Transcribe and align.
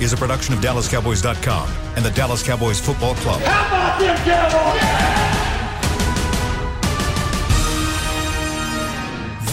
is 0.00 0.12
a 0.12 0.16
production 0.16 0.54
of 0.54 0.60
DallasCowboys.com 0.60 1.68
and 1.96 2.04
the 2.04 2.10
Dallas 2.10 2.42
Cowboys 2.42 2.80
Football 2.80 3.14
Club. 3.16 3.40
How 3.42 3.66
about 3.66 4.00
them 4.00 4.16
Cowboys? 4.24 5.10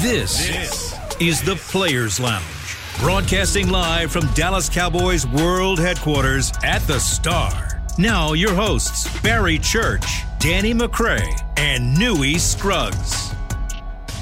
This, 0.01 0.95
is 1.19 1.41
the 1.41 1.55
Players 1.55 2.19
Lounge, 2.19 2.77
broadcasting 2.99 3.69
live 3.69 4.11
from 4.11 4.27
Dallas 4.33 4.69
Cowboys 4.69 5.25
World 5.27 5.79
Headquarters 5.79 6.53
at 6.63 6.79
the 6.83 6.99
Star. 6.99 7.81
Now, 7.97 8.33
your 8.33 8.53
hosts, 8.53 9.09
Barry 9.21 9.57
Church, 9.57 10.05
Danny 10.39 10.73
McCray, 10.73 11.41
and 11.57 11.97
Newy 11.97 12.37
Scruggs. 12.37 13.33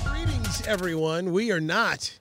Greetings, 0.06 0.66
everyone. 0.66 1.34
We 1.34 1.52
are 1.52 1.60
not 1.60 2.18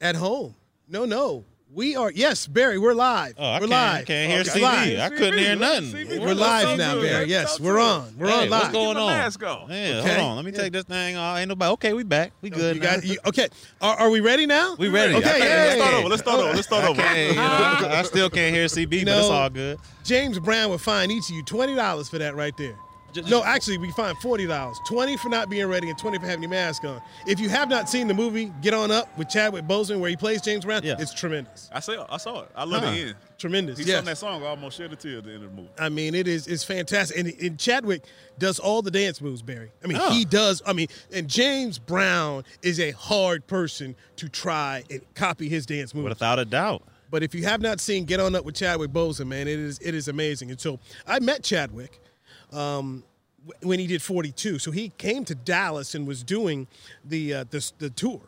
at 0.00 0.16
home. 0.16 0.56
No, 0.88 1.04
no. 1.04 1.44
We 1.70 1.96
are, 1.96 2.10
yes, 2.10 2.46
Barry, 2.46 2.78
we're 2.78 2.94
live. 2.94 3.34
Oh, 3.36 3.44
I 3.44 3.54
we're 3.56 3.68
can't, 3.68 3.70
live. 3.70 4.00
I 4.00 4.04
can't 4.04 4.30
hear 4.30 4.40
Okay. 4.40 4.50
CD. 4.50 4.62
Live. 4.62 4.98
I 5.00 5.08
couldn't 5.14 5.38
hear 5.38 5.54
nothing. 5.54 6.18
We're 6.20 6.32
live 6.34 6.78
now, 6.78 6.94
Barry. 6.98 7.26
Yes, 7.28 7.60
we're 7.60 7.78
on. 7.78 8.14
We're 8.18 8.28
Hey, 8.28 8.44
on 8.44 8.50
what's 8.50 8.64
live. 8.64 8.72
going 8.72 8.94
my 8.94 9.00
on? 9.02 9.10
mask 9.10 9.42
off. 9.44 9.68
Yeah, 9.68 9.98
Okay. 10.00 10.14
hold 10.14 10.30
on. 10.30 10.36
Let 10.36 10.44
me 10.46 10.52
take 10.52 10.72
this 10.72 10.84
thing 10.84 11.16
off. 11.18 11.36
Ain't 11.36 11.50
nobody. 11.50 11.70
Okay, 11.72 11.92
we 11.92 12.04
back. 12.04 12.32
We 12.40 12.48
good. 12.48 12.76
You 12.76 12.80
now. 12.82 12.94
got, 12.94 13.04
you, 13.04 13.18
okay, 13.26 13.48
are, 13.82 13.96
are 13.96 14.08
we 14.10 14.20
ready 14.20 14.46
now? 14.46 14.76
we 14.78 14.88
ready. 14.88 15.14
Okay, 15.16 15.30
I 15.30 15.36
yeah, 15.36 15.44
Let's 15.44 15.76
start 15.82 15.94
over. 15.94 16.08
Let's 16.08 16.22
start 16.22 16.38
over. 16.40 16.54
Let's 16.54 16.66
start 16.66 16.84
over. 16.84 17.00
Okay, 17.02 17.28
you 17.28 17.34
know, 17.36 17.88
I 17.90 18.02
still 18.02 18.30
can't 18.30 18.54
hear 18.54 18.64
CB, 18.64 19.04
but 19.04 19.18
it's 19.18 19.28
all 19.28 19.50
good. 19.50 19.78
James 20.04 20.38
Brown 20.38 20.70
would 20.70 20.80
fine 20.80 21.10
each 21.10 21.24
of 21.28 21.36
you 21.36 21.44
$20 21.44 22.08
for 22.08 22.16
that 22.18 22.34
right 22.34 22.56
there. 22.56 22.76
Just- 23.12 23.28
No, 23.30 23.42
actually, 23.42 23.78
we 23.78 23.90
find 23.92 24.16
$40. 24.18 24.78
20 24.86 25.16
for 25.16 25.28
not 25.30 25.48
being 25.48 25.66
ready 25.66 25.88
and 25.88 25.98
20 25.98 26.18
for 26.18 26.26
having 26.26 26.42
your 26.42 26.50
mask 26.50 26.84
on. 26.84 27.00
If 27.26 27.40
you 27.40 27.48
have 27.48 27.68
not 27.70 27.88
seen 27.88 28.06
the 28.06 28.14
movie 28.14 28.52
Get 28.60 28.74
On 28.74 28.90
Up 28.90 29.16
with 29.16 29.28
Chadwick 29.30 29.64
Boseman 29.66 29.98
where 30.00 30.10
he 30.10 30.16
plays 30.16 30.42
James 30.42 30.64
Brown, 30.64 30.82
Yeah. 30.84 30.96
it's 30.98 31.14
tremendous. 31.14 31.70
I 31.72 31.80
saw. 31.80 32.06
I 32.10 32.18
saw 32.18 32.42
it. 32.42 32.50
I 32.54 32.64
love 32.64 32.82
Huh. 32.84 32.90
the 32.90 32.96
end. 33.00 33.14
Tremendous. 33.38 33.78
He 33.78 33.84
yes. 33.84 33.96
sung 33.98 34.04
that 34.04 34.18
song. 34.18 34.42
I 34.42 34.46
almost 34.48 34.76
shed 34.76 34.92
a 34.92 34.96
tear 34.96 35.18
at 35.18 35.24
the 35.24 35.32
end 35.32 35.44
of 35.44 35.50
the 35.50 35.56
movie. 35.56 35.70
I 35.78 35.88
mean, 35.88 36.14
it 36.14 36.28
is 36.28 36.46
it's 36.46 36.64
fantastic. 36.64 37.16
And, 37.18 37.28
and 37.40 37.58
Chadwick 37.58 38.02
does 38.38 38.58
all 38.58 38.82
the 38.82 38.90
dance 38.90 39.20
moves, 39.20 39.42
Barry. 39.42 39.70
I 39.82 39.86
mean, 39.86 39.98
Oh. 40.00 40.10
he 40.10 40.24
does. 40.24 40.60
I 40.66 40.72
mean, 40.72 40.88
and 41.12 41.28
James 41.28 41.78
Brown 41.78 42.44
is 42.62 42.78
a 42.80 42.90
hard 42.90 43.46
person 43.46 43.94
to 44.16 44.28
try 44.28 44.82
and 44.90 45.00
copy 45.14 45.48
his 45.48 45.66
dance 45.66 45.94
moves. 45.94 46.08
Without 46.10 46.38
a 46.38 46.44
doubt. 46.44 46.82
But 47.10 47.22
if 47.22 47.34
you 47.34 47.44
have 47.44 47.62
not 47.62 47.80
seen 47.80 48.04
Get 48.04 48.20
On 48.20 48.34
Up 48.34 48.44
with 48.44 48.54
Chadwick 48.56 48.90
Boseman, 48.92 49.28
man, 49.28 49.48
it 49.48 49.58
is 49.58 49.78
it 49.78 49.94
is 49.94 50.08
amazing. 50.08 50.50
And 50.50 50.60
so 50.60 50.78
I 51.06 51.20
met 51.20 51.42
Chadwick 51.42 52.00
um, 52.52 53.04
when 53.62 53.78
he 53.78 53.86
did 53.86 54.02
42. 54.02 54.58
So 54.58 54.70
he 54.70 54.90
came 54.98 55.24
to 55.24 55.34
Dallas 55.34 55.94
and 55.94 56.06
was 56.06 56.22
doing 56.22 56.66
the 57.04 57.34
uh, 57.34 57.44
the, 57.50 57.72
the 57.78 57.90
tour. 57.90 58.20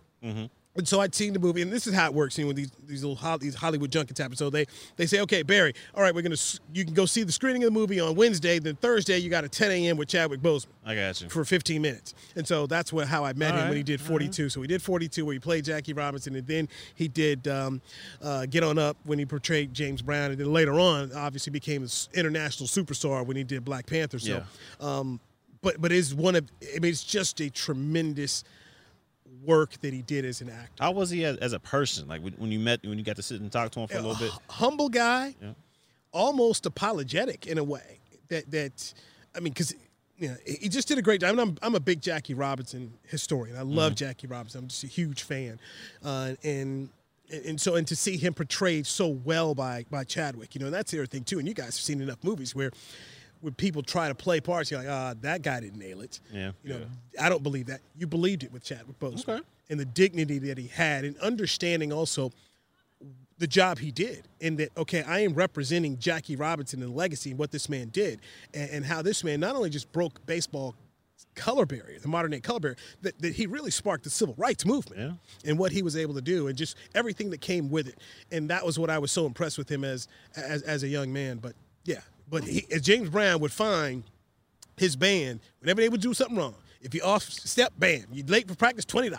And 0.77 0.87
so 0.87 1.01
I'd 1.01 1.17
seen 1.17 1.33
the 1.33 1.41
movie, 1.41 1.63
and 1.63 1.73
this 1.73 1.89
is 1.89 1.95
how 1.95 2.07
it 2.07 2.15
works. 2.15 2.39
You 2.39 2.45
know, 2.45 2.49
when 2.49 2.57
these 2.57 2.71
these 2.87 3.05
little 3.05 3.39
these 3.39 3.57
Hollywood 3.57 3.91
junkets 3.91 4.21
happen. 4.21 4.37
So 4.37 4.51
they 4.51 4.67
they 4.97 5.07
say, 5.07 5.21
okay, 5.23 5.43
Barry, 5.43 5.75
all 5.97 6.03
right, 6.03 6.15
we're 6.15 6.23
gonna 6.23 6.37
you 6.73 6.85
can 6.85 6.95
go 6.95 7.07
see 7.07 7.25
the 7.25 7.33
screening 7.33 7.65
of 7.65 7.73
the 7.73 7.79
movie 7.79 7.99
on 7.99 8.15
Wednesday. 8.15 8.61
Then 8.61 8.77
Thursday 8.77 9.19
you 9.19 9.31
got 9.31 9.43
a 9.43 9.49
10 9.49 9.71
a.m. 9.73 9.97
with 9.97 10.07
Chadwick 10.07 10.41
Boseman 10.41 10.69
I 10.87 10.95
got 10.95 11.21
you. 11.21 11.29
for 11.29 11.45
15 11.45 11.83
minutes. 11.83 12.15
And 12.37 12.47
so 12.47 12.69
that's 12.69 12.93
what 12.93 13.09
how 13.09 13.25
I 13.25 13.33
met 13.33 13.53
All 13.53 13.63
him 13.63 13.69
when 13.69 13.77
he 13.79 13.83
did 13.83 14.01
42. 14.01 14.49
So 14.49 14.61
he 14.63 14.69
did 14.69 14.81
42 14.81 15.25
where 15.25 15.33
he 15.33 15.41
played 15.41 15.65
Jackie 15.65 15.93
Robinson, 15.93 16.37
and 16.37 16.47
then 16.47 16.69
he 16.95 17.09
did 17.09 17.49
um, 17.49 17.83
uh, 18.23 18.47
Get 18.47 18.63
On 18.63 18.79
Up 18.79 18.97
when 19.03 19.19
he 19.19 19.27
portrayed 19.27 19.75
James 19.75 20.03
Brown, 20.03 20.31
and 20.31 20.39
then 20.39 20.53
later 20.53 20.79
on, 20.79 21.13
obviously 21.13 21.51
became 21.51 21.83
an 21.83 21.89
international 22.15 22.69
superstar 22.69 23.27
when 23.27 23.37
he 23.37 23.43
did 23.43 23.65
Black 23.65 23.87
Panther. 23.87 24.21
So, 24.21 24.45
um, 24.81 25.19
but 25.63 25.81
but 25.81 25.91
it's 25.91 26.15
one 26.15 26.37
of 26.37 26.49
I 26.63 26.79
mean 26.79 26.91
it's 26.93 27.03
just 27.03 27.41
a 27.41 27.51
tremendous 27.51 28.45
work 29.45 29.73
that 29.81 29.93
he 29.93 30.03
did 30.03 30.25
as 30.25 30.41
an 30.41 30.51
actor. 30.51 30.83
How 30.83 30.93
was 30.93 31.11
he 31.11 31.25
as, 31.25 31.37
as 31.39 31.53
a 31.53 31.61
person? 31.61 32.09
Like 32.09 32.23
when 32.23 32.51
you 32.53 32.59
met, 32.59 32.81
when 32.85 32.99
you 32.99 33.05
got 33.05 33.17
to 33.17 33.23
sit 33.23 33.41
and 33.41 33.51
talk 33.51 33.71
to 33.73 33.81
him 33.81 33.89
for 33.89 33.99
a 33.99 34.03
little 34.03 34.17
bit? 34.17 34.33
humble 34.49 34.89
guy, 34.89 35.35
Yeah. 35.43 35.53
almost 36.13 36.67
apologetic 36.67 37.47
in 37.47 37.59
a 37.59 37.65
way. 37.65 38.01
That 38.29 38.51
that 38.51 38.95
I 39.35 39.41
mean, 39.41 39.53
because 39.53 39.75
you 40.17 40.29
know, 40.29 40.37
he 40.47 40.69
just 40.69 40.87
did 40.89 40.99
a 40.99 41.03
great 41.03 41.21
job. 41.23 41.31
I 41.31 41.33
mean, 41.33 41.49
I'm 41.49 41.59
I'm 41.63 41.75
a 41.75 41.81
big 41.81 42.01
Jackie 42.01 42.35
Robinson 42.35 42.93
historian. 43.09 43.57
I 43.57 43.63
love 43.63 43.95
Jackie 43.95 44.27
Robinson. 44.27 44.61
I'm 44.61 44.69
just 44.69 44.85
a 44.85 44.89
huge 44.89 45.23
fan, 45.23 45.59
uh, 46.05 46.35
and. 46.45 46.91
And 47.47 47.61
so, 47.61 47.77
and 47.77 47.87
to 47.87 47.95
see 47.95 48.17
him 48.17 48.35
portrayed 48.35 48.89
so 48.89 49.07
well 49.07 49.55
by 49.55 49.85
by 49.89 50.03
Chadwick, 50.03 50.53
you 50.57 50.61
know, 50.61 50.69
that's 50.69 50.91
the 50.91 50.99
other 50.99 51.07
thing 51.07 51.23
too. 51.23 51.39
And 51.39 51.47
you 51.47 51.55
guys 51.55 51.67
have 51.67 51.75
seen 51.77 52.01
enough 52.03 52.25
movies 52.25 52.57
where, 52.57 52.73
when 53.41 53.55
people 53.55 53.83
try 53.83 54.09
to 54.09 54.15
play 54.15 54.41
parts, 54.41 54.71
you're 54.71 54.81
like, 54.81 54.89
ah, 54.91 55.15
that 55.23 55.43
guy 55.43 55.61
didn't 55.61 55.79
nail 55.79 56.01
it. 56.03 56.21
Yeah. 56.33 56.53
You 56.63 56.75
know, 56.75 56.87
I 57.21 57.29
don't 57.29 57.43
believe 57.43 57.67
that. 57.67 57.81
You 57.97 58.07
believed 58.07 58.43
it 58.43 58.53
with 58.53 58.63
Chadwick 58.65 58.99
Boseman 58.99 59.29
Okay. 59.29 59.41
and 59.71 59.81
the 59.81 59.85
dignity 59.85 60.39
that 60.41 60.59
he 60.59 60.67
had, 60.69 61.05
and 61.05 61.17
understanding 61.19 61.93
also 61.93 62.33
the 63.39 63.47
job 63.47 63.79
he 63.79 63.91
did 63.91 64.29
and 64.43 64.59
that 64.59 64.69
okay 64.77 65.03
i 65.05 65.21
am 65.21 65.33
representing 65.33 65.97
jackie 65.99 66.37
robinson 66.37 66.83
and 66.83 66.93
the 66.93 66.95
legacy 66.95 67.31
and 67.31 67.39
what 67.39 67.51
this 67.51 67.71
man 67.71 67.89
did 67.89 68.21
and, 68.53 68.69
and 68.71 68.85
how 68.85 69.01
this 69.01 69.25
man 69.25 69.41
not 69.41 69.57
only 69.57 69.71
just 69.71 69.91
broke 69.93 70.27
baseball 70.27 70.75
color 71.35 71.65
barrier 71.65 71.99
the 72.01 72.09
modern 72.09 72.31
day 72.33 72.39
color 72.41 72.61
barrier 72.61 72.77
that, 73.01 73.19
that 73.19 73.33
he 73.33 73.47
really 73.47 73.71
sparked 73.71 74.05
the 74.05 74.11
civil 74.11 74.35
rights 74.37 74.67
movement 74.67 75.19
and 75.47 75.59
what 75.59 75.73
he 75.73 75.81
was 75.81 75.97
able 75.97 76.13
to 76.13 76.21
do 76.21 76.49
and 76.49 76.59
just 76.59 76.77
everything 76.95 77.31
that 77.31 77.41
came 77.41 77.71
with 77.71 77.89
it 77.89 77.97
and 78.31 78.51
that 78.51 78.63
was 78.67 78.79
what 78.79 78.91
i 78.91 78.99
was 78.99 79.11
so 79.11 79.25
impressed 79.25 79.57
with 79.57 79.71
him 79.71 79.85
as 79.85 80.07
as, 80.37 80.61
as 80.65 80.83
a 80.83 80.89
young 80.89 81.11
man 81.11 81.39
but 81.39 81.55
yeah 81.87 82.01
but 82.31 82.45
he, 82.45 82.67
as 82.73 82.81
james 82.83 83.09
brown 83.11 83.41
would 83.41 83.53
find 83.53 84.05
his 84.77 84.97
band 84.97 85.41
whenever 85.61 85.81
they 85.81 85.89
would 85.89 86.01
do 86.01 86.15
something 86.15 86.37
wrong 86.37 86.55
if 86.81 86.95
you 86.95 87.03
off 87.03 87.23
step 87.25 87.73
bam 87.79 88.05
you 88.13 88.25
late 88.27 88.49
for 88.49 88.55
practice 88.55 88.85
$20 88.87 89.15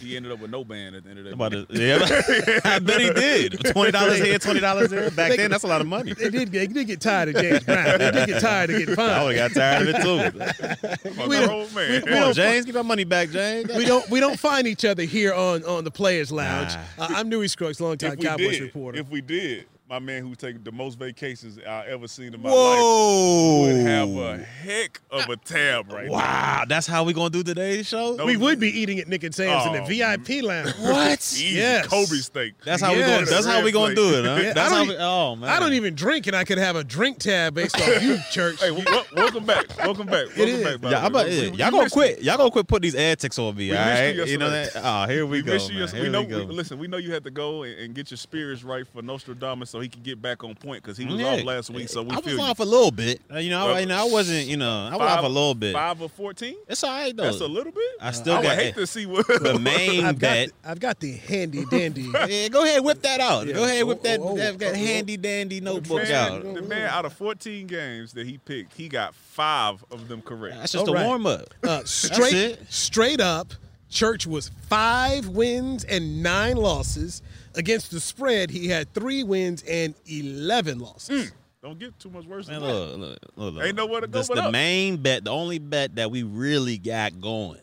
He 0.00 0.16
ended 0.16 0.30
up 0.32 0.40
with 0.40 0.50
no 0.50 0.64
band 0.64 0.96
at 0.96 1.04
the 1.04 1.10
end 1.10 1.18
of 1.20 1.24
that. 1.24 1.32
About 1.34 1.52
movie. 1.52 1.66
yeah, 1.70 1.98
I 2.64 2.78
bet 2.80 3.00
he 3.00 3.10
did. 3.10 3.52
Twenty 3.72 3.90
dollars 3.92 4.18
here, 4.20 4.38
twenty 4.38 4.58
dollars 4.60 4.90
there. 4.90 5.10
Back 5.12 5.36
then, 5.36 5.50
that's 5.50 5.62
a 5.64 5.68
lot 5.68 5.80
of 5.80 5.86
money. 5.86 6.12
they 6.12 6.28
did, 6.30 6.50
they 6.52 6.66
did 6.66 6.86
get 6.88 7.00
tired 7.00 7.28
of 7.30 7.36
James 7.36 7.62
Brown. 7.64 7.98
They 7.98 8.10
did 8.10 8.26
get 8.28 8.40
tired 8.40 8.70
of 8.70 8.78
getting 8.78 8.94
I 8.94 8.96
fined. 8.96 9.24
would 9.26 9.36
got 9.36 9.52
tired 9.52 9.88
of 9.88 9.94
it 9.94 10.02
too. 10.02 11.10
Fuck 11.14 11.28
we 11.28 11.36
the 11.36 11.40
don't- 11.46 11.48
whole 11.50 11.68
man. 11.70 12.02
Come 12.02 12.22
on, 12.22 12.34
James, 12.34 12.64
give 12.66 12.76
our 12.76 12.84
money 12.84 13.04
back, 13.04 13.30
James. 13.30 13.72
we 13.76 13.84
don't 13.84 14.08
we 14.10 14.18
don't 14.20 14.38
find 14.38 14.66
each 14.66 14.84
other 14.84 15.02
here 15.04 15.32
on 15.34 15.64
on 15.64 15.84
the 15.84 15.90
Players 15.90 16.30
Lounge. 16.32 16.74
Nah. 16.98 17.04
Uh, 17.04 17.08
I'm 17.10 17.28
Newy 17.28 17.48
Scruggs, 17.48 17.80
longtime 17.80 18.14
if 18.14 18.20
Cowboys 18.20 18.50
did, 18.58 18.62
reporter. 18.62 18.98
if 18.98 19.08
we 19.08 19.20
did, 19.20 19.66
my 19.88 19.98
man 19.98 20.22
who 20.22 20.34
taken 20.34 20.62
the 20.64 20.72
most 20.72 20.98
vacations 20.98 21.58
I 21.66 21.86
ever 21.86 22.06
seen 22.08 22.34
in 22.34 22.42
my 22.42 22.50
Whoa! 22.50 23.62
life 23.62 23.74
would 23.74 23.86
have 23.86 24.08
a 24.16 24.36
heck 24.44 25.00
of 25.10 25.30
a 25.30 25.36
tab 25.38 25.90
right 25.90 26.04
now. 26.06 26.12
Wow, 26.12 26.64
that's 26.68 26.86
how 26.86 27.04
we 27.04 27.14
gonna 27.14 27.30
do 27.30 27.42
today's 27.42 27.86
show. 27.86 28.14
No, 28.16 28.26
we 28.26 28.36
would 28.36 28.60
be 28.60 28.68
eating 28.68 28.98
at 28.98 29.08
Nick 29.08 29.24
and 29.24 29.34
Sam's 29.34 29.64
in 29.66 29.72
Oh, 29.82 29.86
the 29.86 29.88
VIP 29.88 30.26
mm-hmm. 30.44 30.46
lounge. 30.46 30.74
What? 30.78 31.18
Easy 31.20 31.56
Yes. 31.56 31.86
Kobe 31.86 32.04
steak. 32.16 32.54
That's 32.64 32.82
how 32.82 32.92
we 32.92 32.98
Yes. 32.98 33.08
going. 33.16 33.24
That's 33.34 33.46
how 33.46 33.64
we 33.64 33.72
gonna 33.72 33.94
do 33.94 34.14
it, 34.18 34.24
huh? 34.26 34.40
Yeah, 34.42 34.52
That's 34.52 34.70
how 34.72 34.84
we. 34.84 34.96
Oh 34.98 35.36
man, 35.36 35.48
I 35.48 35.58
don't 35.58 35.72
even 35.72 35.94
drink, 35.94 36.26
and 36.26 36.36
I 36.36 36.44
could 36.44 36.58
have 36.58 36.76
a 36.76 36.84
drink 36.84 37.18
tab 37.18 37.54
based 37.54 37.80
off 37.80 38.02
you, 38.02 38.18
church. 38.30 38.60
Hey, 38.60 38.68
w- 38.68 38.84
welcome 39.16 39.46
back. 39.46 39.74
Welcome 39.78 40.06
back. 40.06 40.26
Welcome 40.36 40.44
is. 40.44 40.64
back. 40.64 40.80
by 40.82 40.90
Yeah, 40.90 40.98
I'm 41.00 41.06
about, 41.06 41.30
yeah, 41.30 41.42
y'all 41.44 41.70
gonna 41.70 41.88
quit. 41.88 42.18
you. 42.18 42.24
Y'all 42.26 42.36
gonna 42.36 42.50
quit 42.50 42.66
putting 42.68 42.82
these 42.90 42.94
ad 42.94 43.18
ticks 43.20 43.38
on 43.38 43.56
me. 43.56 43.70
We 43.70 43.76
all 43.76 43.84
you 43.86 43.90
right, 44.20 44.28
you 44.28 44.36
know 44.38 44.50
that. 44.50 44.72
Oh, 44.76 45.06
here 45.06 45.24
we, 45.24 45.38
We 45.38 45.42
go. 45.42 45.52
missed 45.54 45.70
you 45.72 45.78
man. 45.78 45.88
Here 45.88 46.02
We 46.02 46.08
know. 46.10 46.24
go. 46.24 46.38
listen, 46.44 46.78
we 46.78 46.88
know 46.88 46.98
you 46.98 47.12
had 47.14 47.24
to 47.24 47.30
go 47.30 47.62
and, 47.62 47.78
and 47.78 47.94
get 47.94 48.10
your 48.10 48.18
spirits 48.18 48.62
right 48.64 48.86
for 48.86 49.00
Nostradamus 49.02 49.74
so 49.78 49.82
he 49.82 49.88
can 49.88 50.02
get 50.02 50.20
back 50.20 50.42
on 50.42 50.54
point 50.56 50.82
because 50.82 50.96
he 50.98 51.06
was 51.06 51.16
Yeah. 51.20 51.34
off 51.34 51.44
last 51.44 51.70
week. 51.70 51.88
So 51.88 52.02
we 52.02 52.10
I 52.10 52.14
feel 52.20 52.24
was 52.24 52.32
you. 52.34 52.40
off 52.42 52.58
a 52.60 52.64
little 52.64 52.90
bit. 52.90 53.20
Uh, 53.32 53.38
You 53.38 53.50
know, 53.50 53.68
I, 53.70 53.80
you 53.80 53.86
know, 53.86 53.96
I 53.96 54.04
wasn't. 54.10 54.46
You 54.46 54.56
know, 54.56 54.88
I 54.92 54.96
was 54.96 55.00
off 55.10 55.24
a 55.24 55.28
little 55.28 55.54
bit. 55.54 55.72
Five 55.72 56.02
or 56.02 56.08
fourteen. 56.08 56.56
It's 56.68 56.82
all 56.82 56.90
right 56.90 57.16
though. 57.16 57.24
That's 57.24 57.40
a 57.40 57.46
little 57.46 57.72
bit. 57.72 57.84
I 58.00 58.10
still 58.10 58.34
I 58.34 58.38
would 58.38 58.44
got 58.44 58.56
hate 58.58 58.74
to 58.74 58.86
see 58.86 59.06
what 59.06 59.26
the 59.26 59.58
main 59.60 60.04
I've 60.04 60.18
got 60.18 60.28
bet. 60.30 60.48
the, 60.62 60.70
I've 60.70 60.80
got 60.80 61.00
the 61.00 61.12
handy 61.12 61.64
dandy. 61.66 62.08
Yeah, 62.28 62.48
go 62.48 62.64
ahead, 62.64 62.82
whip 62.84 63.00
that 63.02 63.20
out. 63.20 63.46
Yeah. 63.46 63.54
Go 63.54 63.64
ahead, 63.64 63.84
whip 63.86 64.02
that, 64.02 64.20
Oh, 64.20 64.30
oh, 64.30 64.36
that, 64.36 64.58
that 64.58 64.68
oh, 64.70 64.72
oh. 64.72 64.74
handy 64.74 65.16
dandy 65.16 65.60
The 65.60 65.64
notebook 65.64 66.02
man, 66.02 66.12
out. 66.32 66.54
the 66.54 66.62
man 66.62 66.90
out 66.90 67.04
of 67.04 67.12
14 67.12 67.66
games 67.66 68.12
that 68.14 68.26
he 68.26 68.38
picked, 68.38 68.74
he 68.76 68.88
got 68.88 69.14
five 69.14 69.84
of 69.90 70.08
them 70.08 70.20
correct. 70.22 70.56
That's 70.56 70.72
just 70.72 70.86
All 70.88 70.94
a 70.94 70.96
right. 70.96 71.06
warm 71.06 71.26
up. 71.26 71.54
Uh, 71.62 71.82
straight 71.84 72.58
straight 72.68 73.20
up, 73.20 73.54
Church 73.90 74.26
was 74.26 74.50
five 74.68 75.28
wins 75.28 75.84
and 75.84 76.22
nine 76.22 76.56
losses. 76.56 77.22
Against 77.58 77.90
the 77.90 78.00
spread, 78.00 78.50
he 78.50 78.68
had 78.68 78.94
three 78.94 79.24
wins 79.24 79.62
and 79.64 79.94
eleven 80.06 80.78
losses. 80.78 81.26
Mm. 81.26 81.32
Don't 81.60 81.78
get 81.78 81.98
too 81.98 82.08
much 82.08 82.24
worse 82.24 82.46
Man, 82.46 82.60
than 82.60 82.68
that. 82.68 82.74
look, 82.74 82.98
look, 82.98 83.18
look, 83.36 83.54
look. 83.54 83.64
Ain't 83.64 83.76
nowhere 83.76 84.00
to 84.00 84.06
go 84.06 84.18
This, 84.20 84.28
but 84.28 84.36
the 84.36 84.44
up. 84.44 84.52
main 84.52 84.96
bet, 84.96 85.24
the 85.24 85.32
only 85.32 85.58
bet 85.58 85.96
that 85.96 86.10
we 86.10 86.22
really 86.22 86.78
got 86.78 87.20
going 87.20 87.60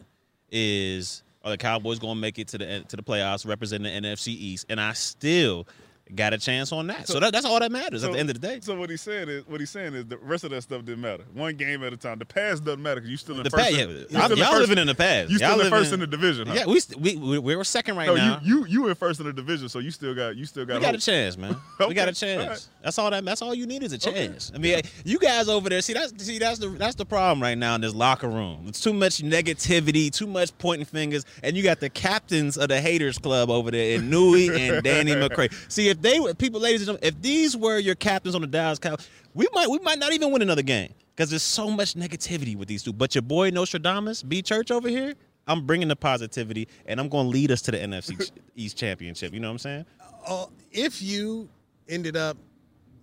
is 0.51 1.23
are 1.45 1.51
the 1.51 1.57
Cowboys 1.57 1.97
going 1.99 2.15
to 2.15 2.19
make 2.19 2.37
it 2.37 2.49
to 2.49 2.57
the 2.57 2.83
to 2.89 2.97
the 2.97 3.03
playoffs, 3.03 3.47
representing 3.47 4.01
the 4.01 4.07
NFC 4.09 4.27
East, 4.27 4.65
and 4.67 4.81
I 4.81 4.91
still 4.93 5.65
got 6.13 6.33
a 6.33 6.37
chance 6.37 6.71
on 6.71 6.87
that. 6.87 7.07
So, 7.07 7.19
that, 7.19 7.33
that's 7.33 7.45
all 7.45 7.59
that 7.59 7.71
matters 7.71 8.03
at 8.03 8.11
the 8.11 8.19
end 8.19 8.29
of 8.29 8.39
the 8.39 8.47
day. 8.47 8.59
So 8.61 8.75
what 8.77 8.89
he's 8.89 9.01
saying 9.01 9.27
is, 9.27 9.47
what 9.47 9.59
he's 9.59 9.71
saying 9.71 9.95
is, 9.95 10.05
the 10.05 10.17
rest 10.17 10.43
of 10.43 10.51
that 10.51 10.61
stuff 10.61 10.85
didn't 10.85 11.01
matter. 11.01 11.23
One 11.33 11.55
game 11.55 11.83
at 11.83 11.93
a 11.93 11.97
time. 11.97 12.19
The 12.19 12.25
past 12.25 12.63
doesn't 12.63 12.81
matter 12.83 13.01
because 13.01 13.09
you 13.09 13.17
still 13.17 13.37
in 13.37 13.43
The 13.43 13.49
first. 13.49 13.63
past, 13.63 13.73
yeah, 13.75 13.85
y'all, 13.85 14.31
in 14.31 14.37
first- 14.37 14.59
living 14.59 14.77
in 14.77 14.87
the 14.87 14.93
past. 14.95 15.31
You 15.31 15.37
y'all 15.39 15.53
still 15.53 15.65
in 15.65 15.71
first 15.71 15.93
in 15.93 15.99
the 15.99 16.07
division. 16.07 16.47
Huh? 16.47 16.53
Yeah, 16.57 16.65
we, 16.65 16.79
st- 16.79 16.99
we 17.01 17.15
we 17.15 17.39
we're 17.39 17.63
second 17.63 17.97
right 17.97 18.07
no, 18.07 18.15
now. 18.15 18.39
you 18.43 18.59
you 18.59 18.65
you 18.67 18.87
in 18.87 18.95
first 18.95 19.19
in 19.19 19.25
the 19.25 19.33
division, 19.33 19.67
so 19.67 19.79
you 19.79 19.89
still 19.91 20.13
got 20.13 20.35
you 20.35 20.45
still 20.45 20.65
got. 20.65 20.75
We 20.75 20.81
got 20.81 20.95
a 20.95 20.99
chance, 20.99 21.37
man. 21.37 21.55
We 21.87 21.93
got 21.93 22.07
a 22.07 22.13
chance. 22.13 22.47
right. 22.47 22.67
That's 22.83 22.99
all 22.99 23.09
that. 23.11 23.25
That's 23.25 23.41
all 23.41 23.55
you 23.55 23.65
need 23.65 23.81
is 23.83 23.91
a 23.93 23.97
chance. 23.97 24.51
I 24.53 24.57
mean, 24.59 24.81
you 25.03 25.17
guys 25.19 25.49
over 25.49 25.69
there. 25.69 25.81
See, 25.81 25.93
that's 25.93 26.23
see, 26.23 26.37
that's 26.39 26.59
the 26.59 26.69
that's 26.69 26.95
the 26.95 27.05
problem 27.05 27.41
right 27.41 27.57
now 27.57 27.75
in 27.75 27.81
this 27.81 27.93
locker 27.95 28.27
room. 28.29 28.65
It's 28.67 28.79
too 28.79 28.93
much 28.93 29.23
negativity, 29.23 30.11
too 30.11 30.27
much 30.27 30.55
pointing 30.57 30.85
fingers, 30.85 31.25
and 31.43 31.55
you 31.57 31.63
got 31.63 31.79
the 31.79 31.89
captains 31.89 32.57
of 32.57 32.69
the 32.69 32.79
haters 32.79 33.17
club 33.17 33.49
over 33.49 33.71
there 33.71 33.97
in 33.97 34.09
Newy 34.09 34.49
and 34.49 34.83
Danny 34.83 35.11
McCray. 35.15 35.51
See, 35.71 35.89
if 35.89 35.94
if 35.95 36.01
they 36.01 36.19
were 36.19 36.33
people, 36.33 36.59
ladies 36.59 36.81
and 36.81 36.97
gentlemen, 36.97 37.07
if 37.15 37.21
these 37.21 37.55
were 37.55 37.79
your 37.79 37.95
captains 37.95 38.35
on 38.35 38.41
the 38.41 38.47
Dallas 38.47 38.79
Cowboys, 38.79 39.07
we 39.33 39.47
might 39.53 39.69
we 39.69 39.79
might 39.79 39.99
not 39.99 40.13
even 40.13 40.31
win 40.31 40.41
another 40.41 40.61
game 40.61 40.93
because 41.15 41.29
there's 41.29 41.43
so 41.43 41.69
much 41.69 41.93
negativity 41.93 42.55
with 42.55 42.67
these 42.67 42.83
two. 42.83 42.93
But 42.93 43.15
your 43.15 43.21
boy 43.21 43.49
Nostradamus, 43.49 44.21
B 44.21 44.41
Church 44.41 44.71
over 44.71 44.89
here, 44.89 45.13
I'm 45.47 45.65
bringing 45.65 45.87
the 45.87 45.95
positivity, 45.95 46.67
and 46.85 46.99
I'm 46.99 47.09
going 47.09 47.25
to 47.25 47.29
lead 47.29 47.51
us 47.51 47.61
to 47.63 47.71
the 47.71 47.77
NFC 47.77 48.29
East 48.55 48.77
Championship. 48.77 49.33
You 49.33 49.39
know 49.39 49.47
what 49.47 49.53
I'm 49.53 49.59
saying? 49.59 49.85
uh, 50.27 50.45
if 50.71 51.01
you 51.01 51.47
ended 51.87 52.17
up 52.17 52.37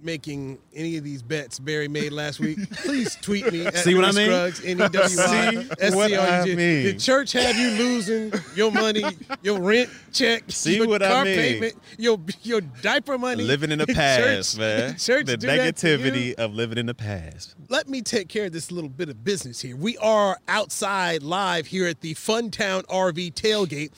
making 0.02 0.58
any 0.74 0.96
of 0.96 1.04
these 1.04 1.22
bets 1.22 1.58
Barry 1.58 1.88
made 1.88 2.12
last 2.12 2.40
week, 2.40 2.58
please 2.76 3.16
tweet 3.22 3.52
me 3.52 3.66
at 3.66 3.76
See 3.78 3.94
what 3.94 4.04
I 4.04 4.08
Chris 4.12 4.16
mean? 4.16 4.26
Scruggs, 4.26 4.64
N-E-W-I, 4.64 5.50
See 5.50 5.56
what 5.56 6.12
I 6.12 6.16
S-C-R-U-G. 6.16 6.56
mean? 6.56 6.84
The 6.84 6.94
church 6.94 7.32
have 7.32 7.56
you 7.56 7.70
losing 7.70 8.32
your 8.54 8.70
money, 8.72 9.04
your 9.42 9.60
rent 9.60 9.90
check, 10.12 10.44
See 10.48 10.76
your 10.76 10.88
what 10.88 11.02
I 11.02 11.08
car 11.08 11.24
mean? 11.24 11.36
payment, 11.36 11.74
your 11.98 12.18
your 12.42 12.60
diaper 12.60 13.16
money. 13.18 13.44
Living 13.44 13.70
in 13.70 13.78
the 13.78 13.86
Church- 13.92 13.96
past, 13.96 14.58
man. 14.58 14.96
Church 14.98 15.26
the 15.26 15.36
do 15.36 15.46
that 15.46 15.76
to 15.76 15.88
you? 15.90 15.98
negativity 15.98 16.34
of 16.34 16.52
living 16.54 16.78
in 16.78 16.86
the 16.86 16.94
past. 16.94 17.54
let 17.68 17.88
me 17.88 18.02
take 18.02 18.28
care 18.28 18.46
of 18.46 18.52
this 18.52 18.70
little 18.72 18.90
bit 18.90 19.08
of 19.08 19.22
business 19.24 19.60
here. 19.60 19.76
We 19.76 19.96
are 19.98 20.38
outside 20.48 21.22
live 21.22 21.66
here 21.68 21.86
at 21.86 22.00
the 22.00 22.14
Funtown 22.14 22.84
RV 22.86 23.34
tailgate, 23.34 23.90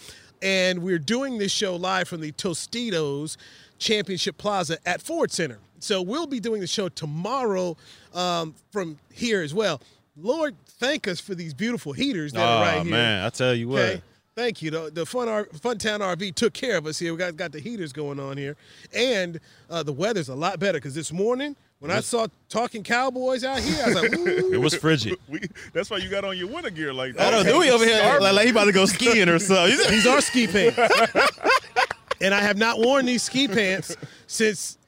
and 0.43 0.83
we're 0.83 0.99
doing 0.99 1.39
this 1.39 1.53
show 1.53 1.77
live 1.77 2.09
from 2.09 2.21
the 2.21 2.33
Tostitos 2.33 3.37
Championship 3.79 4.37
Plaza 4.39 4.79
at 4.87 5.03
Ford 5.03 5.31
Center. 5.33 5.59
So 5.85 6.01
we'll 6.01 6.27
be 6.27 6.41
doing 6.41 6.63
the 6.63 6.67
show 6.67 6.89
tomorrow 6.89 7.77
um, 8.15 8.55
from 8.73 8.97
here 9.13 9.43
as 9.43 9.53
well. 9.53 9.83
Lord, 10.17 10.57
thank 10.67 11.07
us 11.07 11.21
for 11.21 11.35
these 11.35 11.53
beautiful 11.53 11.93
heaters 11.93 12.33
that 12.33 12.41
are 12.41 12.63
right 12.63 12.79
oh 12.79 12.83
here. 12.85 12.91
man, 12.91 13.25
I 13.25 13.29
tell 13.29 13.55
you 13.55 13.69
what. 13.69 13.83
Okay. 13.83 14.03
Thank 14.35 14.63
you. 14.63 14.71
The, 14.71 14.91
the 14.93 15.05
Fun 15.05 15.29
R, 15.29 15.45
Funtown 15.45 16.01
RV 16.01 16.35
took 16.37 16.55
care 16.55 16.79
of 16.79 16.87
us 16.87 16.99
here. 16.99 17.13
We 17.13 17.19
got, 17.19 17.37
got 17.37 17.53
the 17.53 17.61
heaters 17.61 17.93
going 17.93 18.19
on 18.19 18.37
here. 18.37 18.57
And 18.95 19.39
uh, 19.69 19.83
the 19.83 19.93
weather's 19.93 20.31
a 20.31 20.35
lot 20.35 20.59
better 20.59 20.79
because 20.79 20.95
this 20.95 21.13
morning, 21.13 21.55
when 21.81 21.91
I 21.91 22.01
saw 22.01 22.29
talking 22.49 22.83
cowboys 22.83 23.45
out 23.45 23.61
here, 23.61 23.83
I 23.85 23.87
was 23.89 23.95
like, 23.95 24.19
ooh. 24.19 24.53
It 24.55 24.61
was 24.61 24.75
frigid. 24.75 25.19
We, 25.29 25.41
that's 25.75 25.91
why 25.91 25.99
you 25.99 26.09
got 26.09 26.25
on 26.25 26.39
your 26.39 26.49
winter 26.49 26.71
gear 26.71 26.95
like 26.95 27.15
that. 27.15 27.27
I 27.27 27.31
don't 27.31 27.45
know. 27.45 27.59
We 27.59 27.71
over 27.71 27.85
here 27.85 28.19
like, 28.21 28.33
like 28.33 28.45
he 28.47 28.51
about 28.51 28.65
to 28.65 28.73
go 28.73 28.87
skiing 28.87 29.29
or 29.29 29.39
something. 29.39 29.77
These 29.91 30.07
are 30.07 30.21
ski 30.23 30.47
pants. 30.47 30.79
and 32.23 32.35
I 32.35 32.41
have 32.41 32.57
not 32.57 32.79
worn 32.79 33.05
these 33.05 33.23
ski 33.23 33.47
pants 33.47 33.95
since 34.27 34.79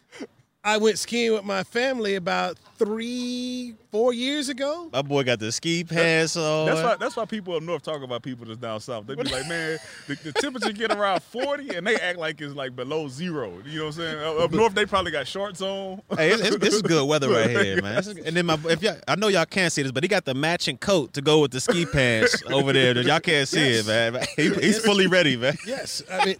I 0.66 0.78
went 0.78 0.98
skiing 0.98 1.32
with 1.32 1.44
my 1.44 1.62
family 1.62 2.16
about 2.16 2.58
three, 2.76 3.74
four 3.92 4.12
years 4.12 4.48
ago. 4.48 4.90
My 4.92 5.00
boy 5.00 5.22
got 5.22 5.38
the 5.38 5.52
ski 5.52 5.84
pants 5.84 6.36
on. 6.36 6.66
That's 6.66 6.82
why. 6.82 6.96
That's 6.96 7.16
why 7.16 7.24
people 7.24 7.54
up 7.54 7.62
north 7.62 7.82
talk 7.84 8.02
about 8.02 8.22
people 8.24 8.46
that's 8.46 8.58
down 8.58 8.80
south. 8.80 9.06
They 9.06 9.14
be 9.14 9.22
like, 9.22 9.46
man, 9.48 9.78
the, 10.08 10.16
the 10.16 10.32
temperature 10.32 10.72
get 10.72 10.90
around 10.90 11.22
forty, 11.22 11.76
and 11.76 11.86
they 11.86 11.94
act 11.94 12.18
like 12.18 12.40
it's 12.40 12.52
like 12.54 12.74
below 12.74 13.06
zero. 13.06 13.52
You 13.64 13.78
know 13.78 13.84
what 13.84 13.94
I'm 13.96 14.00
saying? 14.02 14.18
Up- 14.18 14.40
Up 14.40 14.52
north, 14.52 14.74
they 14.74 14.86
probably 14.86 15.12
got 15.12 15.28
shorts 15.28 15.62
on. 15.62 16.02
Hey, 16.16 16.32
it's, 16.32 16.42
it's, 16.42 16.56
this 16.58 16.74
is 16.74 16.82
good 16.82 17.06
weather 17.08 17.28
right 17.30 17.48
here, 17.50 17.80
man. 17.82 17.98
Is- 17.98 18.08
And 18.08 18.36
then 18.36 18.46
my, 18.46 18.58
if 18.68 18.82
y'all, 18.82 18.96
I 19.06 19.14
know 19.14 19.28
y'all 19.28 19.46
can't 19.46 19.72
see 19.72 19.82
this, 19.82 19.92
but 19.92 20.02
he 20.02 20.08
got 20.08 20.24
the 20.24 20.34
matching 20.34 20.78
coat 20.78 21.12
to 21.14 21.22
go 21.22 21.40
with 21.42 21.52
the 21.52 21.60
ski 21.60 21.86
pants 21.86 22.42
over 22.50 22.72
there. 22.72 22.98
Y'all 23.02 23.20
can't 23.20 23.46
see 23.46 23.78
it, 23.78 23.86
man. 23.86 24.18
He, 24.34 24.50
he's 24.52 24.80
fully 24.84 25.06
ready, 25.06 25.36
man. 25.36 25.56
Yes. 25.64 26.02
I 26.10 26.24
mean, 26.26 26.36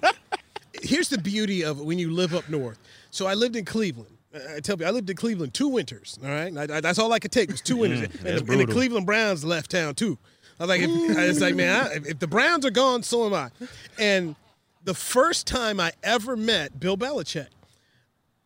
here's 0.83 1.09
the 1.11 1.19
beauty 1.19 1.63
of 1.65 1.79
it 1.79 1.85
when 1.85 2.01
you 2.01 2.11
live 2.11 2.35
up 2.35 2.49
north. 2.49 2.79
So 3.11 3.27
I 3.29 3.35
lived 3.35 3.55
in 3.55 3.65
Cleveland. 3.65 4.11
I 4.57 4.61
tell 4.61 4.79
you, 4.79 4.87
I 4.87 4.91
lived 4.91 5.09
in 5.11 5.17
Cleveland 5.17 5.55
two 5.55 5.69
winters. 5.69 6.19
All 6.23 6.29
right, 6.31 6.57
I, 6.57 6.77
I, 6.77 6.81
that's 6.81 6.99
all 6.99 7.13
I 7.13 7.19
could 7.19 7.33
take 7.33 7.51
was 7.51 7.61
two 7.61 7.79
winters, 7.79 8.03
and, 8.03 8.13
the, 8.13 8.53
and 8.53 8.61
the. 8.61 8.67
Cleveland 8.67 9.07
Browns 9.07 9.45
left 9.45 9.71
town 9.71 9.95
too. 9.95 10.19
I 10.59 10.65
was 10.65 10.69
like, 10.69 10.81
if, 10.83 11.19
I 11.19 11.27
was 11.27 11.41
like, 11.41 11.55
man, 11.55 11.87
I, 11.87 11.95
if, 11.95 12.07
if 12.07 12.19
the 12.19 12.27
Browns 12.27 12.65
are 12.65 12.71
gone, 12.71 13.03
so 13.03 13.27
am 13.27 13.35
I. 13.35 13.51
And 13.99 14.37
the 14.85 14.95
first 14.95 15.47
time 15.47 15.81
I 15.81 15.93
ever 16.03 16.37
met 16.37 16.81
Bill 16.81 16.97
Belichick, 16.97 17.49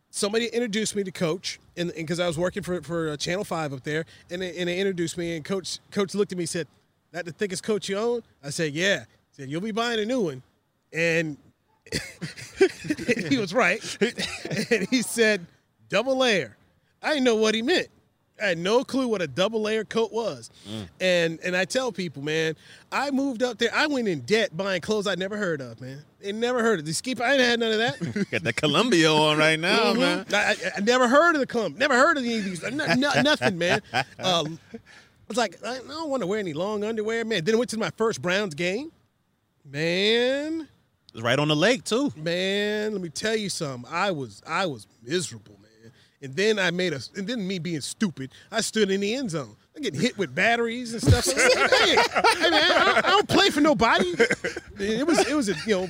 somebody 0.09 0.47
introduced 0.47 0.95
me 0.95 1.03
to 1.03 1.11
Coach, 1.11 1.59
and 1.77 1.91
because 1.95 2.19
I 2.19 2.27
was 2.27 2.37
working 2.37 2.63
for 2.63 2.81
for 2.81 3.11
uh, 3.11 3.17
Channel 3.17 3.43
Five 3.43 3.73
up 3.73 3.83
there, 3.83 4.05
and 4.29 4.41
they, 4.41 4.57
and 4.57 4.67
they 4.67 4.77
introduced 4.77 5.17
me, 5.17 5.35
and 5.35 5.45
Coach 5.45 5.79
Coach 5.91 6.15
looked 6.15 6.31
at 6.31 6.37
me 6.37 6.43
and 6.43 6.49
said, 6.49 6.67
"That 7.11 7.25
the 7.25 7.31
thickest 7.31 7.63
coat 7.63 7.87
you 7.87 7.97
own?" 7.97 8.23
I 8.43 8.49
said, 8.49 8.73
"Yeah." 8.73 9.05
He 9.29 9.41
said, 9.41 9.49
"You'll 9.49 9.61
be 9.61 9.71
buying 9.71 9.99
a 9.99 10.05
new 10.05 10.21
one," 10.21 10.43
and 10.91 11.37
he 13.29 13.37
was 13.37 13.53
right. 13.53 13.81
and 14.71 14.87
he 14.89 15.01
said, 15.01 15.45
"Double 15.91 16.17
layer." 16.17 16.57
I 17.03 17.09
didn't 17.09 17.25
know 17.25 17.35
what 17.35 17.53
he 17.53 17.61
meant. 17.61 17.87
I 18.41 18.45
had 18.47 18.57
no 18.57 18.83
clue 18.83 19.07
what 19.07 19.21
a 19.21 19.27
double 19.27 19.61
layer 19.61 19.83
coat 19.83 20.11
was. 20.11 20.49
And 20.99 21.39
and 21.43 21.55
I 21.55 21.65
tell 21.65 21.91
people, 21.91 22.23
man, 22.23 22.55
I 22.91 23.11
moved 23.11 23.43
up 23.43 23.59
there. 23.59 23.69
I 23.73 23.85
went 23.85 24.07
in 24.07 24.21
debt 24.21 24.55
buying 24.57 24.81
clothes 24.81 25.05
I 25.05 25.13
never 25.13 25.37
heard 25.37 25.61
of, 25.61 25.79
man. 25.79 26.03
They 26.19 26.31
never 26.31 26.63
heard 26.63 26.79
of 26.79 26.85
the 26.85 26.93
ski. 26.93 27.15
I 27.21 27.33
ain't 27.33 27.41
had 27.41 27.59
none 27.59 27.71
of 27.71 27.77
that. 27.77 28.27
Got 28.31 28.43
the 28.43 28.53
Columbia 28.53 29.11
on 29.11 29.37
right 29.37 29.59
now, 29.59 29.93
Mhm. 29.93 29.99
man. 29.99 30.25
I, 30.33 30.55
I, 30.77 30.79
never 30.81 31.07
heard 31.07 31.35
of 31.35 31.39
the 31.41 31.45
clump. 31.47 31.77
Never 31.77 31.93
heard 31.95 32.17
of 32.17 32.23
any 32.23 32.37
of 32.39 32.45
these. 32.45 32.63
No, 32.63 32.85
no- 32.95 33.21
nothing, 33.21 33.57
man. 33.59 33.81
Um, 34.19 34.59
I 34.73 34.77
was 35.27 35.37
like, 35.37 35.63
I 35.65 35.77
don't 35.87 36.09
want 36.09 36.21
to 36.23 36.27
wear 36.27 36.39
any 36.39 36.53
long 36.53 36.83
underwear, 36.83 37.23
man. 37.25 37.43
Then 37.45 37.55
I 37.55 37.57
went 37.59 37.69
to 37.71 37.77
my 37.77 37.91
first 37.91 38.21
Browns 38.21 38.53
game. 38.55 38.91
Man, 39.65 40.67
It's 41.13 41.21
right 41.21 41.37
on 41.39 41.47
the 41.47 41.55
lake 41.55 41.83
too. 41.83 42.11
man, 42.15 42.91
let 42.93 43.01
me 43.01 43.09
tell 43.09 43.35
you 43.35 43.49
something. 43.49 43.89
I 43.91 44.11
was 44.11 44.41
I 44.47 44.65
was 44.65 44.87
miserable, 45.03 45.57
man. 45.61 45.70
And 46.21 46.35
then 46.35 46.59
I 46.59 46.71
made 46.71 46.93
a 46.93 46.99
and 47.15 47.27
then 47.27 47.47
me 47.47 47.59
being 47.59 47.81
stupid, 47.81 48.31
I 48.51 48.61
stood 48.61 48.91
in 48.91 49.01
the 49.01 49.15
end 49.15 49.31
zone. 49.31 49.55
I 49.75 49.79
get 49.79 49.95
hit 49.95 50.17
with 50.17 50.35
batteries 50.35 50.93
and 50.93 51.01
stuff. 51.01 51.25
hey, 51.35 51.95
I 51.97 52.41
don't, 52.41 53.05
I 53.05 53.09
don't 53.09 53.27
play 53.27 53.49
for 53.49 53.61
nobody. 53.61 54.13
It 54.79 55.07
was 55.07 55.19
it 55.27 55.33
was 55.33 55.49
a 55.49 55.55
you 55.65 55.81
know 55.81 55.89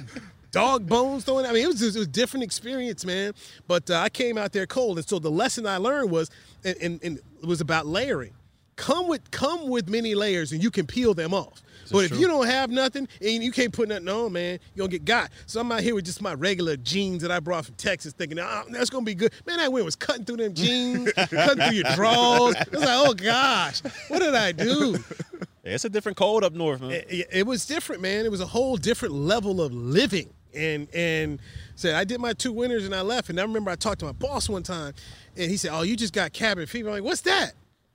dog 0.52 0.88
bones 0.88 1.24
throwing. 1.24 1.46
I 1.46 1.52
mean, 1.52 1.64
it 1.64 1.68
was 1.68 1.80
just, 1.80 1.96
it 1.96 2.00
was 2.00 2.08
different 2.08 2.44
experience, 2.44 3.06
man. 3.06 3.34
But 3.68 3.90
uh, 3.90 4.00
I 4.00 4.10
came 4.10 4.38
out 4.38 4.52
there 4.52 4.68
cold, 4.68 4.98
and 4.98 5.08
so 5.08 5.20
the 5.20 5.32
lesson 5.32 5.66
I 5.66 5.78
learned 5.78 6.12
was 6.12 6.30
and, 6.64 6.78
and, 6.82 7.04
and 7.04 7.20
was 7.44 7.62
about 7.62 7.88
layering. 7.88 8.34
Come 8.76 9.08
with 9.08 9.32
come 9.32 9.70
with 9.70 9.90
many 9.90 10.16
layers, 10.16 10.52
and 10.52 10.64
you 10.64 10.72
can 10.72 10.86
peel 10.86 11.14
them 11.14 11.34
off. 11.34 11.62
But 11.92 12.06
if 12.06 12.20
you 12.20 12.28
don't 12.28 12.46
have 12.46 12.70
nothing 12.70 13.08
and 13.22 13.44
you 13.44 13.52
can't 13.52 13.74
put 13.74 13.90
nothing 13.90 14.08
on, 14.10 14.34
man, 14.34 14.60
you're 14.74 14.88
gonna 14.88 14.92
get 14.98 15.06
got. 15.06 15.32
So 15.46 15.60
I'm 15.60 15.72
out 15.72 15.82
here 15.82 15.96
with 15.96 16.06
just 16.06 16.22
my 16.22 16.34
regular 16.34 16.78
jeans 16.78 17.22
that 17.22 17.32
I 17.32 17.40
brought 17.40 17.66
from 17.66 17.76
Texas, 17.76 18.14
thinking, 18.14 18.40
oh, 18.40 18.64
that's 18.70 18.90
gonna 18.90 19.06
be 19.06 19.16
good. 19.16 19.34
Man, 19.46 19.58
that 19.58 19.72
wind 19.72 19.86
was 19.86 19.96
cutting 19.96 20.26
through 20.26 20.38
them 20.38 20.54
jeans, 20.54 21.12
cutting 21.16 21.64
through 21.64 21.76
your 21.76 21.96
drawers. 21.96 22.56
I 22.56 22.66
was 22.72 22.80
like, 22.82 22.90
oh 22.90 23.14
gosh, 23.14 23.82
what 24.08 24.20
did 24.20 24.36
I 24.36 24.52
do? 24.52 24.98
Yeah, 25.64 25.76
it's 25.76 25.86
a 25.86 25.90
different 25.90 26.18
cold 26.18 26.44
up 26.44 26.54
north, 26.54 26.82
man. 26.82 26.90
it, 26.90 27.28
it 27.32 27.46
was 27.46 27.68
different, 27.68 28.02
man. 28.02 28.26
It 28.26 28.32
was 28.32 28.42
a 28.42 28.48
whole 28.48 28.78
different 28.78 29.14
level 29.14 29.62
of 29.62 29.72
living. 29.72 30.34
And 30.56 30.88
and 30.92 31.40
said 31.76 31.94
I 31.94 32.04
did 32.04 32.20
my 32.20 32.34
two 32.34 32.52
winters 32.52 32.84
and 32.84 32.96
I 32.96 33.02
left. 33.02 33.30
And 33.30 33.40
I 33.40 33.44
remember 33.44 33.70
I 33.70 33.76
talked 33.76 34.00
to 34.00 34.06
my 34.06 34.12
boss 34.12 34.50
one 34.50 34.64
time, 34.64 34.94
and 35.38 35.52
he 35.52 35.58
said, 35.58 35.72
"Oh, 35.72 35.84
you 35.84 35.96
just 35.96 36.14
got 36.14 36.34
cabin 36.34 36.66
fever." 36.66 36.90
I'm 36.90 36.96
like, 36.96 37.04
"What's 37.04 37.22
that?" 37.22 37.54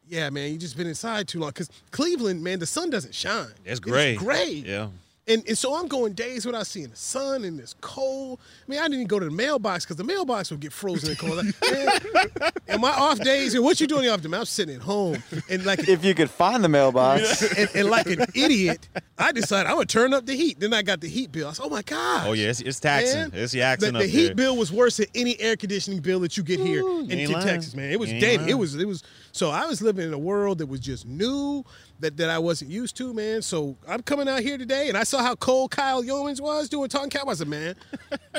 Yeah, 0.09 0.31
man, 0.31 0.53
you 0.53 0.59
just 0.59 0.77
been 0.77 0.87
inside 0.87 1.27
too 1.27 1.41
long. 1.41 1.53
Cause 1.53 1.69
Cleveland, 1.91 2.43
man, 2.43 2.59
the 2.59 2.67
sun 2.67 2.91
doesn't 2.91 3.15
shine. 3.15 3.49
It's 3.65 3.81
gray. 3.81 4.15
It's 4.15 4.23
gray. 4.23 4.63
Yeah. 4.65 4.89
And, 5.29 5.43
and 5.49 5.59
so 5.59 5.75
I'm 5.75 5.89
going 5.89 6.13
days 6.13 6.47
without 6.47 6.69
seeing 6.69 6.89
the 6.89 6.97
sun 6.97 7.43
and 7.43 7.59
it's 7.59 7.75
cold. 7.81 8.39
I 8.67 8.71
mean, 8.71 8.79
I 8.79 8.83
didn't 8.83 8.95
even 8.95 9.07
go 9.09 9.19
to 9.19 9.25
the 9.25 9.31
mailbox 9.33 9.85
because 9.85 9.97
the 9.97 10.05
mailbox 10.05 10.53
would 10.53 10.61
get 10.61 10.73
frozen 10.73 11.11
and 11.11 11.19
cold. 11.19 11.37
Like, 11.37 11.55
man, 11.73 12.51
and 12.69 12.81
my 12.81 12.91
off 12.91 13.19
days, 13.19 13.55
and 13.55 13.65
what 13.65 13.81
you 13.81 13.89
doing 13.89 14.09
off 14.09 14.23
the 14.23 14.37
I'm 14.37 14.45
sitting 14.45 14.77
at 14.77 14.83
home 14.83 15.23
and 15.51 15.65
like 15.65 15.89
If 15.89 16.05
you 16.05 16.15
could 16.15 16.31
find 16.31 16.63
the 16.63 16.69
mailbox. 16.69 17.43
and, 17.59 17.69
and 17.75 17.91
like 17.91 18.07
an 18.07 18.27
idiot, 18.35 18.89
I 19.19 19.33
decided 19.33 19.69
I 19.69 19.75
would 19.75 19.89
turn 19.89 20.15
up 20.15 20.27
the 20.27 20.35
heat. 20.37 20.61
Then 20.61 20.73
I 20.73 20.83
got 20.83 21.01
the 21.01 21.09
heat 21.09 21.33
bill. 21.33 21.49
I 21.49 21.53
said, 21.53 21.65
"Oh 21.65 21.71
my 21.71 21.83
god!" 21.83 22.29
Oh 22.29 22.33
yeah, 22.33 22.49
it's, 22.49 22.61
it's 22.61 22.79
taxing. 22.79 23.19
Man, 23.19 23.31
It's 23.35 23.53
the, 23.53 23.61
taxing 23.61 23.93
the 23.95 24.01
up 24.01 24.05
heat 24.05 24.27
there. 24.27 24.35
bill 24.35 24.57
was 24.57 24.71
worse 24.71 24.99
than 24.99 25.07
any 25.15 25.41
air 25.41 25.57
conditioning 25.57 26.01
bill 26.01 26.21
that 26.21 26.37
you 26.37 26.43
get 26.43 26.61
here 26.61 26.83
Ooh, 26.83 27.01
in, 27.01 27.11
in. 27.11 27.31
Texas, 27.33 27.75
man. 27.75 27.91
It 27.91 27.99
was 27.99 28.11
You 28.11 28.17
ain't 28.17 28.21
dated. 28.25 28.49
It 28.49 28.55
was 28.55 28.75
it 28.77 28.87
was 28.87 29.03
so 29.33 29.51
I 29.51 29.67
was 29.67 29.83
living 29.83 30.07
in 30.07 30.13
a 30.13 30.19
world 30.19 30.59
that 30.59 30.67
was 30.67 30.81
just 30.81 31.07
new 31.07 31.65
that, 32.01 32.17
that 32.17 32.31
I 32.31 32.39
wasn't 32.39 32.71
used 32.71 32.97
to, 32.99 33.13
man. 33.15 33.43
So 33.43 33.77
I'm 33.89 34.03
coming 34.03 34.29
out 34.29 34.41
here 34.41 34.59
today 34.59 34.89
and 34.89 34.97
I 34.97 35.05
saw 35.05 35.23
how 35.23 35.35
cold 35.35 35.71
Kyle 35.71 36.03
Youmans 36.03 36.41
was 36.41 36.69
doing 36.69 36.89
talking 36.89 37.11
cowboys. 37.11 37.37
I 37.41 37.45
said, 37.45 37.49
man, 37.49 37.75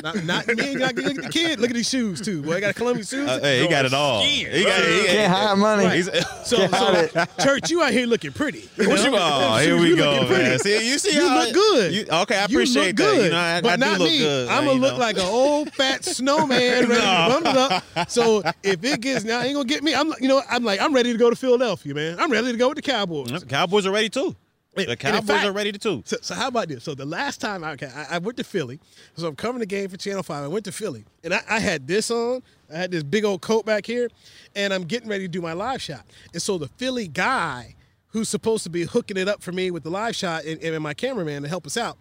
not, 0.03 0.23
not 0.23 0.47
me. 0.47 0.75
Look 0.77 0.89
at 0.89 0.95
the 0.95 1.29
kid. 1.31 1.59
Look 1.59 1.69
at 1.69 1.75
these 1.75 1.89
shoes 1.89 2.21
too. 2.21 2.43
Boy, 2.43 2.55
I 2.55 2.59
got 2.59 2.71
a 2.71 2.73
Columbia 2.73 3.03
shoes. 3.05 3.27
Uh, 3.27 3.39
hey, 3.41 3.61
he 3.61 3.67
got 3.67 3.85
it 3.85 3.93
all. 3.93 4.21
He 4.23 4.43
got, 4.43 4.53
he 4.53 4.63
got, 4.63 4.81
Can't 5.07 5.33
hide 5.33 5.57
money. 5.57 5.85
Right. 5.85 5.95
he's- 6.03 6.25
So, 6.47 6.65
Got 6.69 7.11
so 7.39 7.43
church, 7.43 7.69
you 7.69 7.83
out 7.83 7.91
here 7.91 8.05
looking 8.07 8.31
pretty. 8.31 8.69
You 8.77 8.87
What 8.89 9.03
you? 9.03 9.11
know? 9.11 9.17
Oh, 9.19 9.55
Them 9.57 9.63
here 9.67 9.77
we 9.77 9.89
you 9.89 9.95
go, 9.97 10.21
man. 10.29 10.59
See, 10.59 10.89
you 10.89 10.97
see 10.97 11.13
You 11.13 11.27
how 11.27 11.39
look 11.43 11.53
good. 11.53 11.93
You, 11.93 12.05
okay, 12.09 12.35
I 12.37 12.39
You 12.41 12.45
appreciate 12.45 12.85
look 12.87 12.95
that. 12.95 13.03
good, 13.03 13.23
You 13.25 13.31
know, 13.31 13.37
I, 13.37 13.61
but 13.61 13.71
I 13.71 13.75
do 13.75 13.79
not 13.81 13.99
look 13.99 14.09
me. 14.09 14.17
good. 14.19 14.47
I'm 14.47 14.65
gonna 14.65 14.79
look 14.79 14.93
know. 14.93 14.99
like 14.99 15.17
an 15.17 15.25
old 15.25 15.73
fat 15.73 16.05
snowman 16.05 16.49
ready 16.87 17.01
to 17.01 17.41
bump 17.41 17.45
up. 17.97 18.09
So 18.09 18.43
if 18.63 18.81
it 18.83 19.01
gets 19.01 19.25
now, 19.25 19.41
ain't 19.41 19.55
gonna 19.55 19.65
get 19.67 19.83
me. 19.83 19.93
I'm, 19.93 20.13
you 20.21 20.29
know, 20.29 20.41
I'm 20.49 20.63
like, 20.63 20.79
I'm 20.79 20.93
ready 20.93 21.11
to 21.11 21.17
go 21.17 21.29
to 21.29 21.35
Philadelphia, 21.35 21.93
man. 21.93 22.17
I'm 22.17 22.31
ready 22.31 22.51
to 22.53 22.57
go 22.57 22.69
with 22.69 22.77
the 22.77 22.81
Cowboys. 22.81 23.43
Cowboys 23.47 23.85
are 23.85 23.91
ready 23.91 24.09
too. 24.09 24.35
The 24.75 24.95
Cowboys 24.95 25.27
fact- 25.27 25.45
are 25.47 25.51
ready 25.51 25.71
to 25.71 25.79
too. 25.79 26.03
So, 26.05 26.17
so 26.21 26.35
how 26.35 26.49
about 26.49 26.67
this? 26.67 26.83
So 26.83 26.93
the 26.93 27.05
last 27.05 27.41
time 27.41 27.63
I, 27.63 27.75
I 28.11 28.19
went 28.19 28.37
to 28.37 28.43
Philly, 28.43 28.79
so 29.15 29.27
I'm 29.27 29.35
covering 29.35 29.59
the 29.59 29.65
game 29.65 29.89
for 29.89 29.97
Channel 29.97 30.21
Five. 30.21 30.43
I 30.43 30.47
went 30.47 30.65
to 30.65 30.71
Philly, 30.71 31.03
and 31.23 31.33
I, 31.33 31.41
I 31.49 31.59
had 31.59 31.87
this 31.87 32.11
on. 32.11 32.43
I 32.71 32.77
had 32.77 32.91
this 32.91 33.01
big 33.01 33.25
old 33.25 33.41
coat 33.41 33.65
back 33.65 33.85
here, 33.87 34.09
and 34.55 34.71
I'm 34.73 34.83
getting 34.83 35.09
ready 35.09 35.23
to 35.23 35.27
do 35.27 35.41
my 35.41 35.53
live 35.53 35.81
shot. 35.81 36.05
And 36.33 36.41
so 36.41 36.57
the 36.59 36.67
Philly 36.67 37.07
guy 37.07 37.75
who's 38.09 38.29
supposed 38.29 38.63
to 38.63 38.69
be 38.69 38.83
hooking 38.83 39.17
it 39.17 39.27
up 39.27 39.41
for 39.41 39.51
me 39.51 39.71
with 39.71 39.83
the 39.83 39.89
live 39.89 40.15
shot 40.15 40.43
and, 40.45 40.61
and 40.61 40.83
my 40.83 40.93
cameraman 40.93 41.43
to 41.43 41.49
help 41.49 41.65
us 41.65 41.75
out, 41.77 41.97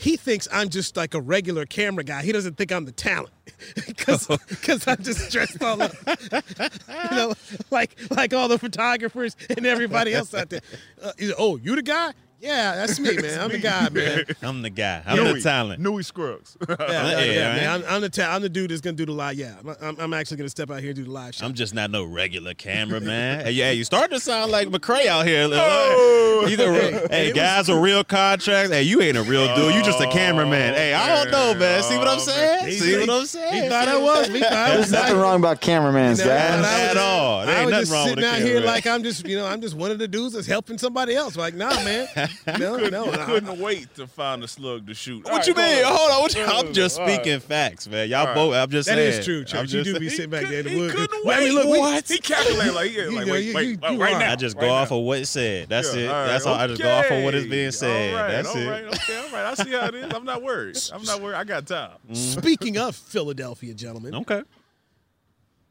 he 0.00 0.16
thinks 0.16 0.48
I'm 0.50 0.70
just 0.70 0.96
like 0.96 1.12
a 1.12 1.20
regular 1.20 1.66
camera 1.66 2.02
guy. 2.02 2.22
He 2.22 2.32
doesn't 2.32 2.56
think 2.56 2.72
I'm 2.72 2.86
the 2.86 2.92
talent 2.92 3.34
because 3.86 4.26
I'm 4.88 5.02
just 5.02 5.30
dressed 5.30 5.62
all 5.62 5.82
up, 5.82 5.92
you 6.40 7.16
know, 7.16 7.34
like 7.70 7.98
like 8.08 8.32
all 8.32 8.48
the 8.48 8.58
photographers 8.58 9.36
and 9.50 9.66
everybody 9.66 10.14
else 10.14 10.32
out 10.32 10.48
there. 10.48 10.62
Uh, 11.02 11.12
oh, 11.36 11.56
you 11.56 11.76
the 11.76 11.82
guy? 11.82 12.14
Yeah, 12.40 12.74
that's 12.74 12.98
me, 12.98 13.16
man. 13.16 13.38
I'm 13.40 13.50
the 13.50 13.58
guy, 13.58 13.88
man. 13.90 14.24
I'm 14.42 14.62
the 14.62 14.70
guy. 14.70 15.02
I'm 15.06 15.22
the 15.34 15.40
talent. 15.40 15.80
Newy 15.80 16.02
Scruggs. 16.02 16.56
Yeah, 16.68 16.76
yeah, 16.78 17.18
yeah, 17.18 17.24
Yeah, 17.32 17.54
man. 17.56 17.70
I'm, 17.70 17.94
I'm 17.96 18.00
the 18.00 18.08
ta- 18.08 18.34
I'm 18.34 18.40
the 18.42 18.48
dude 18.48 18.70
that's 18.70 18.80
gonna 18.80 18.96
do 18.96 19.04
the 19.06 19.12
live. 19.12 19.34
Yeah, 19.36 19.54
I'm, 19.60 19.76
I'm, 19.82 20.00
I'm 20.00 20.14
actually 20.14 20.38
gonna 20.38 20.48
step 20.48 20.70
out 20.70 20.80
here 20.80 20.90
and 20.90 20.96
do 20.96 21.04
the 21.04 21.10
live 21.10 21.34
show. 21.34 21.44
I'm 21.44 21.52
just 21.54 21.74
not 21.74 21.90
no 21.90 22.04
regular 22.04 22.54
cameraman. 22.54 23.40
hey, 23.44 23.50
yeah, 23.52 23.70
you 23.70 23.84
starting 23.84 24.16
to 24.16 24.20
sound 24.24 24.50
like 24.50 24.68
McCray 24.68 25.06
out 25.06 25.26
here. 25.26 25.46
Oh. 25.52 26.46
Either, 26.48 26.72
Hey, 26.72 27.06
hey, 27.10 27.28
it 27.28 27.34
guys 27.34 27.68
with 27.68 27.78
real 27.78 28.02
contracts. 28.02 28.72
Hey, 28.72 28.82
you 28.84 29.02
ain't 29.02 29.18
a 29.18 29.22
real 29.22 29.54
dude. 29.54 29.74
You 29.74 29.82
just 29.82 30.00
a 30.00 30.08
oh, 30.08 30.10
cameraman. 30.10 30.74
Hey, 30.74 30.94
I 30.94 31.22
don't 31.22 31.30
know, 31.30 31.54
man. 31.54 31.82
See 31.82 31.98
what 31.98 32.08
I'm 32.08 32.16
Oh, 32.16 32.20
saying? 32.20 32.66
He- 32.66 32.78
See 32.78 32.98
what 32.98 33.10
I'm 33.10 33.20
He 33.20 33.26
saying? 33.26 33.68
thought 33.70 33.88
I 33.88 33.96
was. 33.98 34.28
He 34.28 34.40
thought 34.40 34.52
I 34.52 34.76
was 34.78 34.90
There's 34.90 35.02
nothing 35.02 35.18
wrong 35.18 35.38
about 35.38 35.60
cameramans, 35.60 36.18
You 36.20 36.24
know, 36.26 36.30
guys. 36.36 36.54
and 36.54 36.64
I 36.66 36.72
was 36.72 36.80
At 36.80 36.94
just- 36.94 36.98
all. 37.06 37.46
There 37.46 37.56
I 37.56 37.64
was 37.64 37.70
nothing 37.70 37.82
just 37.82 37.92
wrong 37.92 38.08
sitting 38.08 38.24
a 38.24 38.28
out 38.28 38.38
here 38.38 38.60
like 38.60 38.86
I'm 38.86 39.02
just, 39.02 39.26
you 39.28 39.36
know, 39.36 39.46
I'm 39.46 39.60
just 39.60 39.74
one 39.74 39.90
of 39.90 39.98
the 39.98 40.08
dudes 40.08 40.34
that's 40.34 40.46
helping 40.46 40.78
somebody 40.78 41.14
else. 41.14 41.36
Like, 41.36 41.54
nah, 41.54 41.74
man. 41.84 42.08
No, 42.58 42.76
Couldn't- 42.76 42.92
no. 42.92 43.04
you 43.06 43.12
I- 43.20 43.24
couldn't 43.24 43.58
wait 43.60 43.94
to 43.96 44.06
find 44.06 44.42
a 44.42 44.48
slug 44.48 44.86
to 44.86 44.94
shoot. 44.94 45.24
What 45.24 45.46
you 45.46 45.54
mean? 45.54 45.84
Hold 45.84 46.10
on. 46.10 46.20
What 46.22 46.34
you, 46.34 46.44
I'm 46.44 46.72
just 46.72 46.98
All 46.98 47.06
right. 47.06 47.14
speaking 47.14 47.40
facts, 47.40 47.86
man. 47.88 48.08
Y'all 48.08 48.20
All 48.20 48.26
right. 48.26 48.34
both. 48.34 48.54
I'm 48.54 48.70
just 48.70 48.88
That 48.88 48.96
saying. 48.96 49.18
is 49.20 49.24
true, 49.24 49.38
I'm 49.40 49.44
Church. 49.46 49.72
You 49.72 49.82
just 49.84 49.94
do 49.94 50.00
be 50.00 50.08
sitting 50.08 50.30
back 50.30 50.46
there 50.48 50.60
in 50.60 50.64
the 50.66 50.70
He 50.70 50.76
woods. 50.80 50.94
couldn't 50.94 51.24
Well, 51.24 51.36
I 51.40 51.44
mean, 51.44 51.54
wait. 51.56 51.66
look, 51.66 51.78
What? 51.78 52.08
He 52.08 52.18
calculated 52.18 52.72
like, 52.74 52.92
yeah, 52.92 53.04
like 53.10 53.26
wait, 53.26 53.54
wait, 53.54 53.66
you- 53.68 53.78
you 53.92 54.00
right 54.02 54.18
now. 54.18 54.32
I 54.32 54.36
just 54.36 54.56
right 54.56 54.62
go 54.66 54.70
off 54.72 54.90
now. 54.90 54.98
of 54.98 55.04
what 55.04 55.18
it 55.20 55.26
said. 55.26 55.68
That's 55.68 55.94
Yeah, 55.94 56.00
it. 56.02 56.08
all 56.08 56.14
right, 56.14 56.26
That's 56.26 56.46
all. 56.46 56.54
I 56.54 56.66
just 56.66 56.82
go 56.82 56.90
off 56.90 57.10
of 57.10 57.24
what 57.24 57.34
is 57.34 57.46
being 57.46 57.70
said. 57.72 58.14
All 58.14 58.20
right, 58.22 58.30
That's 58.32 58.48
all 58.48 58.56
it. 58.56 58.66
right, 58.68 58.84
okay, 58.84 59.16
all 59.18 59.30
right. 59.32 59.44
I 59.46 59.54
see 59.54 59.70
how 59.72 59.86
it 59.86 59.94
is. 59.94 60.12
I'm 60.12 60.24
not 60.24 60.42
worried. 60.42 60.78
I'm 60.92 61.02
not 61.04 61.20
worried. 61.22 61.36
I 61.36 61.44
got 61.44 61.66
time. 61.66 61.90
Speaking 62.12 62.78
of 62.78 62.96
Philadelphia, 62.96 63.74
gentlemen, 63.74 64.14
Okay. 64.14 64.42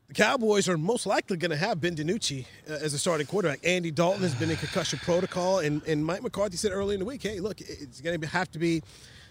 The 0.09 0.15
Cowboys 0.15 0.67
are 0.67 0.77
most 0.77 1.05
likely 1.05 1.37
going 1.37 1.51
to 1.51 1.57
have 1.57 1.79
Ben 1.79 1.95
DiNucci 1.95 2.43
uh, 2.67 2.73
as 2.73 2.95
a 2.95 2.99
starting 2.99 3.27
quarterback. 3.27 3.59
Andy 3.63 3.91
Dalton 3.91 4.23
has 4.23 4.33
been 4.33 4.49
in 4.49 4.57
concussion 4.57 4.97
protocol, 5.03 5.59
and, 5.59 5.83
and 5.87 6.03
Mike 6.03 6.23
McCarthy 6.23 6.57
said 6.57 6.71
earlier 6.71 6.95
in 6.95 6.99
the 6.99 7.05
week, 7.05 7.21
hey, 7.21 7.39
look, 7.39 7.61
it's 7.61 8.01
going 8.01 8.19
to 8.19 8.27
have 8.27 8.49
to 8.51 8.57
be, 8.59 8.81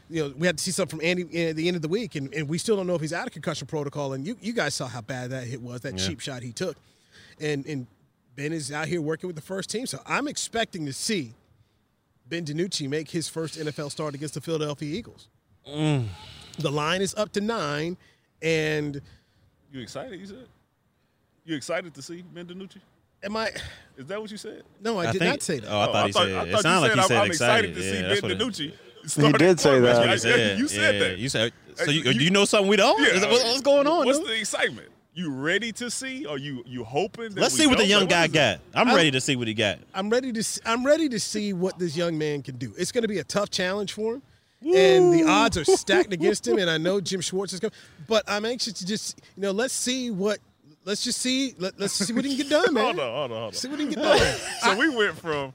you 0.09 0.23
know, 0.23 0.33
we 0.39 0.47
had 0.47 0.57
to 0.57 0.63
see 0.63 0.71
something 0.71 1.01
from 1.01 1.05
Andy 1.05 1.49
at 1.49 1.57
the 1.57 1.67
end 1.67 1.75
of 1.75 1.83
the 1.83 1.89
week, 1.89 2.15
and, 2.15 2.33
and 2.33 2.49
we 2.49 2.59
still 2.59 2.77
don't 2.77 2.87
know 2.87 2.95
if 2.95 3.01
he's 3.01 3.13
out 3.13 3.27
of 3.27 3.33
concussion 3.33 3.67
protocol. 3.67 4.13
And 4.13 4.25
you, 4.25 4.37
you 4.41 4.53
guys 4.53 4.73
saw 4.73 4.87
how 4.87 5.01
bad 5.01 5.31
that 5.31 5.49
hit 5.49 5.61
was, 5.61 5.81
that 5.81 5.99
cheap 5.99 6.21
shot 6.21 6.43
he 6.45 6.53
took. 6.53 6.77
And, 7.41 7.67
and 7.67 7.89
Ben 8.37 8.53
is 8.53 8.71
out 8.71 8.87
here 8.87 9.01
working 9.03 9.27
with 9.27 9.35
the 9.37 9.43
first 9.43 9.71
team. 9.71 9.85
So 9.85 10.01
I'm 10.07 10.29
expecting 10.29 10.87
to 10.87 10.93
see 10.93 11.35
Ben 12.29 12.45
DiNucci 12.45 12.89
make 12.89 13.11
his 13.11 13.29
first 13.29 13.59
NFL 13.59 13.91
start 13.91 14.15
against 14.15 14.35
the 14.35 14.41
Philadelphia 14.41 14.97
Eagles. 14.97 15.27
The 16.61 16.71
line 16.71 17.03
is 17.03 17.17
up 17.17 17.33
to 17.33 17.41
nine, 17.41 17.97
and 18.41 19.01
You 19.73 19.81
excited? 19.81 20.21
You 20.21 20.27
said. 20.27 20.47
You 21.49 21.57
excited 21.57 21.95
to 21.95 22.03
see 22.03 22.23
Ben 22.35 22.45
DiNucci? 22.47 22.77
am 23.23 23.37
I? 23.39 23.49
Is 23.97 24.07
that 24.07 24.21
what 24.21 24.31
you 24.31 24.37
said? 24.37 24.63
No, 24.83 24.99
I, 24.99 25.11
did 25.11 25.19
think- 25.21 25.31
not 25.31 25.43
say 25.43 25.61
that. 25.61 25.69
Oh, 25.71 25.81
I 25.81 25.87
thought 25.87 25.95
oh, 25.97 26.07
he 26.07 26.13
said. 26.13 26.23
I 26.37 26.43
It 26.45 26.53
thought 26.53 26.63
sounded 26.63 26.81
like 26.81 26.91
you 26.97 26.97
he 26.97 27.03
said, 27.03 27.09
said 27.09 27.17
I'm, 27.17 27.23
I'm 27.25 27.31
excited. 27.31 27.71
excited 27.71 27.75
to 27.75 27.81
Yeah, 27.81 27.91
see 27.93 28.03
that's 28.09 28.21
Ben 28.21 28.31
what 28.31 28.41
it- 28.61 28.71
DiNucci. 28.71 29.09
starting 29.09 29.39
did 29.39 29.61
say 29.61 29.81
that. 29.81 29.97
I 30.09 30.13
He 30.13 30.19
said- 30.19 30.59
You 30.59 30.69
said 30.69 30.95
yeah, 30.95 31.01
that. 31.09 31.19
You 31.19 31.29
said. 31.31 31.53
So 31.77 31.91
you, 31.91 32.03
you- 32.03 32.21
you 32.21 32.31
know 32.31 32.45
something 32.45 32.69
we 32.69 32.77
don't? 32.77 33.01
Is 33.03 33.23
that- 33.23 33.31
what's 33.31 33.61
going 33.63 33.87
on? 33.87 34.05
What's 34.05 34.19
dude? 34.19 34.29
the 34.29 34.39
excitement? 34.39 34.89
You 35.15 35.31
ready 35.33 35.73
to 35.73 35.91
see? 35.91 36.27
Or 36.27 36.37
you 36.39 36.63
you 36.67 36.85
hoping? 36.85 37.31
That 37.31 37.41
Let's 37.41 37.55
we 37.55 37.61
see 37.63 37.67
what 37.67 37.79
the 37.79 37.85
don't? 37.85 37.89
young 37.89 38.01
Like, 38.03 38.11
guy 38.11 38.21
what 38.21 38.29
is 38.31 38.35
it? 38.35 38.35
got. 38.35 38.81
I'm 38.81 38.89
I'm- 38.89 38.97
ready 38.97 39.11
to 39.13 39.21
see 39.23 39.35
what 39.37 39.49
he 39.49 39.55
got. 39.55 39.79
I'm 39.95 40.11
ready 40.11 40.33
to. 40.35 40.43
See, 40.45 40.61
I'm 40.67 40.85
ready 40.85 41.09
to 41.09 41.19
see 41.19 41.53
what 41.55 41.79
this 41.79 41.97
young 41.97 42.19
man 42.19 42.43
can 42.43 42.57
do. 42.57 42.75
It's 42.79 42.93
going 42.93 43.03
to 43.03 43.09
be 43.09 43.19
a 43.21 43.25
tough 43.25 43.49
challenge 43.51 43.95
for 43.95 44.15
him, 44.17 44.23
and 44.77 45.13
the 45.15 45.25
odds 45.27 45.57
are 45.57 45.65
stacked 45.65 46.13
against 46.13 46.47
him. 46.47 46.59
And 46.59 46.69
I 46.71 46.77
know 46.79 47.01
Jim 47.01 47.21
Schwartz 47.23 47.53
is 47.55 47.59
coming, 47.59 47.73
but 48.07 48.23
I'm 48.29 48.45
anxious 48.45 48.75
to 48.75 48.87
just 48.87 49.19
you 49.35 49.43
know 49.43 49.51
let's 49.51 49.73
see 49.75 50.11
what. 50.11 50.39
Let's 50.89 51.05
just 51.05 51.21
see. 51.21 51.55
Let, 51.59 51.79
let's 51.79 51.93
see 51.93 52.15
what 52.15 52.25
he 52.25 52.31
can 52.35 52.49
get 52.49 52.65
done, 52.65 52.73
man. 52.73 52.85
Hold 52.85 52.99
on, 53.01 53.13
hold 53.13 53.31
on, 53.31 53.37
hold 53.37 53.43
on. 53.49 53.53
See 53.53 53.69
what 53.69 53.79
he 53.79 53.85
can 53.85 53.95
get 53.97 54.03
done. 54.03 54.37
So 54.63 54.77
we 54.79 54.89
went 54.89 55.19
from 55.19 55.53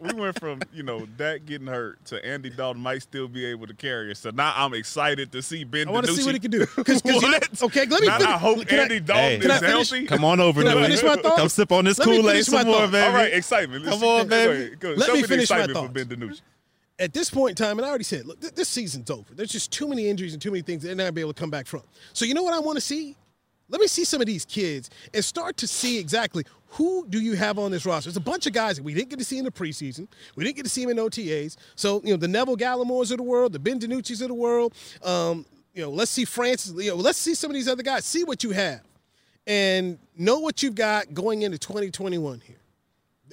we 0.00 0.12
went 0.12 0.38
from 0.38 0.60
you 0.72 0.84
know 0.84 1.06
Dak 1.18 1.44
getting 1.44 1.66
hurt 1.66 2.04
to 2.06 2.24
Andy 2.24 2.50
Dalton 2.50 2.80
might 2.80 3.02
still 3.02 3.26
be 3.26 3.44
able 3.46 3.66
to 3.66 3.74
carry 3.74 4.12
us. 4.12 4.20
So 4.20 4.30
now 4.30 4.52
I'm 4.54 4.74
excited 4.74 5.32
to 5.32 5.42
see 5.42 5.64
Ben. 5.64 5.88
I 5.88 5.90
want 5.90 6.06
to 6.06 6.12
see 6.12 6.24
what 6.24 6.34
he 6.36 6.38
can 6.38 6.52
do. 6.52 6.64
'Cause- 6.66 7.02
'cause 7.02 7.04
you 7.04 7.20
know- 7.30 7.38
okay, 7.62 7.84
let 7.86 8.00
me. 8.00 8.06
Now, 8.06 8.18
finish- 8.18 8.32
I 8.32 8.38
hope 8.38 8.66
can 8.68 8.78
I- 8.78 8.82
Andy 8.84 9.00
Dalton 9.00 9.24
Hey. 9.24 9.36
is 9.38 9.42
Can 9.42 9.50
I 9.50 9.58
finish? 9.58 9.90
healthy. 9.90 10.06
Come 10.06 10.24
on 10.24 10.38
over, 10.38 10.62
Can 10.62 10.68
I 10.70 10.74
Newy. 10.74 10.82
finish 10.84 11.02
my 11.02 11.16
thought? 11.16 11.36
Come 11.36 11.48
sip 11.48 11.72
on 11.72 11.84
this 11.84 11.98
Let 11.98 12.06
me 12.08 12.16
Kool 12.20 12.30
Aid 12.30 12.32
finish 12.34 12.48
my 12.50 12.58
some 12.62 12.66
more, 12.68 12.86
baby. 12.86 13.06
All 13.08 13.12
right, 13.12 13.32
excitement. 13.32 13.84
Let's 13.84 13.94
Come 13.94 14.00
see- 14.02 14.08
on, 14.20 14.22
go 14.28 14.28
baby. 14.30 14.64
ahead, 14.66 14.78
go. 14.80 14.90
Let 14.90 15.06
Show 15.08 15.14
me 15.14 15.22
the 15.22 15.28
finish 15.28 15.50
my 15.50 15.56
excitement 15.64 15.86
for 15.88 15.92
Ben 15.92 16.06
thoughts. 16.20 16.38
DiNucci. 16.38 16.42
at 17.00 17.12
this 17.12 17.28
point 17.28 17.58
in 17.58 17.66
time, 17.66 17.78
and 17.80 17.84
I 17.84 17.88
already 17.88 18.04
said, 18.04 18.24
look, 18.24 18.40
th- 18.40 18.54
this 18.54 18.68
season's 18.68 19.10
over. 19.10 19.34
There's 19.34 19.50
just 19.50 19.72
too 19.72 19.88
many 19.88 20.08
injuries 20.08 20.32
and 20.32 20.40
too 20.40 20.52
many 20.52 20.62
things 20.62 20.84
they're 20.84 20.94
not 20.94 21.02
gonna 21.02 21.12
be 21.12 21.20
able 21.22 21.32
to 21.34 21.40
come 21.40 21.50
back 21.50 21.66
from. 21.66 21.82
So 22.12 22.24
you 22.24 22.34
know 22.34 22.44
what 22.44 22.54
I 22.54 22.60
want 22.60 22.76
to 22.76 22.80
see? 22.80 23.16
Let 23.68 23.80
me 23.80 23.88
see 23.88 24.04
some 24.04 24.20
of 24.20 24.26
these 24.26 24.44
kids 24.44 24.90
and 25.12 25.24
start 25.24 25.56
to 25.58 25.66
see 25.66 25.98
exactly 25.98 26.44
who 26.68 27.06
do 27.08 27.20
you 27.20 27.34
have 27.34 27.58
on 27.58 27.70
this 27.70 27.84
roster. 27.84 28.08
There's 28.08 28.16
a 28.16 28.20
bunch 28.20 28.46
of 28.46 28.52
guys 28.52 28.76
that 28.76 28.82
we 28.82 28.94
didn't 28.94 29.10
get 29.10 29.18
to 29.18 29.24
see 29.24 29.38
in 29.38 29.44
the 29.44 29.50
preseason. 29.50 30.06
We 30.36 30.44
didn't 30.44 30.56
get 30.56 30.64
to 30.64 30.68
see 30.70 30.82
them 30.84 30.90
in 30.90 30.96
OTAs. 30.98 31.56
So 31.74 32.00
you 32.04 32.10
know 32.10 32.16
the 32.16 32.28
Neville 32.28 32.56
Gallimores 32.56 33.10
of 33.10 33.16
the 33.16 33.22
world, 33.22 33.52
the 33.52 33.58
Ben 33.58 33.80
DiNucci's 33.80 34.20
of 34.20 34.28
the 34.28 34.34
world. 34.34 34.74
Um, 35.02 35.46
you 35.74 35.82
know, 35.82 35.90
let's 35.90 36.10
see 36.10 36.24
Francis. 36.24 36.72
You 36.76 36.90
know, 36.90 36.96
let's 36.96 37.18
see 37.18 37.34
some 37.34 37.50
of 37.50 37.54
these 37.54 37.68
other 37.68 37.82
guys. 37.82 38.04
See 38.04 38.24
what 38.24 38.44
you 38.44 38.50
have, 38.50 38.82
and 39.46 39.98
know 40.16 40.38
what 40.38 40.62
you've 40.62 40.74
got 40.74 41.12
going 41.12 41.42
into 41.42 41.58
2021 41.58 42.40
here 42.40 42.56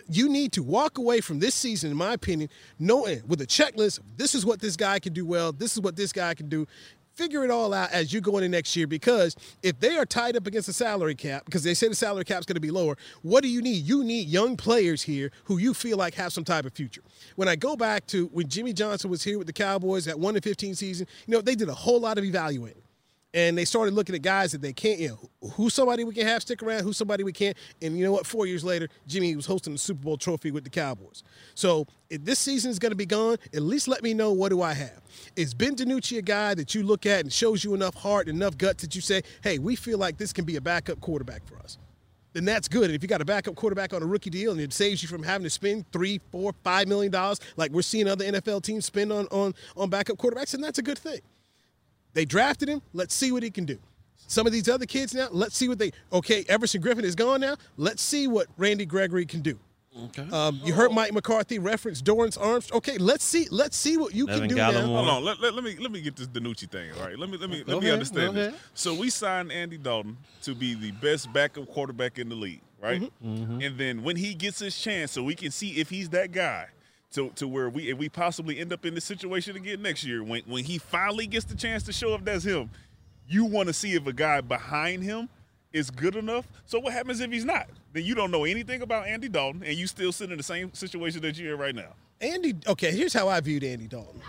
you 0.10 0.30
need 0.30 0.52
to 0.54 0.64
walk 0.64 0.98
away 0.98 1.22
from 1.22 1.40
this 1.40 1.56
season, 1.56 1.92
in 1.92 1.98
my 1.98 2.14
opinion, 2.14 2.50
knowing 2.80 3.22
with 3.28 3.42
a 3.42 3.48
checklist, 3.48 4.00
this 4.18 4.36
is 4.36 4.46
what 4.46 4.60
this 4.60 4.76
guy 4.76 5.00
can 5.00 5.14
do 5.14 5.26
well, 5.26 5.52
this 5.52 5.74
is 5.74 5.82
what 5.82 5.96
this 5.96 6.12
guy 6.12 6.34
can 6.34 6.50
do. 6.50 6.68
Figure 7.16 7.44
it 7.44 7.52
all 7.52 7.74
out 7.74 7.92
as 7.92 8.12
you 8.12 8.22
go 8.22 8.38
into 8.38 8.50
next 8.50 8.76
year 8.76 8.88
because 8.88 9.36
if 9.62 9.80
they 9.80 9.98
are 9.98 10.06
tied 10.06 10.36
up 10.36 10.48
against 10.48 10.66
the 10.66 10.74
salary 10.74 11.14
cap, 11.14 11.46
because 11.46 11.64
they 11.64 11.76
say 11.76 11.88
the 11.88 11.94
salary 11.94 12.26
cap 12.26 12.40
is 12.40 12.46
going 12.46 12.56
to 12.56 12.62
be 12.62 12.72
lower, 12.72 12.98
what 13.22 13.44
do 13.44 13.50
you 13.50 13.62
need? 13.62 13.86
You 13.86 14.04
need 14.04 14.28
young 14.28 14.58
players 14.58 15.04
here 15.04 15.32
who 15.44 15.58
you 15.58 15.76
feel 15.76 15.98
like 15.98 16.16
have 16.16 16.34
some 16.34 16.44
type 16.44 16.66
of 16.66 16.74
future. 16.74 17.02
When 17.36 17.48
I 17.48 17.56
go 17.56 17.76
back 17.76 18.08
to 18.08 18.28
when 18.28 18.48
Jimmy 18.48 18.74
Johnson 18.74 19.12
was 19.12 19.24
here 19.24 19.38
with 19.38 19.46
the 19.46 19.54
Cowboys 19.54 20.08
at 20.08 20.20
1 20.20 20.34
to 20.34 20.42
15 20.42 20.74
season, 20.74 21.08
you 21.28 21.34
know, 21.34 21.42
they 21.42 21.54
did 21.54 21.70
a 21.70 21.74
whole 21.74 22.00
lot 22.00 22.18
of 22.18 22.24
evaluating 22.24 22.82
and 23.34 23.58
they 23.58 23.66
started 23.66 23.94
looking 23.94 24.14
at 24.14 24.22
guys 24.22 24.52
that 24.52 24.62
they 24.62 24.74
can't, 24.74 25.00
you 25.00 25.10
know, 25.10 25.50
who's 25.52 25.74
somebody 25.74 26.04
we 26.04 26.14
can 26.14 26.28
have 26.28 26.42
stick 26.44 26.62
around, 26.62 26.84
who's 26.84 26.98
somebody 26.98 27.24
we 27.24 27.34
can't. 27.34 27.58
And 27.82 27.98
you 27.98 28.06
know 28.06 28.12
what? 28.12 28.28
Four 28.28 28.46
years 28.46 28.64
later, 28.64 28.88
Jimmy 29.08 29.36
was 29.36 29.46
hosting 29.46 29.74
the 29.74 29.80
Super 29.80 30.04
Bowl 30.04 30.18
trophy 30.18 30.52
with 30.52 30.64
the 30.64 30.70
Cowboys. 30.70 31.24
So 31.56 31.88
if 32.10 32.24
this 32.24 32.38
season 32.38 32.70
is 32.70 32.78
going 32.78 32.92
to 32.92 32.96
be 32.96 33.08
gone, 33.08 33.38
at 33.54 33.64
least 33.64 33.88
let 33.88 34.04
me 34.04 34.14
know 34.14 34.32
what 34.32 34.50
do 34.50 34.62
I 34.62 34.74
have. 34.74 35.02
Is 35.36 35.54
Ben 35.54 35.76
DiNucci 35.76 36.20
a 36.20 36.22
guy 36.22 36.54
that 36.54 36.76
you 36.76 36.84
look 36.84 37.06
at 37.06 37.22
and 37.22 37.34
shows 37.34 37.64
you 37.64 37.74
enough 37.74 37.96
heart, 37.96 38.28
and 38.28 38.38
enough 38.38 38.58
guts 38.58 38.84
that 38.84 38.94
you 38.96 39.02
say, 39.02 39.24
hey, 39.44 39.58
we 39.58 39.76
feel 39.76 39.98
like 39.98 40.18
this 40.18 40.32
can 40.32 40.46
be 40.46 40.56
a 40.56 40.62
backup 40.62 41.02
quarterback 41.02 41.46
for 41.48 41.58
us? 41.58 41.80
Then 42.34 42.46
that's 42.46 42.68
good. 42.68 42.86
And 42.86 42.96
if 42.96 43.04
you 43.04 43.08
got 43.08 43.22
a 43.22 43.26
backup 43.26 43.56
quarterback 43.56 43.94
on 43.94 44.02
a 44.02 44.06
rookie 44.06 44.32
deal 44.32 44.52
and 44.52 44.60
it 44.60 44.74
saves 44.74 45.02
you 45.04 45.08
from 45.08 45.24
having 45.24 45.44
to 45.44 45.50
spend 45.50 45.92
three, 45.92 46.20
four, 46.32 46.54
five 46.64 46.88
million 46.88 47.12
dollars, 47.12 47.40
like 47.58 47.72
we're 47.72 47.84
seeing 47.84 48.08
other 48.08 48.26
NFL 48.26 48.64
teams 48.64 48.86
spend 48.86 49.12
on 49.12 49.28
on 49.28 49.54
on 49.78 49.90
backup 49.90 50.18
quarterbacks, 50.18 50.52
then 50.52 50.62
that's 50.62 50.80
a 50.80 50.84
good 50.84 50.98
thing. 50.98 51.22
They 52.14 52.26
drafted 52.26 52.70
him. 52.70 52.82
Let's 52.94 53.14
see 53.14 53.32
what 53.32 53.44
he 53.44 53.52
can 53.52 53.66
do. 53.66 53.78
Some 54.28 54.48
of 54.48 54.54
these 54.54 54.70
other 54.70 54.86
kids 54.86 55.14
now, 55.14 55.28
let's 55.32 55.56
see 55.56 55.68
what 55.68 55.78
they. 55.80 55.92
Okay, 56.12 56.46
Everson 56.48 56.82
Griffen 56.82 57.04
is 57.04 57.16
gone 57.16 57.42
now. 57.42 57.56
Let's 57.78 58.02
see 58.02 58.28
what 58.28 58.48
Randy 58.58 58.86
Gregory 58.86 59.26
can 59.26 59.42
do. 59.42 59.60
Okay. 60.06 60.28
Um, 60.32 60.60
you 60.64 60.74
heard 60.74 60.92
Mike 60.92 61.14
McCarthy 61.14 61.60
reference 61.60 62.02
Dorance 62.02 62.36
Arms. 62.42 62.72
Okay, 62.72 62.98
let's 62.98 63.24
see. 63.24 63.48
Let's 63.52 63.78
see 63.78 63.96
what 63.98 64.16
you 64.16 64.28
Evan 64.28 64.48
can 64.48 64.50
do 64.50 64.56
Gallimore. 64.56 64.74
now. 64.74 64.86
Hold 64.88 65.10
on, 65.10 65.24
let, 65.24 65.40
let, 65.40 65.54
let 65.54 65.64
me 65.64 65.76
let 65.80 65.92
me 65.92 66.02
get 66.02 66.16
this 66.16 66.26
DiNucci 66.28 66.68
thing. 66.72 66.92
All 66.98 67.06
right, 67.06 67.20
let 67.20 67.30
me 67.30 67.38
let 67.38 67.50
me 67.50 67.64
Go 67.64 67.74
let 67.74 67.82
me 67.82 67.88
ahead, 67.90 67.94
understand 67.94 68.36
this. 68.36 68.48
ahead. 68.48 68.60
So 68.74 68.96
we 68.96 69.12
signed 69.12 69.52
Andy 69.52 69.78
Dalton 69.78 70.18
to 70.44 70.56
be 70.56 70.74
the 70.74 70.92
best 70.94 71.32
backup 71.32 71.68
quarterback 71.70 72.18
in 72.18 72.28
the 72.30 72.34
league, 72.36 72.62
right? 72.82 73.02
Mm-hmm. 73.24 73.62
And 73.62 73.78
then 73.78 74.02
when 74.02 74.16
he 74.16 74.34
gets 74.34 74.58
his 74.58 74.76
chance, 74.76 75.12
so 75.12 75.22
we 75.22 75.36
can 75.36 75.52
see 75.52 75.72
if 75.74 75.90
he's 75.92 76.10
that 76.10 76.32
guy. 76.32 76.70
To, 77.14 77.30
to 77.36 77.48
where 77.48 77.70
we 77.70 77.92
if 77.92 77.98
we 78.00 78.10
possibly 78.10 78.60
end 78.60 78.74
up 78.74 78.86
in 78.88 78.96
this 78.96 79.06
situation 79.06 79.56
again 79.56 79.84
next 79.84 80.04
year 80.04 80.24
when 80.24 80.42
when 80.48 80.64
he 80.64 80.80
finally 80.80 81.28
gets 81.28 81.46
the 81.46 81.56
chance 81.56 81.84
to 81.84 81.94
show 81.94 82.16
up 82.16 82.26
that's 82.26 82.44
him, 82.44 82.72
you 83.28 83.46
want 83.46 83.68
to 83.68 83.74
see 83.74 83.94
if 83.94 84.08
a 84.08 84.14
guy 84.14 84.42
behind 84.42 85.04
him 85.04 85.30
is 85.72 85.92
good 85.92 86.16
enough. 86.16 86.48
So 86.66 86.80
what 86.80 86.94
happens 86.94 87.20
if 87.20 87.32
he's 87.32 87.46
not? 87.46 87.68
Then 87.94 88.04
you 88.04 88.16
don't 88.16 88.32
know 88.32 88.46
anything 88.46 88.82
about 88.82 89.08
Andy 89.08 89.30
Dalton 89.30 89.64
and 89.64 89.76
you 89.76 89.86
still 89.86 90.12
sit 90.12 90.32
in 90.32 90.38
the 90.38 90.44
same 90.44 90.74
situation 90.74 91.22
that 91.22 91.38
you're 91.38 91.54
in 91.54 91.60
right 91.60 91.76
now. 91.76 91.94
Andy, 92.22 92.56
okay, 92.68 92.92
here's 92.92 93.14
how 93.14 93.28
I 93.28 93.40
viewed 93.42 93.64
Andy 93.64 93.88
Dalton. 93.88 94.22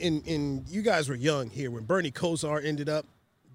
And, 0.00 0.26
and 0.26 0.68
you 0.68 0.82
guys 0.82 1.08
were 1.08 1.14
young 1.14 1.48
here 1.48 1.70
when 1.70 1.84
Bernie 1.84 2.10
Kosar 2.10 2.64
ended 2.64 2.88
up 2.88 3.06